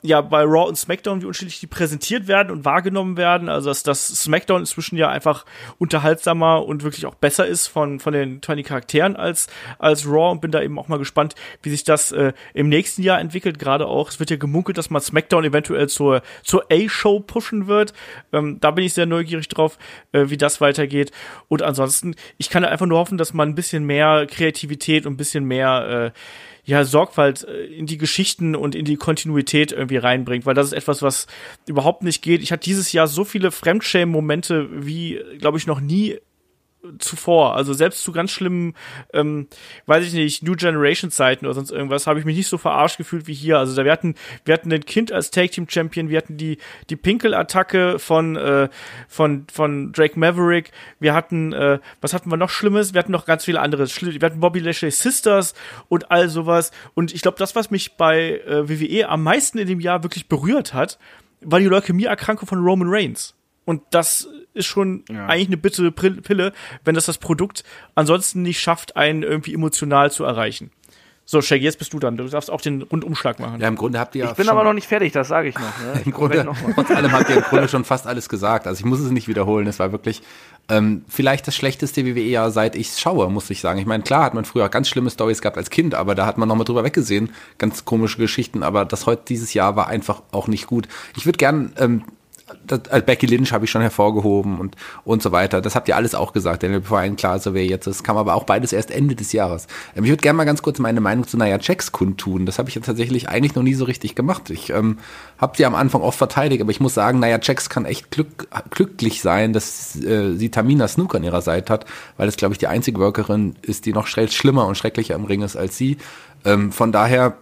[0.05, 3.49] ja bei Raw und SmackDown, wie unterschiedlich die präsentiert werden und wahrgenommen werden.
[3.49, 5.45] Also dass das SmackDown inzwischen ja einfach
[5.77, 9.47] unterhaltsamer und wirklich auch besser ist von von den 20 Charakteren als
[9.79, 13.01] als Raw und bin da eben auch mal gespannt, wie sich das äh, im nächsten
[13.03, 13.59] Jahr entwickelt.
[13.59, 17.93] Gerade auch, es wird ja gemunkelt, dass man SmackDown eventuell zur zur A-Show pushen wird.
[18.31, 19.77] Ähm, da bin ich sehr neugierig drauf,
[20.11, 21.11] äh, wie das weitergeht.
[21.47, 25.17] Und ansonsten, ich kann einfach nur hoffen, dass man ein bisschen mehr Kreativität und ein
[25.17, 26.19] bisschen mehr äh,
[26.65, 30.73] ja, Sorgfalt äh, in die Geschichten und in die Kontinuität irgendwie reinbringt, weil das ist
[30.73, 31.27] etwas, was
[31.67, 32.41] überhaupt nicht geht.
[32.41, 36.17] Ich hatte dieses Jahr so viele Fremdschämen-Momente wie, glaube ich, noch nie
[36.99, 37.55] zuvor.
[37.55, 38.73] Also selbst zu ganz schlimmen,
[39.13, 39.47] ähm,
[39.85, 42.97] weiß ich nicht, New Generation Zeiten oder sonst irgendwas, habe ich mich nicht so verarscht
[42.97, 43.59] gefühlt wie hier.
[43.59, 44.15] Also da wir hatten,
[44.45, 46.57] wir hatten den Kind als Tag Team Champion, wir hatten die
[46.89, 48.69] die Pinkel-Attacke von äh,
[49.07, 52.93] von von Drake Maverick, wir hatten, äh, was hatten wir noch Schlimmes?
[52.93, 53.87] Wir hatten noch ganz viele andere.
[53.87, 55.53] Wir hatten Bobby Lashley Sisters
[55.87, 56.71] und all sowas.
[56.93, 60.27] Und ich glaube, das, was mich bei äh, WWE am meisten in dem Jahr wirklich
[60.27, 60.97] berührt hat,
[61.41, 63.35] war die Leukämie-Erkrankung von Roman Reigns.
[63.65, 65.25] Und das ist schon ja.
[65.25, 66.53] eigentlich eine bittere Pille,
[66.83, 67.63] wenn das das Produkt
[67.95, 70.71] ansonsten nicht schafft, einen irgendwie emotional zu erreichen.
[71.27, 72.17] So, Shaggy, jetzt bist du dann.
[72.17, 73.59] Du darfst auch den Rundumschlag machen.
[73.59, 75.65] Ja, im Grunde habt ihr Ich bin aber noch nicht fertig, das sage ich noch.
[75.85, 76.01] Ne?
[76.05, 78.67] Im Grunde, trotz allem habt ihr im Grunde schon fast alles gesagt.
[78.67, 79.65] Also ich muss es nicht wiederholen.
[79.65, 80.21] Es war wirklich
[80.69, 83.79] ähm, vielleicht das schlechteste WWE-Jahr, seit ich schaue, muss ich sagen.
[83.79, 86.37] Ich meine, klar hat man früher ganz schlimme Stories gehabt als Kind, aber da hat
[86.37, 87.31] man noch mal drüber weggesehen.
[87.57, 88.61] Ganz komische Geschichten.
[88.61, 90.87] Aber das heute, dieses Jahr war einfach auch nicht gut.
[91.17, 92.03] Ich würde gern ähm,
[92.67, 95.61] das, also Becky Lynch habe ich schon hervorgehoben und, und so weiter.
[95.61, 98.03] Das habt ihr alles auch gesagt, Daniel Bryan, klar, so wer jetzt ist.
[98.03, 99.67] Kam aber auch beides erst Ende des Jahres.
[99.95, 102.45] Ähm, ich würde gerne mal ganz kurz meine Meinung zu Naya Checks kundtun.
[102.45, 104.51] Das habe ich ja tatsächlich eigentlich noch nie so richtig gemacht.
[104.51, 104.99] Ich ähm,
[105.39, 108.47] habe sie am Anfang oft verteidigt, aber ich muss sagen, Naya Checks kann echt glück,
[108.69, 111.85] glücklich sein, dass äh, sie Tamina Snook an ihrer Seite hat,
[112.17, 115.41] weil das, glaube ich, die einzige Workerin ist, die noch schlimmer und schrecklicher im Ring
[115.41, 115.97] ist als sie.
[116.45, 117.37] Ähm, von daher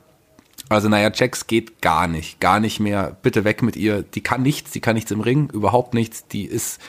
[0.70, 3.18] also naja, Jax geht gar nicht, gar nicht mehr.
[3.22, 4.04] Bitte weg mit ihr.
[4.04, 6.28] Die kann nichts, die kann nichts im Ring, überhaupt nichts.
[6.28, 6.80] Die ist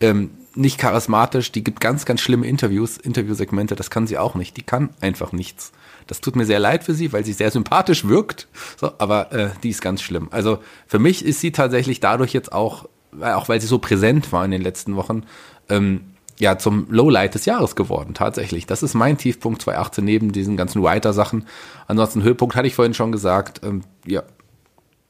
[0.00, 4.56] ähm, nicht charismatisch, die gibt ganz, ganz schlimme Interviews, Interviewsegmente, das kann sie auch nicht.
[4.56, 5.72] Die kann einfach nichts.
[6.06, 9.50] Das tut mir sehr leid für sie, weil sie sehr sympathisch wirkt, so, aber äh,
[9.62, 10.28] die ist ganz schlimm.
[10.30, 12.88] Also für mich ist sie tatsächlich dadurch jetzt auch,
[13.20, 15.22] auch weil sie so präsent war in den letzten Wochen,
[15.68, 16.11] ähm,
[16.42, 18.66] ja zum Lowlight des Jahres geworden, tatsächlich.
[18.66, 21.46] Das ist mein Tiefpunkt 2018 neben diesen ganzen Writer-Sachen.
[21.86, 23.60] Ansonsten Höhepunkt hatte ich vorhin schon gesagt.
[23.64, 24.22] Ähm, ja,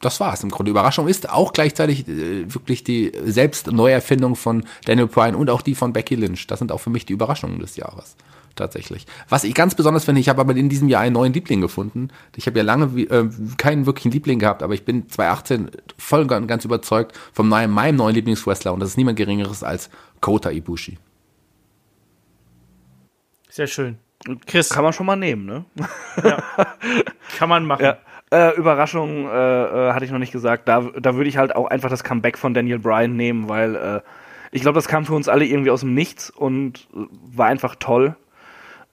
[0.01, 0.71] das war's im Grunde.
[0.71, 5.93] Überraschung ist auch gleichzeitig äh, wirklich die Selbstneuerfindung von Daniel Bryan und auch die von
[5.93, 6.47] Becky Lynch.
[6.47, 8.17] Das sind auch für mich die Überraschungen des Jahres.
[8.55, 9.07] Tatsächlich.
[9.31, 12.09] Was ich ganz besonders finde, ich habe aber in diesem Jahr einen neuen Liebling gefunden.
[12.37, 16.47] Ich habe ja lange äh, keinen wirklichen Liebling gehabt, aber ich bin 2018 voll und
[16.47, 19.89] ganz überzeugt vom neuen, meinem neuen Lieblingswrestler und das ist niemand Geringeres als
[20.21, 20.99] Kota Ibushi.
[23.53, 23.99] Sehr schön.
[24.47, 24.71] Chris.
[24.71, 25.67] Kann man schon mal nehmen, ne?
[26.25, 26.43] Ja.
[27.37, 27.85] Kann man machen.
[27.85, 27.99] Ja.
[28.31, 30.69] Äh, Überraschung äh, äh, hatte ich noch nicht gesagt.
[30.69, 34.01] Da, da würde ich halt auch einfach das Comeback von Daniel Bryan nehmen, weil äh,
[34.53, 37.77] ich glaube, das kam für uns alle irgendwie aus dem Nichts und äh, war einfach
[37.77, 38.17] toll.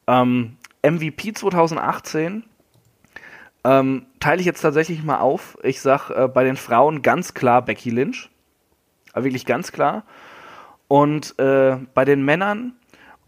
[0.07, 2.43] Ähm, MVP 2018
[3.63, 5.57] ähm, teile ich jetzt tatsächlich mal auf.
[5.63, 8.29] Ich sag äh, bei den Frauen ganz klar Becky Lynch.
[9.13, 10.03] Aber wirklich ganz klar.
[10.89, 12.73] Und bei den Männern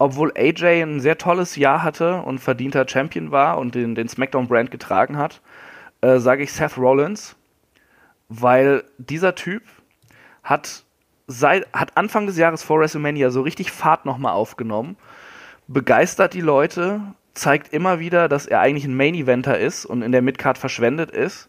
[0.02, 4.72] obwohl AJ ein sehr tolles Jahr hatte und verdienter Champion war und den, den SmackDown-Brand
[4.72, 5.42] getragen hat,
[6.02, 7.36] äh, sage ich Seth Rollins,
[8.28, 9.62] weil dieser Typ
[10.42, 10.86] hat,
[11.28, 14.98] seit, hat Anfang des Jahres vor WrestleMania so richtig Fahrt nochmal aufgenommen,
[15.68, 17.02] begeistert die Leute,
[17.36, 21.48] zeigt immer wieder, dass er eigentlich ein Main-Eventer ist und in der Midcard verschwendet ist,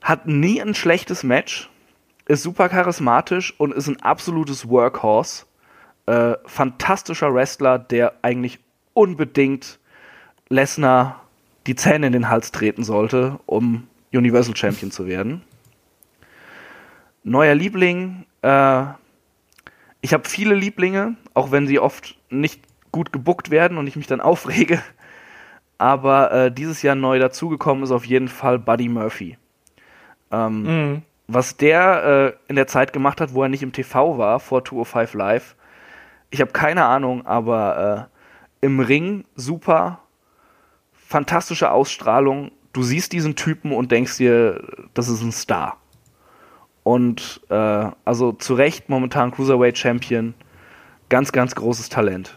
[0.00, 1.68] hat nie ein schlechtes Match,
[2.26, 5.46] ist super charismatisch und ist ein absolutes Workhorse
[6.06, 8.58] Äh, fantastischer Wrestler, der eigentlich
[8.92, 9.78] unbedingt
[10.48, 11.22] Lesnar
[11.66, 15.42] die Zähne in den Hals treten sollte, um Universal Champion zu werden.
[17.22, 18.26] Neuer Liebling.
[18.42, 18.84] Äh,
[20.02, 22.60] ich habe viele Lieblinge, auch wenn sie oft nicht
[22.92, 24.82] gut gebuckt werden und ich mich dann aufrege.
[25.78, 29.38] Aber äh, dieses Jahr neu dazugekommen ist auf jeden Fall Buddy Murphy.
[30.30, 31.02] Ähm, mhm.
[31.26, 34.64] Was der äh, in der Zeit gemacht hat, wo er nicht im TV war, vor
[34.64, 35.56] 205 Live,
[36.34, 38.10] ich habe keine Ahnung, aber
[38.60, 40.00] äh, im Ring super,
[40.92, 42.50] fantastische Ausstrahlung.
[42.72, 44.60] Du siehst diesen Typen und denkst dir,
[44.94, 45.76] das ist ein Star.
[46.82, 50.34] Und äh, also zu Recht momentan Cruiserweight Champion,
[51.08, 52.36] ganz, ganz großes Talent.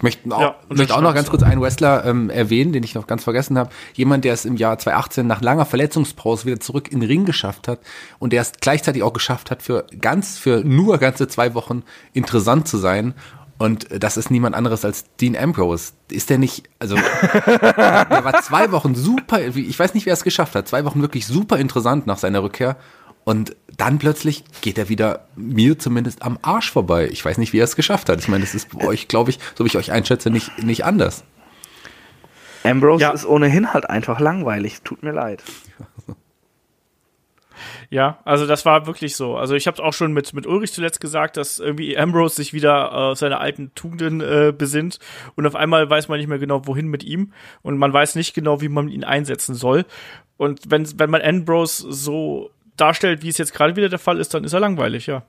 [0.00, 2.94] Ich möchte auch, ja, möchte auch noch ganz kurz einen Wrestler ähm, erwähnen, den ich
[2.94, 3.68] noch ganz vergessen habe.
[3.92, 7.68] Jemand, der es im Jahr 2018 nach langer Verletzungspause wieder zurück in den Ring geschafft
[7.68, 7.80] hat
[8.18, 11.82] und der es gleichzeitig auch geschafft hat, für ganz, für nur ganze zwei Wochen
[12.14, 13.12] interessant zu sein.
[13.58, 15.92] Und das ist niemand anderes als Dean Ambrose.
[16.10, 16.96] Ist der nicht, also,
[17.46, 21.26] der war zwei Wochen super, ich weiß nicht, wer es geschafft hat, zwei Wochen wirklich
[21.26, 22.78] super interessant nach seiner Rückkehr.
[23.24, 27.08] Und dann plötzlich geht er wieder mir zumindest am Arsch vorbei.
[27.10, 28.20] Ich weiß nicht, wie er es geschafft hat.
[28.20, 30.84] Ich meine, das ist bei euch, glaube ich, so wie ich euch einschätze, nicht, nicht
[30.84, 31.24] anders.
[32.62, 33.10] Ambrose ja.
[33.10, 34.82] ist ohnehin halt einfach langweilig.
[34.82, 35.42] Tut mir leid.
[37.90, 39.36] Ja, also das war wirklich so.
[39.36, 42.52] Also ich habe es auch schon mit mit Ulrich zuletzt gesagt, dass irgendwie Ambrose sich
[42.52, 45.00] wieder auf seine alten Tugenden äh, besinnt
[45.34, 48.32] und auf einmal weiß man nicht mehr genau wohin mit ihm und man weiß nicht
[48.32, 49.84] genau, wie man ihn einsetzen soll.
[50.36, 52.50] Und wenn wenn man Ambrose so
[52.80, 55.24] darstellt, wie es jetzt gerade wieder der Fall ist, dann ist er langweilig, ja.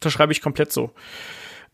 [0.00, 0.92] Das schreibe ich komplett so.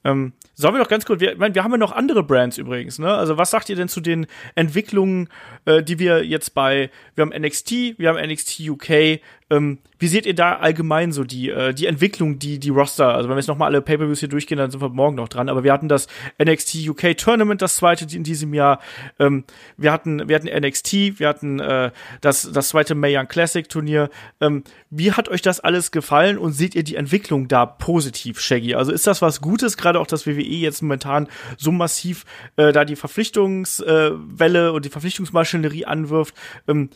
[0.05, 3.13] Ähm, Sollen wir noch ganz kurz, wir, wir haben ja noch andere Brands übrigens, ne?
[3.13, 5.29] Also was sagt ihr denn zu den Entwicklungen,
[5.65, 9.21] äh, die wir jetzt bei, wir haben NXT, wir haben NXT UK,
[9.51, 13.29] ähm, wie seht ihr da allgemein so die, äh, die Entwicklung, die, die Roster, also
[13.29, 15.65] wenn wir jetzt nochmal alle Pay-Per-Views hier durchgehen, dann sind wir morgen noch dran, aber
[15.65, 16.09] wir hatten das
[16.43, 18.81] NXT UK Tournament, das zweite in diesem Jahr,
[19.19, 19.45] ähm,
[19.77, 21.91] wir hatten, wir hatten NXT, wir hatten äh,
[22.21, 26.53] das, das zweite Mae Young Classic Turnier, ähm, wie hat euch das alles gefallen und
[26.53, 28.75] seht ihr die Entwicklung da positiv, Shaggy?
[28.75, 31.29] Also ist das was Gutes, gerade auch das WWE jetzt momentan
[31.59, 32.25] so massiv
[32.57, 36.35] äh, da die Verpflichtungswelle äh, und die Verpflichtungsmaschinerie anwirft,
[36.67, 36.91] ähm,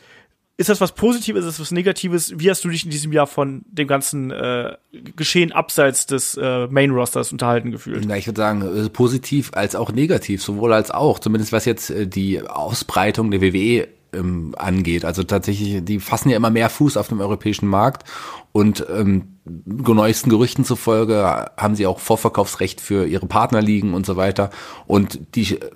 [0.59, 2.33] ist das was Positives, ist das was Negatives?
[2.37, 4.77] Wie hast du dich in diesem Jahr von dem ganzen äh,
[5.15, 8.05] Geschehen abseits des äh, Main Rosters unterhalten gefühlt?
[8.07, 11.21] Na, ich würde sagen, äh, positiv als auch negativ, sowohl als auch.
[11.21, 15.05] Zumindest was jetzt äh, die Ausbreitung der WWE ähm, angeht.
[15.05, 18.09] Also tatsächlich, die fassen ja immer mehr Fuß auf dem europäischen Markt
[18.51, 24.51] und ähm, neuesten Gerüchten zufolge haben sie auch Vorverkaufsrecht für ihre Partnerligen und so weiter
[24.89, 25.71] und die äh,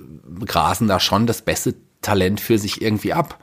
[0.44, 3.38] grasen da schon das beste Talent für sich irgendwie ab.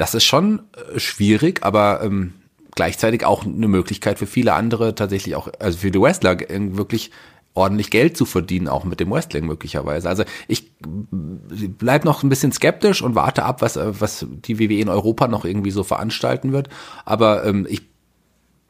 [0.00, 0.62] Das ist schon
[0.94, 2.32] äh, schwierig, aber ähm,
[2.74, 7.10] gleichzeitig auch eine Möglichkeit für viele andere tatsächlich auch, also für die Wrestler wirklich
[7.52, 10.08] ordentlich Geld zu verdienen, auch mit dem Wrestling möglicherweise.
[10.08, 14.88] Also ich bleib noch ein bisschen skeptisch und warte ab, was, was die WWE in
[14.88, 16.70] Europa noch irgendwie so veranstalten wird.
[17.04, 17.89] Aber ähm, ich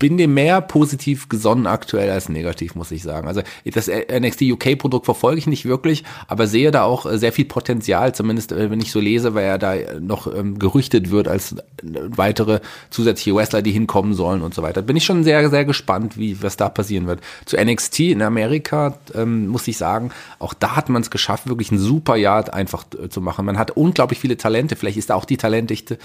[0.00, 3.28] bin dem mehr positiv gesonnen aktuell als negativ, muss ich sagen.
[3.28, 7.32] Also das NXT UK Produkt verfolge ich nicht wirklich, aber sehe da auch äh, sehr
[7.32, 11.28] viel Potenzial, zumindest äh, wenn ich so lese, weil er da noch ähm, gerüchtet wird
[11.28, 14.82] als äh, weitere zusätzliche Wrestler, die hinkommen sollen und so weiter.
[14.82, 17.20] Bin ich schon sehr, sehr gespannt, wie was da passieren wird.
[17.44, 21.70] Zu NXT in Amerika ähm, muss ich sagen, auch da hat man es geschafft, wirklich
[21.72, 23.44] ein super Jahr einfach zu machen.
[23.44, 24.76] Man hat unglaublich viele Talente.
[24.76, 25.98] Vielleicht ist da auch die Talentdichte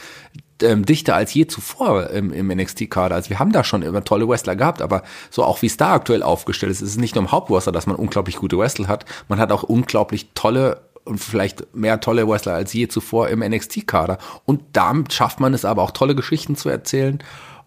[0.62, 3.16] ähm, dichter als je zuvor im, im NXT-Kader.
[3.16, 5.94] Also wir haben da schon immer tolle Wrestler gehabt, aber so auch wie es da
[5.94, 9.06] aktuell aufgestellt ist, ist es nicht nur im Hauptroster, dass man unglaublich gute Wrestler hat,
[9.28, 14.18] man hat auch unglaublich tolle und vielleicht mehr tolle Wrestler als je zuvor im NXT-Kader.
[14.46, 17.20] Und damit schafft man es aber auch tolle Geschichten zu erzählen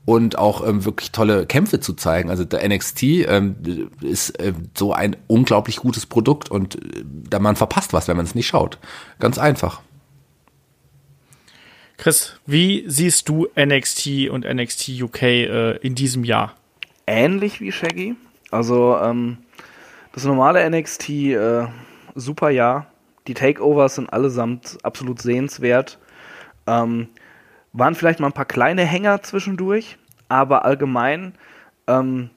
[0.05, 2.31] und auch ähm, wirklich tolle Kämpfe zu zeigen.
[2.31, 3.57] Also der NXT ähm,
[4.01, 6.79] ist äh, so ein unglaublich gutes Produkt und
[7.31, 8.79] äh, man verpasst was, wenn man es nicht schaut.
[9.19, 9.83] Ganz einfach.
[11.99, 16.55] Chris, wie siehst du NXT und NXT UK äh, in diesem Jahr?
[17.09, 18.15] Ähnlich wie Shaggy.
[18.53, 19.39] Also ähm,
[20.13, 21.67] das normale NXT äh,
[22.15, 22.87] super Jahr.
[23.27, 25.99] Die Takeovers sind allesamt absolut sehenswert.
[26.69, 27.09] Ähm,
[27.73, 29.99] waren vielleicht mal ein paar kleine Hänger zwischendurch,
[30.29, 31.35] aber allgemein
[31.89, 32.31] ähm,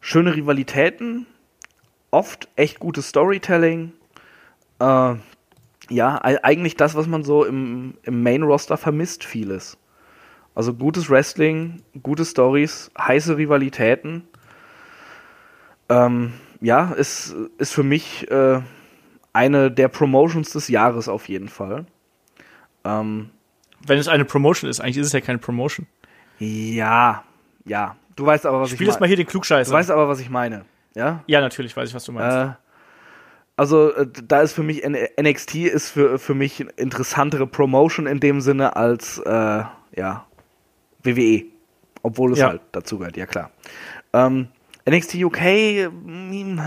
[0.00, 1.26] schöne Rivalitäten,
[2.10, 3.92] oft echt gutes Storytelling,
[4.80, 5.14] äh,
[5.88, 9.78] ja, eigentlich das, was man so im, im Main-Roster vermisst, vieles.
[10.54, 14.26] Also gutes Wrestling, gute Stories, heiße Rivalitäten.
[15.88, 18.60] Ähm, ja, ist, ist für mich äh,
[19.32, 21.84] eine der Promotions des Jahres auf jeden Fall.
[22.84, 23.30] Ähm,
[23.86, 25.86] Wenn es eine Promotion ist, eigentlich ist es ja keine Promotion.
[26.38, 27.22] Ja,
[27.64, 27.96] ja.
[28.16, 28.86] Du weißt aber, was Spiel ich meine.
[28.86, 29.70] Spiel jetzt mal hier den Klugscheißer.
[29.70, 30.64] Du weißt aber, was ich meine.
[30.94, 31.22] Ja?
[31.26, 32.34] Ja, natürlich weiß ich, was du meinst.
[32.34, 32.65] Äh,
[33.56, 38.40] also äh, da ist für mich NXT ist für, für mich interessantere Promotion in dem
[38.40, 39.64] Sinne als äh,
[39.96, 40.26] ja
[41.02, 41.44] WWE,
[42.02, 42.48] obwohl es Ja.
[42.48, 43.50] halt dazu gehört, ja klar.
[44.12, 44.48] Ähm,
[44.88, 46.60] NXT UK, hm,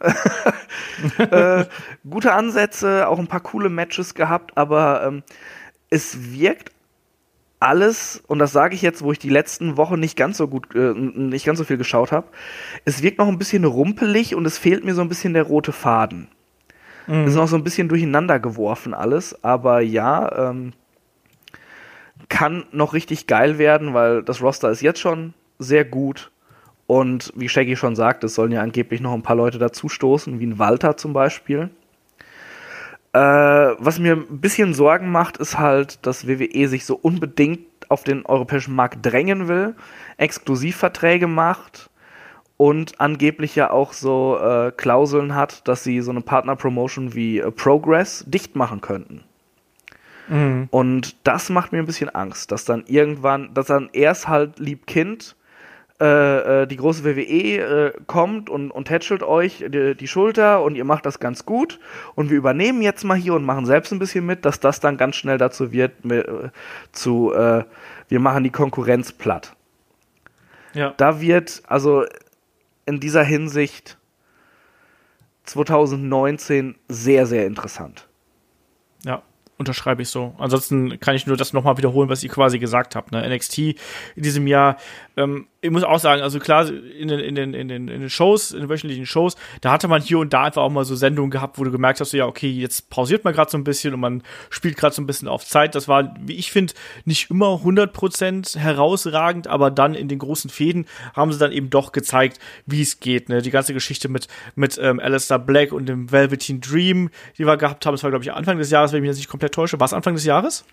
[1.18, 1.64] äh,
[2.08, 5.22] gute Ansätze, auch ein paar coole Matches gehabt, aber ähm,
[5.88, 6.72] es wirkt
[7.60, 10.74] alles, und das sage ich jetzt, wo ich die letzten Wochen nicht ganz so gut,
[10.74, 12.26] äh, nicht ganz so viel geschaut habe,
[12.86, 15.72] es wirkt noch ein bisschen rumpelig und es fehlt mir so ein bisschen der rote
[15.72, 16.28] Faden.
[17.06, 17.24] Mhm.
[17.24, 20.72] Es ist noch so ein bisschen durcheinander geworfen alles, aber ja, ähm,
[22.28, 26.30] kann noch richtig geil werden, weil das Roster ist jetzt schon sehr gut.
[26.86, 30.46] Und wie Shaggy schon sagt, es sollen ja angeblich noch ein paar Leute dazustoßen, wie
[30.46, 31.70] ein Walter zum Beispiel.
[33.12, 38.04] Äh, was mir ein bisschen Sorgen macht, ist halt, dass WWE sich so unbedingt auf
[38.04, 39.74] den europäischen Markt drängen will,
[40.16, 41.90] Exklusivverträge macht
[42.56, 47.50] und angeblich ja auch so äh, Klauseln hat, dass sie so eine Partnerpromotion wie äh,
[47.50, 49.24] Progress dicht machen könnten.
[50.28, 50.68] Mhm.
[50.70, 54.86] Und das macht mir ein bisschen Angst, dass dann irgendwann, dass dann erst halt lieb
[54.86, 55.34] Kind
[56.00, 60.74] äh, äh, die große WWE äh, kommt und, und tätschelt euch die, die Schulter und
[60.74, 61.78] ihr macht das ganz gut
[62.14, 64.96] und wir übernehmen jetzt mal hier und machen selbst ein bisschen mit, dass das dann
[64.96, 66.50] ganz schnell dazu wird, mit, äh,
[66.92, 67.64] zu, äh,
[68.08, 69.54] wir machen die Konkurrenz platt.
[70.72, 70.94] Ja.
[70.96, 72.04] Da wird, also
[72.86, 73.98] in dieser Hinsicht
[75.44, 78.08] 2019 sehr, sehr interessant.
[79.04, 79.22] Ja,
[79.60, 80.34] unterschreibe ich so.
[80.38, 83.12] Ansonsten kann ich nur das nochmal wiederholen, was ihr quasi gesagt habt.
[83.12, 83.28] Ne?
[83.28, 83.76] NXT in
[84.16, 84.78] diesem Jahr,
[85.18, 88.10] ähm, ich muss auch sagen, also klar, in den, in den, in den, in den
[88.10, 90.94] Shows, in den wöchentlichen Shows, da hatte man hier und da einfach auch mal so
[90.94, 93.64] Sendungen gehabt, wo du gemerkt hast, so, ja, okay, jetzt pausiert man gerade so ein
[93.64, 95.74] bisschen und man spielt gerade so ein bisschen auf Zeit.
[95.74, 96.72] Das war, wie ich finde,
[97.04, 101.92] nicht immer 100% herausragend, aber dann in den großen Fäden haben sie dann eben doch
[101.92, 103.28] gezeigt, wie es geht.
[103.28, 103.42] Ne?
[103.42, 107.84] Die ganze Geschichte mit, mit ähm, Alistair Black und dem Velveteen Dream, die wir gehabt
[107.84, 109.78] haben, das war, glaube ich, Anfang des Jahres, wenn ich mich jetzt nicht komplett täusche.
[109.78, 110.64] War es Anfang des Jahres?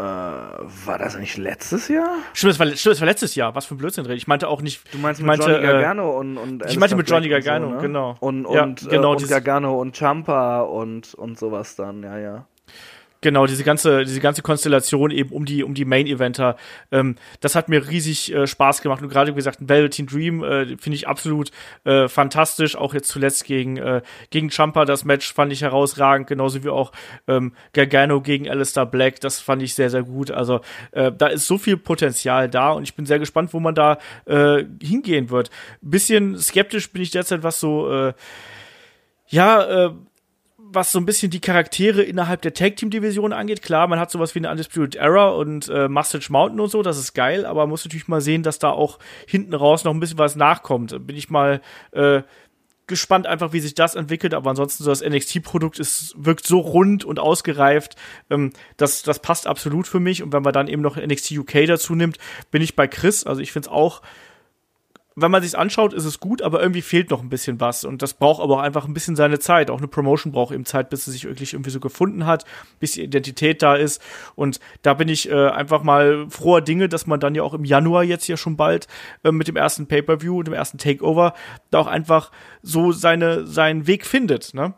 [0.00, 2.08] Äh, war das nicht letztes Jahr?
[2.32, 3.54] Stimmt, das war, stimmt, das war letztes Jahr.
[3.54, 4.26] Was für ein Blödsinn rede ich.
[4.26, 4.82] Meinte auch nicht.
[4.92, 7.30] Du meinst ich mit meinte, Johnny äh, Gargano und, und ich meinte mit Johnny und
[7.32, 7.78] Gargano, ne?
[7.80, 8.16] genau.
[8.20, 12.18] Und, Ja, und, genau, äh, und dieses- Gargano und Champa und, und sowas dann, ja,
[12.18, 12.46] ja.
[13.22, 16.56] Genau, diese ganze, diese ganze Konstellation eben um die, um die Main-Eventer,
[16.90, 19.02] ähm, das hat mir riesig äh, Spaß gemacht.
[19.02, 21.50] Und gerade wie gesagt, Velveteen Dream äh, finde ich absolut
[21.84, 22.76] äh, fantastisch.
[22.76, 26.92] Auch jetzt zuletzt gegen, äh, gegen Champa, das Match fand ich herausragend, genauso wie auch
[27.28, 30.30] ähm, Gargano gegen Alistair Black, das fand ich sehr, sehr gut.
[30.30, 30.60] Also
[30.92, 33.98] äh, da ist so viel Potenzial da und ich bin sehr gespannt, wo man da
[34.24, 35.50] äh, hingehen wird.
[35.82, 38.12] Bisschen skeptisch bin ich derzeit, was so, äh,
[39.28, 39.90] ja, äh,
[40.72, 43.62] was so ein bisschen die Charaktere innerhalb der Tag Team Division angeht.
[43.62, 46.98] Klar, man hat sowas wie eine Undisputed Era und äh, Mustache Mountain und so, das
[46.98, 50.00] ist geil, aber man muss natürlich mal sehen, dass da auch hinten raus noch ein
[50.00, 51.06] bisschen was nachkommt.
[51.06, 51.60] Bin ich mal
[51.92, 52.22] äh,
[52.86, 57.04] gespannt einfach, wie sich das entwickelt, aber ansonsten so das NXT-Produkt ist, wirkt so rund
[57.04, 57.96] und ausgereift,
[58.30, 61.66] ähm, das, das passt absolut für mich und wenn man dann eben noch NXT UK
[61.66, 62.18] dazu nimmt,
[62.50, 64.02] bin ich bei Chris, also ich finde es auch
[65.16, 67.84] wenn man sich anschaut, ist es gut, aber irgendwie fehlt noch ein bisschen was.
[67.84, 69.70] Und das braucht aber auch einfach ein bisschen seine Zeit.
[69.70, 72.44] Auch eine Promotion braucht eben Zeit, bis sie sich wirklich irgendwie so gefunden hat,
[72.78, 74.00] bis die Identität da ist.
[74.36, 77.64] Und da bin ich äh, einfach mal froher Dinge, dass man dann ja auch im
[77.64, 78.86] Januar jetzt ja schon bald
[79.24, 81.34] äh, mit dem ersten Pay-Per-View und dem ersten Takeover
[81.70, 82.30] da auch einfach
[82.62, 84.54] so seine, seinen Weg findet.
[84.54, 84.74] Ne?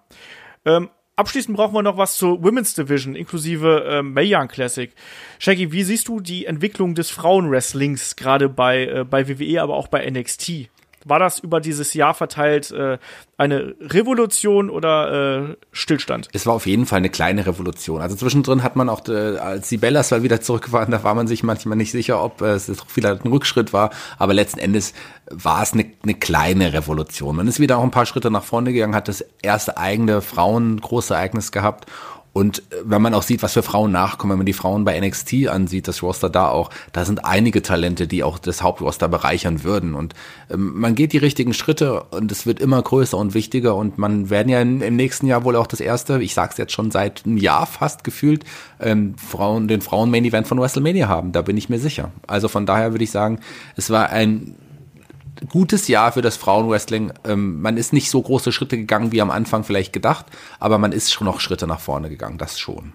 [0.64, 0.88] Ähm,
[1.22, 4.90] Abschließend brauchen wir noch was zur Women's Division, inklusive ähm, Mae Young Classic.
[5.38, 9.86] Shaggy, wie siehst du die Entwicklung des Frauenwrestlings gerade bei, äh, bei WWE, aber auch
[9.86, 10.71] bei NXT?
[11.04, 12.98] War das über dieses Jahr verteilt äh,
[13.36, 16.28] eine Revolution oder äh, Stillstand?
[16.32, 18.00] Es war auf jeden Fall eine kleine Revolution.
[18.00, 21.14] Also zwischendrin hat man auch, äh, als die Bellas mal wieder zurück waren, da war
[21.14, 23.90] man sich manchmal nicht sicher, ob äh, es wieder ein Rückschritt war.
[24.18, 24.94] Aber letzten Endes
[25.30, 27.36] war es eine, eine kleine Revolution.
[27.36, 31.52] Man ist wieder auch ein paar Schritte nach vorne gegangen, hat das erste eigene Frauen-Großereignis
[31.52, 31.86] gehabt.
[32.32, 34.98] Und äh, wenn man auch sieht, was für Frauen nachkommen, wenn man die Frauen bei
[34.98, 39.64] NXT ansieht, das Roster da auch, da sind einige Talente, die auch das Hauptroster bereichern
[39.64, 39.94] würden.
[39.94, 40.14] Und
[40.50, 43.76] ähm, man geht die richtigen Schritte und es wird immer größer und wichtiger.
[43.76, 46.72] Und man werden ja in, im nächsten Jahr wohl auch das erste, ich sag's jetzt
[46.72, 48.44] schon seit einem Jahr fast gefühlt,
[48.80, 51.32] ähm, Frauen, den Frauen-Main-Event von WrestleMania haben.
[51.32, 52.12] Da bin ich mir sicher.
[52.26, 53.40] Also von daher würde ich sagen,
[53.76, 54.54] es war ein
[55.48, 57.12] gutes Jahr für das Frauenwrestling.
[57.24, 60.26] Ähm, man ist nicht so große Schritte gegangen wie am Anfang vielleicht gedacht,
[60.58, 62.92] aber man ist schon noch Schritte nach vorne gegangen, das schon.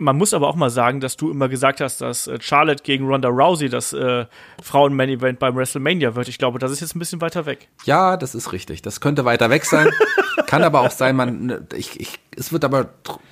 [0.00, 3.06] Man muss aber auch mal sagen, dass du immer gesagt hast, dass äh, Charlotte gegen
[3.06, 4.26] Ronda Rousey das äh,
[4.62, 6.28] Frauen-Main-Event beim WrestleMania wird.
[6.28, 7.68] Ich glaube, das ist jetzt ein bisschen weiter weg.
[7.84, 8.82] Ja, das ist richtig.
[8.82, 9.90] Das könnte weiter weg sein.
[10.46, 12.90] Kann aber auch sein, man, ich, ich, es wird aber,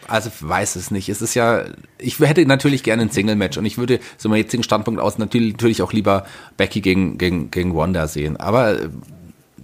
[0.09, 1.09] also ich weiß es nicht.
[1.09, 1.64] Es ist ja,
[1.98, 5.52] ich hätte natürlich gerne ein Single-Match und ich würde so meinem jetzigen Standpunkt aus natürlich,
[5.52, 6.26] natürlich auch lieber
[6.56, 8.36] Becky gegen, gegen, gegen Wanda sehen.
[8.36, 8.88] Aber äh,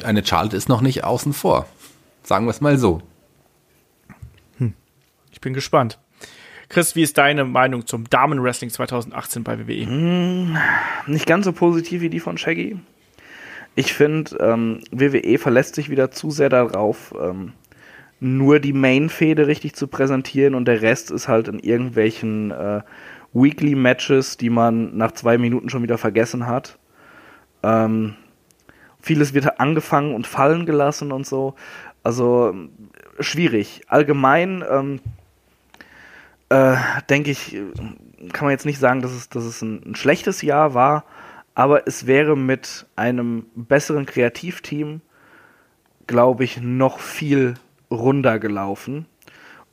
[0.04, 1.66] eine Charlotte ist noch nicht außen vor.
[2.22, 3.02] Sagen wir es mal so.
[5.32, 5.98] Ich bin gespannt.
[6.72, 10.56] Chris, wie ist deine Meinung zum Damenwrestling 2018 bei WWE?
[11.06, 12.78] Nicht ganz so positiv wie die von Shaggy.
[13.74, 17.52] Ich finde, ähm, WWE verlässt sich wieder zu sehr darauf, ähm,
[18.20, 22.80] nur die Main-Fehde richtig zu präsentieren und der Rest ist halt in irgendwelchen äh,
[23.34, 26.78] Weekly-Matches, die man nach zwei Minuten schon wieder vergessen hat.
[27.62, 28.14] Ähm,
[28.98, 31.54] vieles wird angefangen und fallen gelassen und so.
[32.02, 32.54] Also
[33.20, 33.82] schwierig.
[33.88, 35.00] Allgemein ähm,
[36.52, 36.76] äh,
[37.08, 37.56] denke ich,
[38.32, 41.04] kann man jetzt nicht sagen, dass es, dass es ein, ein schlechtes Jahr war,
[41.54, 45.00] aber es wäre mit einem besseren Kreativteam,
[46.06, 47.54] glaube ich, noch viel
[47.90, 49.06] runder gelaufen.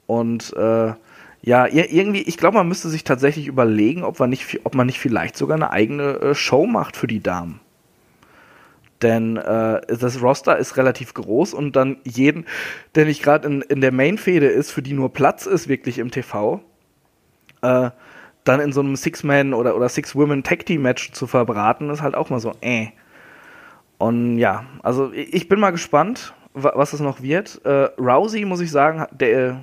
[0.07, 0.93] Und äh,
[1.41, 4.99] ja, irgendwie, ich glaube, man müsste sich tatsächlich überlegen, ob man nicht, ob man nicht
[4.99, 7.59] vielleicht sogar eine eigene äh, Show macht für die Damen.
[9.01, 12.45] Denn äh, das Roster ist relativ groß und dann jeden,
[12.95, 16.11] der nicht gerade in, in der Main-Fehde ist, für die nur Platz ist, wirklich im
[16.11, 16.61] TV,
[17.61, 17.89] äh,
[18.43, 22.53] dann in so einem Six-Man- oder, oder Six-Women-Tag-Team-Match zu verbraten, ist halt auch mal so,
[22.61, 22.87] äh.
[23.97, 27.63] Und ja, also ich bin mal gespannt, was es noch wird.
[27.65, 29.61] Äh, Rousey, muss ich sagen, der,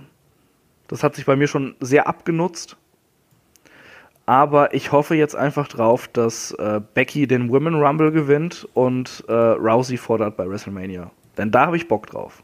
[0.88, 2.76] das hat sich bei mir schon sehr abgenutzt.
[4.26, 9.32] Aber ich hoffe jetzt einfach drauf, dass äh, Becky den Women Rumble gewinnt und äh,
[9.32, 11.10] Rousey fordert bei WrestleMania.
[11.38, 12.42] Denn da habe ich Bock drauf.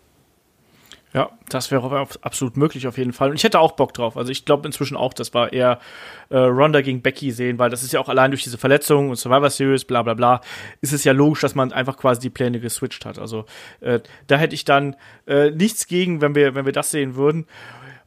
[1.15, 3.29] Ja, das wäre absolut möglich auf jeden Fall.
[3.29, 4.17] Und ich hätte auch Bock drauf.
[4.17, 5.79] Also ich glaube inzwischen auch, dass wir eher
[6.31, 9.17] äh, Ronda gegen Becky sehen, weil das ist ja auch allein durch diese Verletzung und
[9.17, 10.41] Survivor Series, bla bla bla,
[10.81, 13.19] ist es ja logisch, dass man einfach quasi die Pläne geswitcht hat.
[13.19, 13.45] Also
[13.81, 17.47] äh, da hätte ich dann äh, nichts gegen, wenn wir, wenn wir das sehen würden.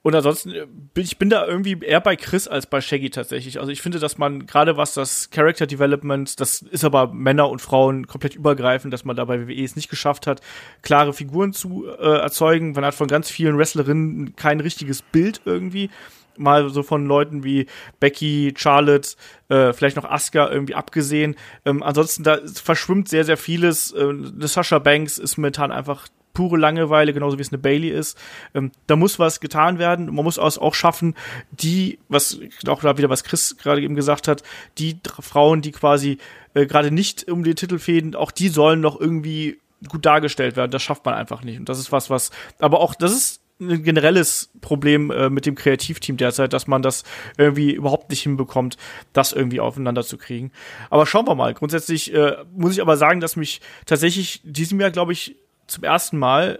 [0.06, 3.60] Und ansonsten äh, bin ich bin da irgendwie eher bei Chris als bei Shaggy tatsächlich.
[3.60, 7.60] Also ich finde, dass man gerade was das Character Development, das ist aber Männer und
[7.60, 10.42] Frauen komplett übergreifend, dass man da bei WWE es nicht geschafft hat,
[10.84, 12.74] klare Figuren zu äh, erzeugen.
[12.74, 15.90] Man hat von ganz vielen Wrestlerinnen kein richtiges Bild irgendwie
[16.38, 17.66] mal so von Leuten wie
[18.00, 19.16] Becky, Charlotte,
[19.50, 21.36] äh, vielleicht noch Asuka irgendwie abgesehen.
[21.66, 23.92] Ähm, ansonsten da verschwimmt sehr, sehr vieles.
[23.92, 28.16] Äh, Sasha Banks ist momentan einfach pure Langeweile, genauso wie es eine Bailey ist.
[28.54, 30.14] Ähm, da muss was getan werden.
[30.14, 31.16] Man muss auch schaffen,
[31.50, 34.44] die, was auch da wieder, was Chris gerade eben gesagt hat,
[34.78, 36.20] die Frauen, die quasi
[36.54, 40.72] äh, gerade nicht um den Titel fäden, auch die sollen noch irgendwie gut dargestellt werden.
[40.72, 41.60] Das schafft man einfach nicht.
[41.60, 42.30] Und das ist was, was,
[42.60, 47.04] aber auch, das ist ein generelles Problem äh, mit dem Kreativteam derzeit, dass man das
[47.38, 48.78] irgendwie überhaupt nicht hinbekommt,
[49.14, 50.52] das irgendwie aufeinander zu kriegen.
[50.90, 51.54] Aber schauen wir mal.
[51.54, 56.18] Grundsätzlich äh, muss ich aber sagen, dass mich tatsächlich diesem Jahr, glaube ich, zum ersten
[56.18, 56.60] Mal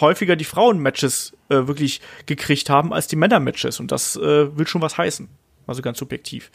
[0.00, 3.80] häufiger die Frauen-Matches äh, wirklich gekriegt haben als die Männer-Matches.
[3.80, 5.28] Und das äh, will schon was heißen.
[5.66, 6.50] Also ganz subjektiv.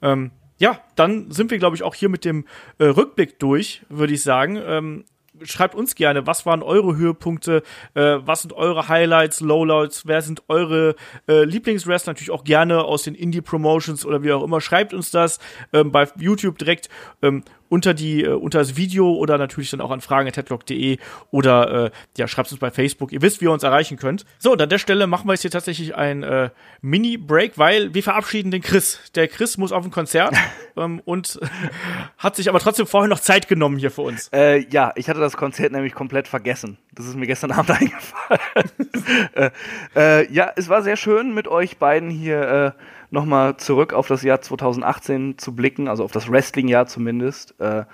[0.00, 2.46] Ähm, ja, dann sind wir, glaube ich, auch hier mit dem
[2.78, 4.60] äh, Rückblick durch, würde ich sagen.
[4.64, 5.04] Ähm,
[5.42, 7.62] schreibt uns gerne, was waren eure Höhepunkte,
[7.94, 10.94] äh, was sind eure Highlights, Lowlights, wer sind eure
[11.26, 14.60] äh, Lieblingswrestler, natürlich auch gerne aus den Indie-Promotions oder wie auch immer.
[14.60, 15.38] Schreibt uns das
[15.72, 16.88] ähm, bei YouTube direkt
[17.22, 17.42] ähm,
[17.72, 20.98] unter die äh, unter das Video oder natürlich dann auch an fragen@headlock.de
[21.30, 23.12] oder äh, ja schreibt uns bei Facebook.
[23.12, 24.26] Ihr wisst, wie ihr uns erreichen könnt.
[24.38, 26.50] So, und an der Stelle machen wir jetzt hier tatsächlich ein äh,
[26.82, 29.00] Mini Break, weil wir verabschieden den Chris.
[29.14, 30.34] Der Chris muss auf ein Konzert
[30.76, 31.40] ähm, und
[32.18, 34.28] hat sich aber trotzdem vorher noch Zeit genommen hier für uns.
[34.34, 36.76] Äh, ja, ich hatte das Konzert nämlich komplett vergessen.
[36.92, 38.70] Das ist mir gestern Abend eingefallen.
[39.34, 39.50] äh,
[39.96, 42.82] äh, ja, es war sehr schön mit euch beiden hier äh,
[43.12, 47.54] nochmal zurück auf das Jahr 2018 zu blicken, also auf das Wrestling-Jahr zumindest.
[47.60, 47.84] Äh,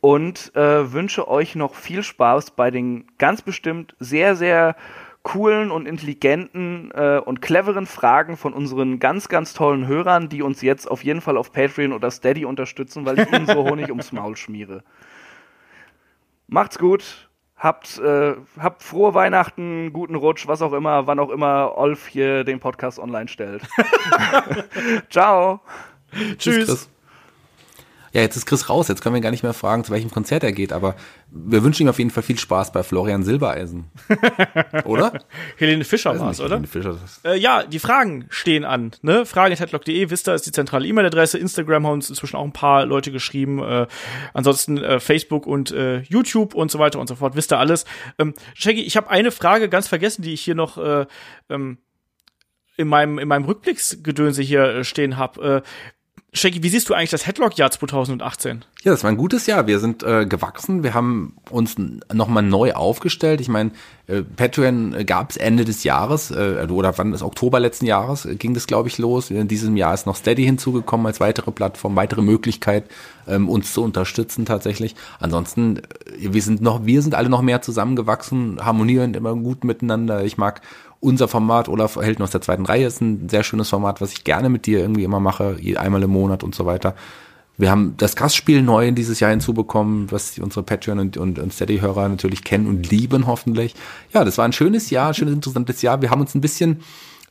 [0.00, 4.76] und äh, wünsche euch noch viel Spaß bei den ganz bestimmt sehr, sehr
[5.22, 10.62] coolen und intelligenten äh, und cleveren Fragen von unseren ganz, ganz tollen Hörern, die uns
[10.62, 14.12] jetzt auf jeden Fall auf Patreon oder Steady unterstützen, weil ich ihnen so Honig ums
[14.12, 14.82] Maul schmiere.
[16.46, 17.27] Macht's gut
[17.58, 22.44] Habt, äh, habt frohe Weihnachten, guten Rutsch, was auch immer, wann auch immer Olf hier
[22.44, 23.62] den Podcast online stellt.
[25.10, 25.60] Ciao.
[26.38, 26.66] Tschüss.
[26.66, 26.88] Tschüss
[28.12, 30.42] ja, jetzt ist Chris raus, jetzt können wir gar nicht mehr fragen, zu welchem Konzert
[30.42, 30.94] er geht, aber
[31.30, 33.90] wir wünschen ihm auf jeden Fall viel Spaß bei Florian Silbereisen.
[34.84, 35.12] oder?
[35.56, 36.56] Helene Fischer war es, oder?
[36.56, 36.98] Helene Fischer.
[37.24, 38.92] Äh, ja, die Fragen stehen an.
[39.02, 39.26] Ne?
[39.26, 43.62] Fragen.headlock.de, Vista ist die zentrale E-Mail-Adresse, Instagram haben uns inzwischen auch ein paar Leute geschrieben,
[43.62, 43.86] äh,
[44.34, 47.84] ansonsten äh, Facebook und äh, YouTube und so weiter und so fort, wisst ihr alles.
[48.18, 51.06] Ähm, Shaggy, ich habe eine Frage ganz vergessen, die ich hier noch äh,
[51.48, 51.78] ähm,
[52.78, 55.62] in meinem, in meinem Rückblicksgedönse hier äh, stehen habe.
[55.64, 55.68] Äh,
[56.34, 58.64] Shaggy, wie siehst du eigentlich das Headlock-Jahr 2018?
[58.82, 59.66] Ja, das war ein gutes Jahr.
[59.66, 60.82] Wir sind äh, gewachsen.
[60.82, 61.76] Wir haben uns
[62.12, 63.40] nochmal neu aufgestellt.
[63.40, 63.70] Ich meine,
[64.08, 68.36] äh, Patreon gab es Ende des Jahres äh, oder wann ist Oktober letzten Jahres äh,
[68.36, 69.30] ging das, glaube ich, los.
[69.30, 72.84] In diesem Jahr ist noch Steady hinzugekommen als weitere Plattform, weitere Möglichkeit,
[73.26, 74.96] ähm, uns zu unterstützen tatsächlich.
[75.20, 75.82] Ansonsten, äh,
[76.32, 80.24] wir sind noch, wir sind alle noch mehr zusammengewachsen, harmonieren immer gut miteinander.
[80.24, 80.60] Ich mag
[81.00, 84.24] unser Format, Olaf Helden aus der zweiten Reihe, ist ein sehr schönes Format, was ich
[84.24, 86.94] gerne mit dir irgendwie immer mache, einmal im Monat und so weiter.
[87.56, 91.52] Wir haben das Gastspiel neu in dieses Jahr hinzubekommen, was unsere Patreon und, und, und
[91.52, 93.74] Steady-Hörer natürlich kennen und lieben, hoffentlich.
[94.12, 96.00] Ja, das war ein schönes Jahr, ein schönes, interessantes Jahr.
[96.00, 96.82] Wir haben uns ein bisschen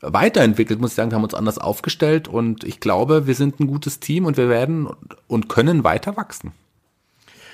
[0.01, 1.11] weiterentwickelt, muss ich sagen.
[1.11, 4.49] Wir haben uns anders aufgestellt und ich glaube, wir sind ein gutes Team und wir
[4.49, 4.89] werden
[5.27, 6.51] und können weiter wachsen.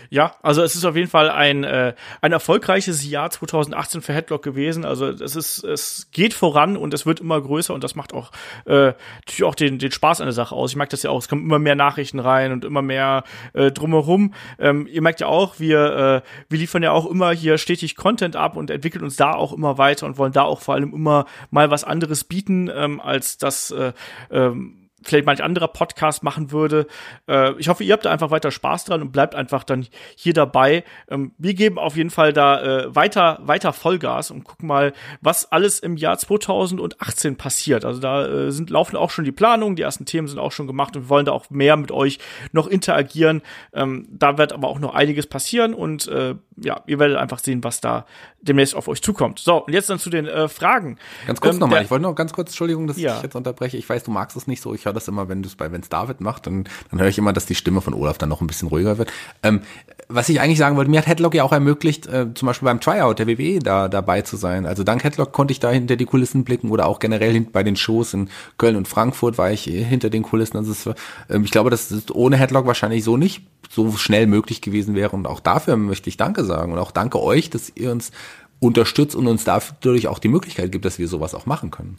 [0.09, 4.43] Ja, also es ist auf jeden Fall ein, äh, ein erfolgreiches Jahr 2018 für Headlock
[4.43, 4.85] gewesen.
[4.85, 8.31] Also es ist, es geht voran und es wird immer größer und das macht auch
[8.65, 8.93] äh,
[9.25, 10.71] natürlich auch den, den Spaß an der Sache aus.
[10.71, 13.23] Ich merke das ja auch, es kommen immer mehr Nachrichten rein und immer mehr
[13.53, 14.33] äh, drumherum.
[14.59, 18.35] Ähm, ihr merkt ja auch, wir, äh, wir liefern ja auch immer hier stetig Content
[18.35, 21.25] ab und entwickeln uns da auch immer weiter und wollen da auch vor allem immer
[21.51, 23.93] mal was anderes bieten, ähm, als das äh,
[24.31, 26.87] ähm, vielleicht manch anderer Podcast machen würde.
[27.27, 29.85] Äh, ich hoffe, ihr habt da einfach weiter Spaß dran und bleibt einfach dann
[30.15, 30.83] hier dabei.
[31.09, 35.51] Ähm, wir geben auf jeden Fall da äh, weiter, weiter Vollgas und gucken mal, was
[35.51, 37.85] alles im Jahr 2018 passiert.
[37.85, 40.67] Also da äh, sind, laufen auch schon die Planungen, die ersten Themen sind auch schon
[40.67, 42.19] gemacht und wir wollen da auch mehr mit euch
[42.51, 43.41] noch interagieren.
[43.73, 47.63] Ähm, da wird aber auch noch einiges passieren und äh, ja, ihr werdet einfach sehen,
[47.63, 48.05] was da
[48.41, 49.39] demnächst auf euch zukommt.
[49.39, 50.97] So, und jetzt dann zu den äh, Fragen.
[51.25, 53.17] Ganz kurz ähm, nochmal, ich wollte noch ganz kurz, Entschuldigung, dass ja.
[53.17, 53.77] ich jetzt unterbreche.
[53.77, 54.73] Ich weiß, du magst es nicht so.
[54.73, 57.17] Ich höre das immer, wenn du es bei Wenns David macht, dann, dann höre ich
[57.17, 59.11] immer, dass die Stimme von Olaf dann noch ein bisschen ruhiger wird.
[59.41, 59.61] Ähm,
[60.09, 62.79] was ich eigentlich sagen wollte, mir hat Headlock ja auch ermöglicht, äh, zum Beispiel beim
[62.79, 64.65] Tryout der WWE da dabei zu sein.
[64.65, 67.75] Also dank Headlock konnte ich da hinter die Kulissen blicken oder auch generell bei den
[67.75, 70.57] Shows in Köln und Frankfurt war ich äh, hinter den Kulissen.
[70.57, 70.89] Also es,
[71.29, 75.15] ähm, ich glaube, das ist ohne Headlock wahrscheinlich so nicht so schnell möglich gewesen wäre.
[75.15, 78.11] Und auch dafür möchte ich Danke sagen und auch danke euch, dass ihr uns
[78.59, 81.97] unterstützt und uns dadurch auch die Möglichkeit gibt, dass wir sowas auch machen können.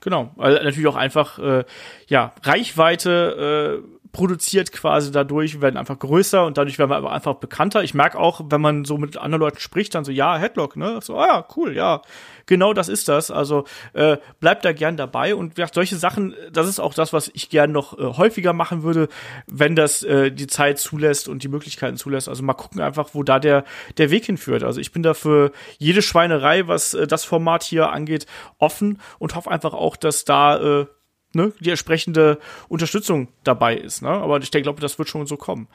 [0.00, 1.64] Genau, also natürlich auch einfach äh,
[2.08, 7.34] ja Reichweite äh, produziert quasi dadurch, wir werden einfach größer und dadurch werden wir einfach
[7.34, 7.82] bekannter.
[7.82, 11.00] Ich merke auch, wenn man so mit anderen Leuten spricht, dann so, ja, Headlock, ne?
[11.02, 12.00] So, ah ja, cool, ja.
[12.46, 13.30] Genau das ist das.
[13.30, 17.30] Also äh, bleibt da gern dabei und ja, solche Sachen, das ist auch das, was
[17.34, 19.08] ich gern noch äh, häufiger machen würde,
[19.46, 22.28] wenn das äh, die Zeit zulässt und die Möglichkeiten zulässt.
[22.28, 23.64] Also mal gucken einfach, wo da der,
[23.96, 24.62] der Weg hinführt.
[24.62, 28.26] Also ich bin da für jede Schweinerei, was äh, das Format hier angeht,
[28.58, 30.86] offen und hoffe einfach auch, dass da äh,
[31.32, 32.38] ne, die entsprechende
[32.68, 34.02] Unterstützung dabei ist.
[34.02, 34.08] Ne?
[34.08, 35.68] Aber ich denke, glaube, das wird schon so kommen.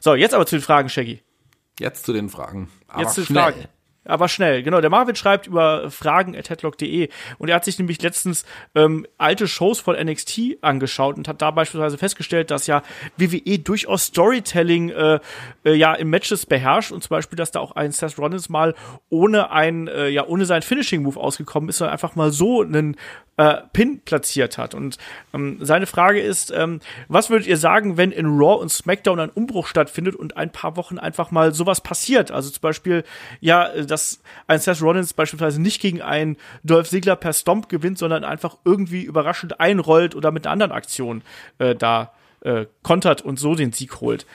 [0.00, 1.22] So, jetzt aber zu den Fragen, Shaggy.
[1.78, 2.70] Jetzt zu den Fragen.
[2.86, 3.42] Aber jetzt zu den schnell.
[3.42, 3.68] Fragen
[4.04, 4.62] aber schnell.
[4.62, 7.08] Genau, der Marvin schreibt über fragen.headlock.de
[7.38, 8.44] und er hat sich nämlich letztens
[8.74, 12.82] ähm, alte Shows von NXT angeschaut und hat da beispielsweise festgestellt, dass ja
[13.16, 15.20] WWE durchaus Storytelling äh,
[15.64, 18.74] äh, ja im Matches beherrscht und zum Beispiel, dass da auch ein Seth Rollins mal
[19.08, 22.96] ohne ein, äh, ja, ohne seinen Finishing Move ausgekommen ist, sondern einfach mal so einen
[23.36, 24.74] äh, Pin platziert hat.
[24.74, 24.98] Und
[25.32, 29.30] ähm, seine Frage ist, ähm, was würdet ihr sagen, wenn in Raw und SmackDown ein
[29.30, 32.30] Umbruch stattfindet und ein paar Wochen einfach mal sowas passiert?
[32.30, 33.04] Also zum Beispiel,
[33.40, 38.24] ja, dass ein Seth Rollins beispielsweise nicht gegen einen Dolph Ziggler per Stomp gewinnt, sondern
[38.24, 41.22] einfach irgendwie überraschend einrollt oder mit einer anderen Aktion
[41.58, 44.26] äh, da äh, kontert und so den Sieg holt.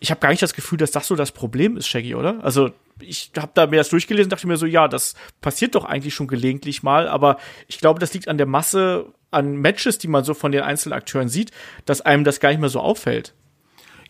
[0.00, 2.42] Ich habe gar nicht das Gefühl, dass das so das Problem ist, Shaggy, oder?
[2.42, 6.14] Also ich habe da mir das durchgelesen, dachte mir so, ja, das passiert doch eigentlich
[6.14, 7.36] schon gelegentlich mal, aber
[7.68, 10.94] ich glaube, das liegt an der Masse an Matches, die man so von den einzelnen
[10.94, 11.50] Akteuren sieht,
[11.84, 13.34] dass einem das gar nicht mehr so auffällt.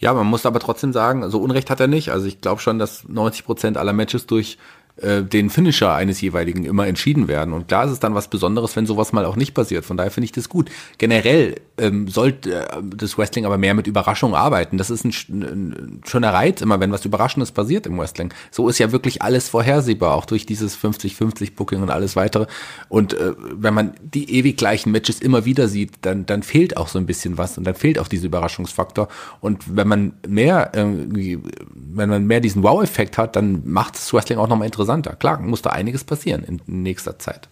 [0.03, 2.11] Ja, man muss aber trotzdem sagen, so Unrecht hat er nicht.
[2.11, 4.59] Also ich glaube schon, dass 90 Prozent aller Matches durch
[4.97, 7.55] äh, den Finisher eines jeweiligen immer entschieden werden.
[7.55, 9.85] Und klar ist es dann was Besonderes, wenn sowas mal auch nicht passiert.
[9.85, 10.71] Von daher finde ich das gut.
[10.99, 14.79] Generell ähm, sollte äh, das Wrestling aber mehr mit Überraschung arbeiten.
[14.79, 18.33] Das ist ein, ein schöner Reiz immer, wenn was Überraschendes passiert im Wrestling.
[18.51, 22.47] So ist ja wirklich alles vorhersehbar, auch durch dieses 50-50 Booking und alles weitere.
[22.89, 26.89] Und äh, wenn man die ewig gleichen Matches immer wieder sieht, dann, dann fehlt auch
[26.89, 29.09] so ein bisschen was und dann fehlt auch dieser Überraschungsfaktor.
[29.41, 31.39] Und wenn man mehr, irgendwie,
[31.75, 35.17] wenn man mehr diesen Wow-Effekt hat, dann macht das Wrestling auch nochmal interessant interessanter.
[35.17, 37.49] Klar, muss da einiges passieren in nächster Zeit.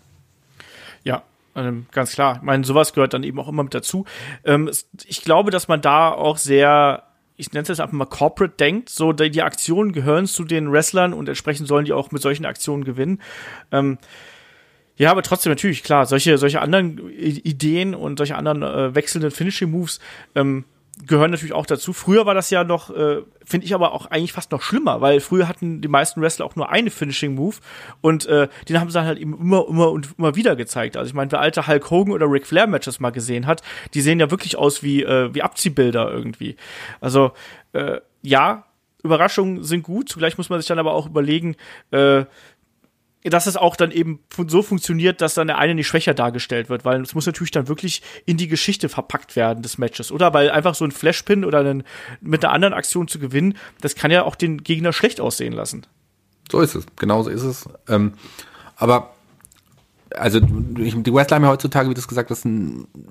[1.04, 1.22] Ja,
[1.60, 2.36] ähm, ganz klar.
[2.36, 4.04] Ich meine, sowas gehört dann eben auch immer mit dazu.
[4.44, 4.70] Ähm,
[5.04, 7.04] ich glaube, dass man da auch sehr
[7.36, 10.70] ich nenne es jetzt einfach mal corporate denkt, so die, die, Aktionen gehören zu den
[10.70, 13.22] Wrestlern und entsprechend sollen die auch mit solchen Aktionen gewinnen.
[13.72, 13.96] Ähm,
[14.96, 19.70] ja, aber trotzdem natürlich, klar, solche, solche anderen Ideen und solche anderen äh, wechselnden Finishing
[19.70, 20.00] Moves
[20.34, 20.66] ähm,
[21.06, 21.92] gehören natürlich auch dazu.
[21.92, 25.20] Früher war das ja noch, äh, finde ich aber auch eigentlich fast noch schlimmer, weil
[25.20, 27.56] früher hatten die meisten Wrestler auch nur eine Finishing Move
[28.00, 30.96] und äh, den haben sie dann halt eben immer, immer und immer wieder gezeigt.
[30.96, 33.62] Also ich meine, wer alte Hulk Hogan oder Ric Flair Matches mal gesehen hat,
[33.94, 36.56] die sehen ja wirklich aus wie äh, wie Abziehbilder irgendwie.
[37.00, 37.32] Also
[37.72, 38.64] äh, ja,
[39.02, 40.08] Überraschungen sind gut.
[40.08, 41.56] Zugleich muss man sich dann aber auch überlegen,
[41.90, 42.24] äh,
[43.24, 46.84] dass es auch dann eben so funktioniert, dass dann der eine nicht schwächer dargestellt wird,
[46.84, 50.32] weil es muss natürlich dann wirklich in die Geschichte verpackt werden des Matches, oder?
[50.32, 51.82] Weil einfach so ein Flashpin oder einen,
[52.20, 55.86] mit einer anderen Aktion zu gewinnen, das kann ja auch den Gegner schlecht aussehen lassen.
[56.50, 57.68] So ist es, genauso ist es.
[57.88, 58.14] Ähm,
[58.76, 59.14] aber
[60.16, 62.46] also die Wrestler haben ja heutzutage, wie du es gesagt hast,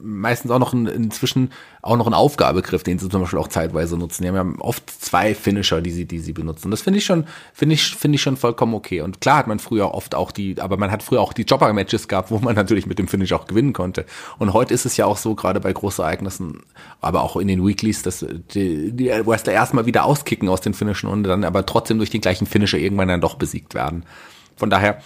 [0.01, 1.51] meistens auch noch ein, inzwischen
[1.81, 4.23] auch noch einen Aufgabegriff, den sie zum Beispiel auch zeitweise nutzen.
[4.23, 6.71] Die haben ja oft zwei Finisher, die sie, die sie benutzen.
[6.71, 9.01] Das finde ich schon, finde ich, finde ich schon vollkommen okay.
[9.01, 12.07] Und klar hat man früher oft auch die, aber man hat früher auch die Jobber-Matches
[12.07, 14.05] gehabt, wo man natürlich mit dem Finish auch gewinnen konnte.
[14.37, 16.61] Und heute ist es ja auch so, gerade bei großen Ereignissen,
[17.01, 21.09] aber auch in den Weeklies, dass die, die Wrestler erstmal wieder auskicken aus den Finishen
[21.09, 24.03] und dann aber trotzdem durch den gleichen Finisher irgendwann dann doch besiegt werden.
[24.57, 25.01] Von daher,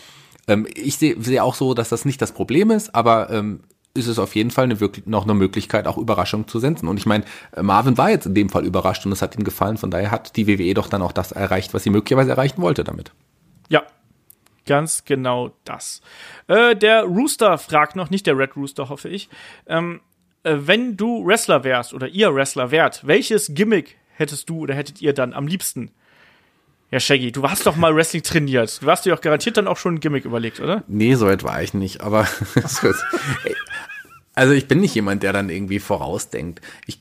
[0.48, 3.62] ähm, ich sehe seh auch so, dass das nicht das Problem ist, aber ähm,
[3.94, 6.88] ist es auf jeden Fall eine wirklich noch eine Möglichkeit, auch Überraschungen zu senden.
[6.88, 7.26] Und ich meine,
[7.56, 9.78] äh, Marvin war jetzt in dem Fall überrascht und es hat ihm gefallen.
[9.78, 12.84] Von daher hat die WWE doch dann auch das erreicht, was sie möglicherweise erreichen wollte
[12.84, 13.12] damit.
[13.70, 13.84] Ja,
[14.66, 16.02] ganz genau das.
[16.48, 19.30] Äh, der Rooster fragt noch, nicht der Red Rooster, hoffe ich.
[19.68, 20.02] Ähm,
[20.44, 25.02] äh, wenn du Wrestler wärst oder ihr Wrestler wärt, welches Gimmick hättest du oder hättet
[25.02, 25.92] ihr dann am liebsten?
[26.94, 28.80] Ja, Shaggy, du hast doch mal Wrestling trainiert.
[28.84, 30.84] Du hast dir doch garantiert dann auch schon ein Gimmick überlegt, oder?
[30.88, 32.28] Nee, so weit war ich nicht, aber
[34.36, 36.62] also ich bin nicht jemand, der dann irgendwie vorausdenkt.
[36.86, 37.00] Ich,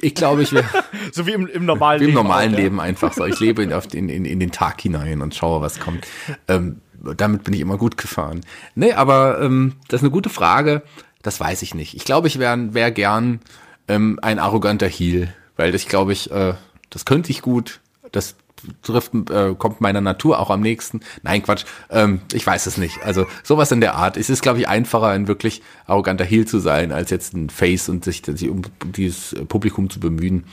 [0.00, 0.64] ich glaube, ich wäre.
[1.12, 2.18] so wie im, im normalen wie im Leben.
[2.18, 2.82] Im normalen auch, Leben ja.
[2.84, 3.26] einfach so.
[3.26, 6.06] Ich lebe in, in, in, in den Tag hinein und schaue, was kommt.
[6.48, 8.40] Ähm, damit bin ich immer gut gefahren.
[8.74, 10.80] Nee, aber ähm, das ist eine gute Frage.
[11.20, 11.92] Das weiß ich nicht.
[11.92, 13.40] Ich glaube, ich wäre wär gern
[13.86, 16.54] ähm, ein arroganter Heel, weil das glaube ich, äh,
[16.88, 17.80] das könnte ich gut.
[18.12, 18.36] Das
[18.82, 21.00] trifft, äh, kommt meiner Natur auch am nächsten.
[21.22, 21.64] Nein, Quatsch.
[21.90, 23.02] Ähm, ich weiß es nicht.
[23.04, 24.16] Also sowas in der Art.
[24.16, 27.88] Es ist, glaube ich, einfacher, ein wirklich arroganter Heel zu sein, als jetzt ein Face
[27.88, 30.44] und sich, sich um dieses Publikum zu bemühen.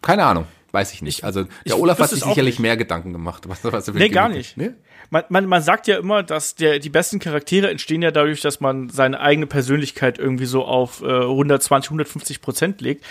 [0.00, 0.46] Keine Ahnung.
[0.72, 1.22] Weiß ich nicht.
[1.24, 2.60] Also der ich Olaf hat sich sicherlich nicht.
[2.60, 3.46] mehr Gedanken gemacht.
[3.46, 4.56] Was, was nee, gar nicht.
[4.56, 4.70] Nee?
[5.10, 8.60] Man, man, man sagt ja immer, dass der, die besten Charaktere entstehen ja dadurch, dass
[8.60, 13.04] man seine eigene Persönlichkeit irgendwie so auf äh, 120, 150 Prozent legt.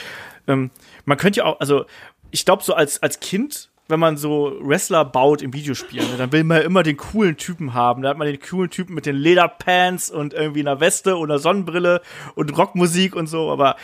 [0.47, 0.71] Ähm,
[1.05, 1.85] man könnte ja auch, also
[2.31, 6.31] ich glaube, so als, als Kind wenn man so Wrestler baut im Videospiel, ne, dann
[6.31, 8.01] will man ja immer den coolen Typen haben.
[8.01, 12.01] Da hat man den coolen Typen mit den Lederpants und irgendwie einer Weste oder Sonnenbrille
[12.35, 13.75] und Rockmusik und so, aber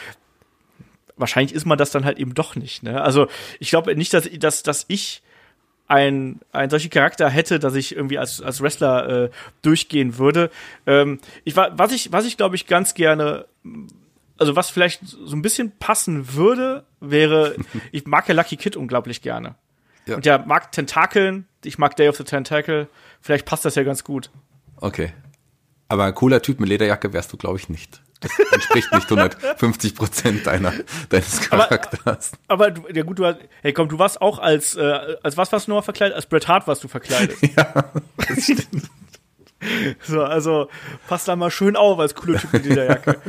[1.17, 2.83] wahrscheinlich ist man das dann halt eben doch nicht.
[2.83, 3.01] Ne?
[3.01, 3.27] Also
[3.59, 5.21] ich glaube nicht, dass, dass, dass ich
[5.87, 9.29] ein, ein solchen Charakter hätte, dass ich irgendwie als, als Wrestler äh,
[9.61, 10.51] durchgehen würde.
[10.85, 13.45] Ähm, ich was ich, was ich glaube ich ganz gerne,
[14.37, 17.55] also was vielleicht so ein bisschen passen würde, wäre,
[17.91, 19.55] ich mag ja Lucky Kid unglaublich gerne.
[20.07, 20.15] Ja.
[20.15, 21.47] Und der mag Tentakeln.
[21.63, 22.87] Ich mag Day of the Tentacle.
[23.21, 24.29] Vielleicht passt das ja ganz gut.
[24.77, 25.13] Okay.
[25.89, 28.01] Aber ein cooler Typ mit Lederjacke wärst du, glaube ich, nicht.
[28.19, 30.73] Das entspricht nicht 150 Prozent deiner,
[31.09, 32.31] deines Charakters.
[32.47, 35.37] Aber, aber du, ja gut, du hast, hey komm, du warst auch als, äh, als
[35.37, 36.15] was warst du nochmal verkleidet?
[36.15, 37.37] Als Bret Hart warst du verkleidet.
[37.55, 37.91] ja,
[38.27, 38.89] das stimmt.
[40.01, 40.69] so, also,
[41.07, 43.19] passt da mal schön auf als cooler Typ mit Lederjacke.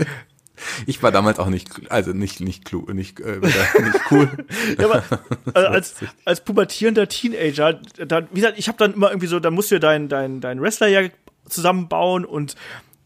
[0.86, 4.28] Ich war damals auch nicht, also nicht, nicht, klug, nicht, äh, nicht cool.
[4.78, 5.02] ja, aber
[5.54, 5.94] also als,
[6.24, 9.80] als pubertierender Teenager, dann, wie gesagt, ich habe dann immer irgendwie so, da musst du
[9.80, 11.08] dein, dein, dein Wrestler ja
[11.48, 12.56] zusammenbauen und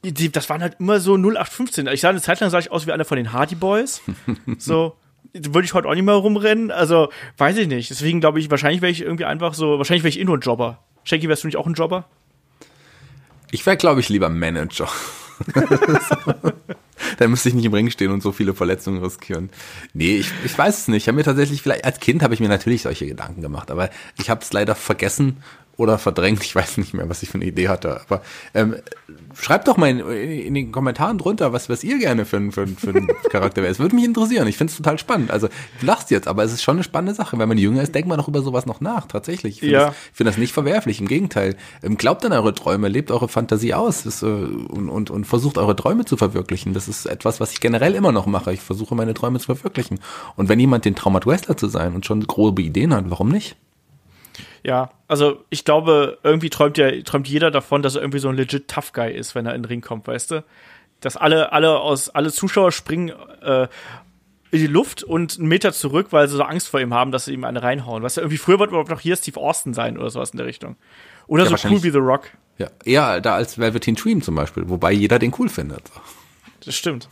[0.04, 1.86] die, das waren halt immer so 0815.
[1.88, 4.02] Ich sah eine Zeit lang sah ich aus wie einer von den Hardy Boys.
[4.58, 4.96] So
[5.34, 6.70] würde ich heute auch nicht mehr rumrennen.
[6.70, 7.08] Also,
[7.38, 7.88] weiß ich nicht.
[7.90, 10.40] Deswegen glaube ich, wahrscheinlich wäre ich irgendwie einfach so, wahrscheinlich wäre ich eh nur ein
[10.40, 10.78] Jobber.
[11.04, 12.04] Shanky, wärst du nicht auch ein Jobber?
[13.50, 14.88] Ich wäre, glaube ich, lieber Manager.
[17.18, 19.50] Dann müsste ich nicht im Ring stehen und so viele Verletzungen riskieren.
[19.94, 21.04] Nee, ich, ich weiß es nicht.
[21.04, 23.90] Ich habe mir tatsächlich vielleicht, als Kind habe ich mir natürlich solche Gedanken gemacht, aber
[24.18, 25.38] ich habe es leider vergessen
[25.82, 26.44] oder verdrängt.
[26.44, 28.00] Ich weiß nicht mehr, was ich für eine Idee hatte.
[28.02, 28.22] Aber
[28.54, 28.76] ähm,
[29.34, 32.90] schreibt doch mal in, in, den Kommentaren drunter, was, was ihr gerne für, für, für
[32.90, 33.72] einen Charakter wäre.
[33.72, 34.46] Es würde mich interessieren.
[34.46, 35.32] Ich finde es total spannend.
[35.32, 35.48] Also
[35.80, 37.36] du lachst jetzt, aber es ist schon eine spannende Sache.
[37.36, 39.06] Wenn man jünger ist, denkt man doch über sowas noch nach.
[39.06, 39.54] Tatsächlich.
[39.54, 39.86] Ich finde ja.
[39.86, 41.00] das, find das nicht verwerflich.
[41.00, 41.56] Im Gegenteil.
[41.82, 45.58] Ähm, glaubt an eure Träume, lebt eure Fantasie aus das, äh, und, und, und versucht
[45.58, 46.74] eure Träume zu verwirklichen.
[46.74, 48.52] Das ist etwas, was ich generell immer noch mache.
[48.52, 49.98] Ich versuche meine Träume zu verwirklichen.
[50.36, 53.28] Und wenn jemand den Traum hat, Wrestler zu sein und schon grobe Ideen hat, warum
[53.28, 53.56] nicht?
[54.64, 58.36] Ja, also ich glaube, irgendwie träumt ja träumt jeder davon, dass er irgendwie so ein
[58.36, 60.44] legit Tough Guy ist, wenn er in den Ring kommt, weißt du?
[61.00, 63.12] Dass alle alle aus alle Zuschauer springen
[63.42, 63.66] äh,
[64.52, 67.24] in die Luft und einen Meter zurück, weil sie so Angst vor ihm haben, dass
[67.24, 68.02] sie ihm eine reinhauen.
[68.02, 70.46] Weißt du, irgendwie früher wird überhaupt noch hier Steve Austin sein oder sowas in der
[70.46, 70.76] Richtung.
[71.26, 72.28] Oder ja, so cool wie The Rock.
[72.58, 75.84] Ja, eher da als Velveteen Dream zum Beispiel, wobei jeder den cool findet.
[76.64, 77.08] Das stimmt.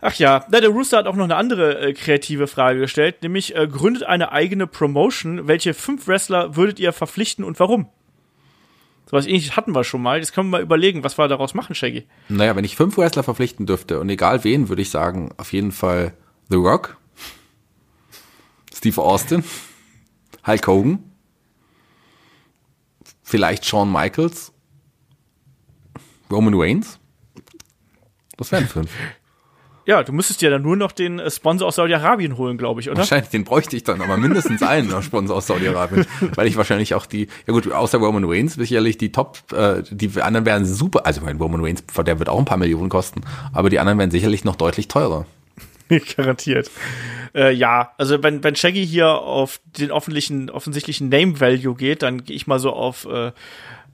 [0.00, 3.56] Ach ja, na, der Rooster hat auch noch eine andere äh, kreative Frage gestellt, nämlich
[3.56, 5.48] äh, gründet eine eigene Promotion.
[5.48, 7.88] Welche fünf Wrestler würdet ihr verpflichten und warum?
[9.06, 10.18] So was ähnliches hatten wir schon mal.
[10.18, 12.06] Jetzt können wir mal überlegen, was wir daraus machen, Shaggy.
[12.28, 15.72] Naja, wenn ich fünf Wrestler verpflichten dürfte und egal wen, würde ich sagen, auf jeden
[15.72, 16.12] Fall
[16.50, 16.96] The Rock,
[18.74, 19.44] Steve Austin,
[20.46, 21.12] Hulk Hogan,
[23.22, 24.52] vielleicht Shawn Michaels,
[26.30, 26.98] Roman Reigns.
[28.36, 28.90] Das wären fünf.
[29.86, 32.90] Ja, du müsstest dir dann nur noch den äh, Sponsor aus Saudi-Arabien holen, glaube ich,
[32.90, 32.98] oder?
[32.98, 36.04] Wahrscheinlich, den bräuchte ich dann, aber mindestens einen noch Sponsor aus Saudi-Arabien,
[36.34, 40.20] weil ich wahrscheinlich auch die, ja gut, außer Roman Reigns sicherlich die Top, äh, die
[40.20, 43.20] anderen wären super, also mein Roman Reigns, der wird auch ein paar Millionen kosten,
[43.52, 45.24] aber die anderen wären sicherlich noch deutlich teurer.
[46.16, 46.68] Garantiert.
[47.32, 52.24] Äh, ja, also wenn, wenn Shaggy hier auf den offensichtlichen, offensichtlichen Name Value geht, dann
[52.24, 53.30] gehe ich mal so auf, äh,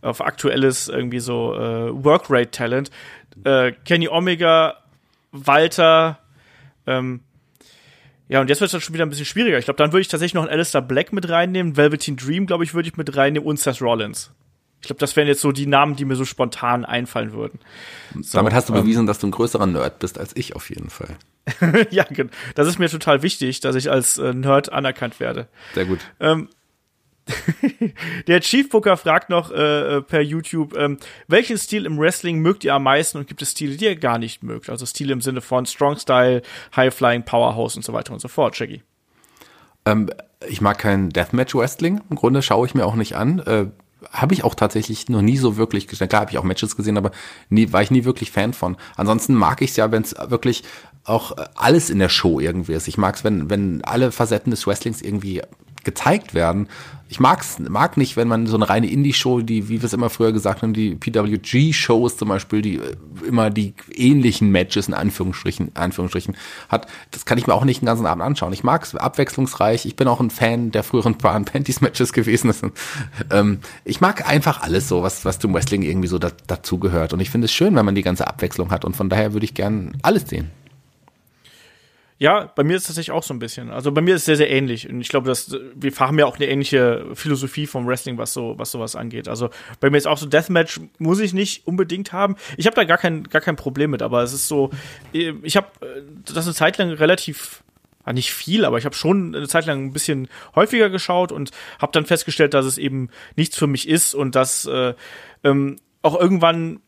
[0.00, 2.90] auf aktuelles irgendwie so äh, Workrate Talent.
[3.44, 4.81] Äh, Kenny Omega,
[5.32, 6.18] Walter,
[6.86, 7.20] ähm,
[8.28, 9.58] ja, und jetzt wird es dann schon wieder ein bisschen schwieriger.
[9.58, 11.76] Ich glaube, dann würde ich tatsächlich noch einen Alistair Black mit reinnehmen.
[11.76, 14.30] Velveteen Dream, glaube ich, würde ich mit reinnehmen und Seth Rollins.
[14.80, 17.60] Ich glaube, das wären jetzt so die Namen, die mir so spontan einfallen würden.
[18.20, 20.70] So, Damit hast du ähm, bewiesen, dass du ein größerer Nerd bist als ich auf
[20.70, 21.16] jeden Fall.
[21.90, 22.04] ja,
[22.54, 25.48] das ist mir total wichtig, dass ich als äh, Nerd anerkannt werde.
[25.74, 26.00] Sehr gut.
[26.18, 26.48] Ähm,
[28.26, 30.98] der Chief Booker fragt noch äh, äh, per YouTube, ähm,
[31.28, 34.18] welchen Stil im Wrestling mögt ihr am meisten und gibt es Stile, die ihr gar
[34.18, 34.70] nicht mögt?
[34.70, 36.42] Also Stile im Sinne von Strong Style,
[36.76, 38.82] High Flying, Powerhouse und so weiter und so fort, Shaggy.
[39.84, 40.10] Ähm,
[40.48, 42.00] ich mag kein Deathmatch Wrestling.
[42.10, 43.38] Im Grunde schaue ich mir auch nicht an.
[43.40, 43.66] Äh,
[44.10, 46.08] habe ich auch tatsächlich noch nie so wirklich gesehen.
[46.08, 47.12] Klar habe ich auch Matches gesehen, aber
[47.48, 48.76] nie, war ich nie wirklich Fan von.
[48.96, 50.64] Ansonsten mag ich es ja, wenn es wirklich
[51.04, 52.88] auch äh, alles in der Show irgendwie ist.
[52.88, 55.42] Ich mag es, wenn, wenn alle Facetten des Wrestlings irgendwie
[55.84, 56.68] gezeigt werden.
[57.12, 60.08] Ich mag's, mag nicht, wenn man so eine reine Indie-Show, die, wie wir es immer
[60.08, 62.96] früher gesagt haben, die PWG-Shows zum Beispiel, die äh,
[63.28, 66.38] immer die ähnlichen Matches in Anführungsstrichen, Anführungsstrichen
[66.70, 66.86] hat.
[67.10, 68.54] Das kann ich mir auch nicht den ganzen Abend anschauen.
[68.54, 69.84] Ich mag's abwechslungsreich.
[69.84, 72.50] Ich bin auch ein Fan der früheren Bra Panties Matches gewesen.
[73.30, 77.12] ähm, ich mag einfach alles so, was, was zum Wrestling irgendwie so da, dazugehört.
[77.12, 78.86] Und ich finde es schön, wenn man die ganze Abwechslung hat.
[78.86, 80.50] Und von daher würde ich gern alles sehen.
[82.22, 83.72] Ja, bei mir ist es tatsächlich auch so ein bisschen.
[83.72, 84.88] Also bei mir ist es sehr, sehr ähnlich.
[84.88, 88.56] Und ich glaube, dass wir haben ja auch eine ähnliche Philosophie vom Wrestling, was so,
[88.58, 89.26] was sowas angeht.
[89.26, 89.50] Also
[89.80, 92.36] bei mir ist auch so Deathmatch muss ich nicht unbedingt haben.
[92.56, 94.70] Ich habe da gar kein, gar kein Problem mit, aber es ist so,
[95.12, 95.66] ich habe
[96.32, 97.64] das eine Zeit lang relativ
[98.12, 101.50] nicht viel, aber ich habe schon eine Zeit lang ein bisschen häufiger geschaut und
[101.80, 104.94] habe dann festgestellt, dass es eben nichts für mich ist und dass äh,
[105.42, 106.78] ähm, auch irgendwann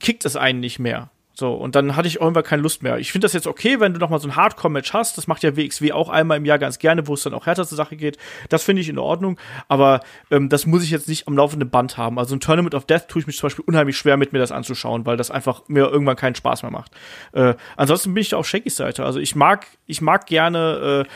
[0.00, 1.10] kickt es einen nicht mehr.
[1.34, 2.98] So, und dann hatte ich irgendwann keine Lust mehr.
[2.98, 5.16] Ich finde das jetzt okay, wenn du noch mal so ein Hardcore-Match hast.
[5.16, 7.66] Das macht ja WXW auch einmal im Jahr ganz gerne, wo es dann auch härter
[7.66, 8.18] zur Sache geht.
[8.50, 9.38] Das finde ich in Ordnung.
[9.68, 10.00] Aber
[10.30, 12.18] ähm, das muss ich jetzt nicht am laufenden Band haben.
[12.18, 14.52] Also ein Tournament of Death tue ich mich zum Beispiel unheimlich schwer mit mir das
[14.52, 16.92] anzuschauen, weil das einfach mir irgendwann keinen Spaß mehr macht.
[17.32, 19.04] Äh, ansonsten bin ich da auf Shakys Seite.
[19.04, 21.10] Also ich mag, ich mag gerne äh,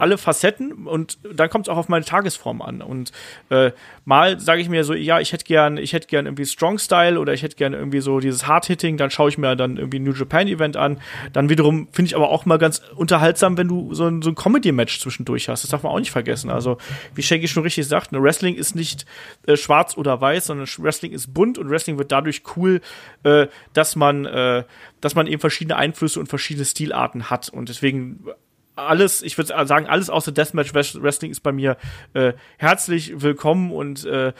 [0.00, 2.82] alle Facetten und dann kommt es auch auf meine Tagesform an.
[2.82, 3.12] Und
[3.50, 3.72] äh,
[4.04, 7.20] mal sage ich mir so, ja, ich hätte gern, ich hätte gern irgendwie Strong Style
[7.20, 9.98] oder ich hätte gern irgendwie so dieses Hard Hitting, dann schaue ich mir dann irgendwie
[9.98, 11.00] New Japan Event an.
[11.32, 14.34] Dann wiederum finde ich aber auch mal ganz unterhaltsam, wenn du so ein, so ein
[14.34, 15.64] Comedy-Match zwischendurch hast.
[15.64, 16.50] Das darf man auch nicht vergessen.
[16.50, 16.78] Also,
[17.14, 19.04] wie Shaggy schon richtig sagt, ne, Wrestling ist nicht
[19.46, 22.80] äh, schwarz oder weiß, sondern Wrestling ist bunt und Wrestling wird dadurch cool,
[23.24, 24.64] äh, dass man, äh,
[25.00, 27.50] dass man eben verschiedene Einflüsse und verschiedene Stilarten hat.
[27.50, 28.24] Und deswegen
[28.86, 31.76] alles, ich würde sagen, alles außer Deathmatch Wrestling ist bei mir
[32.14, 34.32] äh, herzlich willkommen und äh,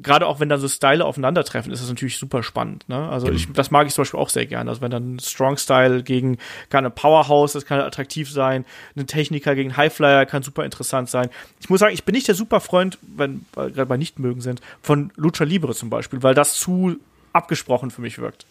[0.00, 2.88] gerade auch wenn dann so Style aufeinandertreffen, ist das natürlich super spannend.
[2.88, 3.08] Ne?
[3.08, 4.70] Also ich, das mag ich zum Beispiel auch sehr gerne.
[4.70, 6.38] Also wenn dann Strong Style gegen
[6.70, 8.64] keine Powerhouse, das kann attraktiv sein,
[8.96, 11.28] ein Techniker gegen Highflyer kann super interessant sein.
[11.60, 15.12] Ich muss sagen, ich bin nicht der super Freund, wenn gerade bei Nichtmögen sind, von
[15.16, 16.96] Lucha Libre zum Beispiel, weil das zu
[17.32, 18.46] abgesprochen für mich wirkt.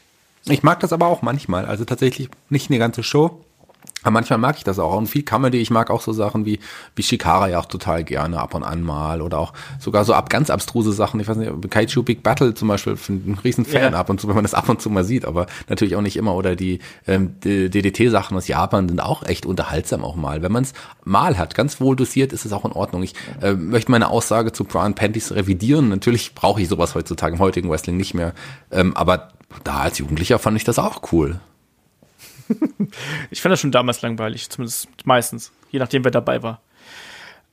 [0.45, 1.65] Ich mag das aber auch manchmal.
[1.65, 3.43] Also tatsächlich nicht eine ganze Show,
[4.03, 4.95] aber manchmal mag ich das auch.
[4.95, 6.59] Und viel Comedy, ich mag auch so Sachen wie,
[6.95, 9.21] wie Shikara ja auch total gerne ab und an mal.
[9.21, 11.19] Oder auch sogar so ab ganz abstruse Sachen.
[11.19, 13.99] Ich weiß nicht, Kaiju Big Battle zum Beispiel, ein riesen Fan ja.
[13.99, 16.15] ab und zu, wenn man das ab und zu mal sieht, aber natürlich auch nicht
[16.15, 16.35] immer.
[16.35, 20.41] Oder die, ähm, DDT-Sachen aus Japan sind auch echt unterhaltsam auch mal.
[20.41, 20.73] Wenn man es
[21.03, 23.03] mal hat, ganz wohl dosiert, ist es auch in Ordnung.
[23.03, 25.89] Ich äh, möchte meine Aussage zu Brian Panties revidieren.
[25.89, 28.33] Natürlich brauche ich sowas heutzutage im heutigen Wrestling nicht mehr.
[28.71, 29.29] Ähm, aber
[29.63, 31.39] da als Jugendlicher fand ich das auch cool.
[33.31, 36.61] ich fand das schon damals langweilig, zumindest meistens, je nachdem, wer dabei war.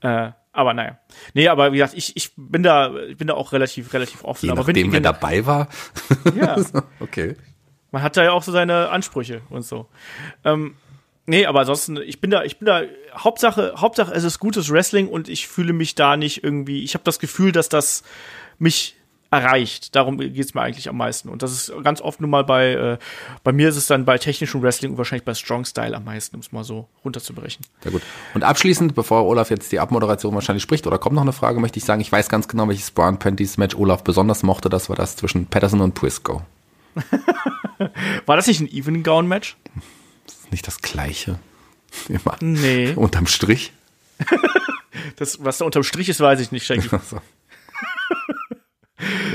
[0.00, 0.98] Äh, aber naja.
[1.34, 4.46] Nee, aber wie gesagt, ich, ich bin da, ich bin da auch relativ, relativ offen.
[4.46, 5.68] Je aber nachdem, wer dabei war?
[6.36, 6.56] Ja.
[7.00, 7.36] okay.
[7.90, 9.88] Man hat da ja auch so seine Ansprüche und so.
[10.44, 10.76] Ähm,
[11.26, 12.82] nee, aber ansonsten, ich bin da, ich bin da,
[13.16, 17.04] Hauptsache, Hauptsache es ist gutes Wrestling und ich fühle mich da nicht irgendwie, ich habe
[17.04, 18.04] das Gefühl, dass das
[18.58, 18.96] mich
[19.34, 19.94] erreicht.
[19.94, 21.28] Darum geht's mir eigentlich am meisten.
[21.28, 22.98] Und das ist ganz oft nun mal bei, äh,
[23.42, 26.36] bei mir ist es dann bei technischem Wrestling und wahrscheinlich bei Strong Style am meisten,
[26.36, 27.64] um es mal so runterzubrechen.
[27.82, 28.02] Sehr gut.
[28.34, 31.78] Und abschließend, bevor Olaf jetzt die Abmoderation wahrscheinlich spricht, oder kommt noch eine Frage, möchte
[31.78, 34.68] ich sagen, ich weiß ganz genau, welches Brown Panties Match Olaf besonders mochte.
[34.68, 36.42] Das war das zwischen Patterson und Briscoe.
[38.26, 39.56] war das nicht ein Even Gown Match?
[40.26, 41.38] Das ist nicht das gleiche.
[42.08, 42.36] Immer.
[42.40, 42.92] Nee.
[42.94, 43.72] Unterm Strich.
[45.16, 46.88] das, was da unterm Strich ist, weiß ich nicht, Shaggy.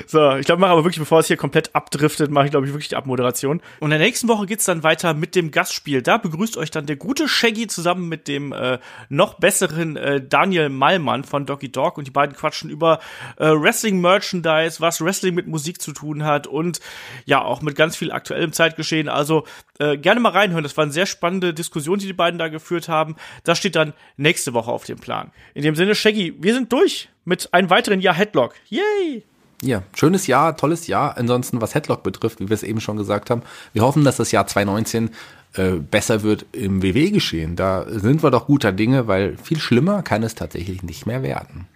[0.07, 0.35] So.
[0.37, 2.87] Ich glaube, mache aber wirklich, bevor es hier komplett abdriftet, mache ich, glaube ich, wirklich
[2.87, 3.61] die Abmoderation.
[3.79, 6.01] Und in der nächsten Woche geht's dann weiter mit dem Gastspiel.
[6.01, 8.79] Da begrüßt euch dann der gute Shaggy zusammen mit dem äh,
[9.09, 12.99] noch besseren äh, Daniel Malmann von Doggy Dog und die beiden quatschen über
[13.37, 16.79] äh, Wrestling-Merchandise, was Wrestling mit Musik zu tun hat und
[17.25, 19.09] ja, auch mit ganz viel aktuellem Zeitgeschehen.
[19.09, 19.45] Also
[19.79, 20.63] äh, gerne mal reinhören.
[20.63, 23.15] Das war eine sehr spannende Diskussion, die die beiden da geführt haben.
[23.43, 25.31] Das steht dann nächste Woche auf dem Plan.
[25.53, 28.55] In dem Sinne, Shaggy, wir sind durch mit einem weiteren Jahr Headlock.
[28.69, 29.23] Yay!
[29.61, 31.17] Ja, schönes Jahr, tolles Jahr.
[31.17, 33.41] Ansonsten, was Headlock betrifft, wie wir es eben schon gesagt haben,
[33.73, 35.09] wir hoffen, dass das Jahr 2019
[35.53, 37.55] äh, besser wird im WW-Geschehen.
[37.55, 41.67] Da sind wir doch guter Dinge, weil viel schlimmer kann es tatsächlich nicht mehr werden.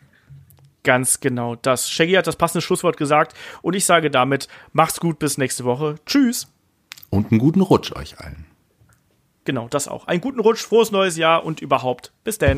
[0.83, 1.89] Ganz genau das.
[1.89, 5.95] Shaggy hat das passende Schlusswort gesagt und ich sage damit, macht's gut, bis nächste Woche.
[6.05, 6.47] Tschüss.
[7.09, 8.45] Und einen guten Rutsch euch allen.
[9.45, 10.07] Genau, das auch.
[10.07, 12.13] Einen guten Rutsch, frohes neues Jahr und überhaupt.
[12.23, 12.57] Bis denn.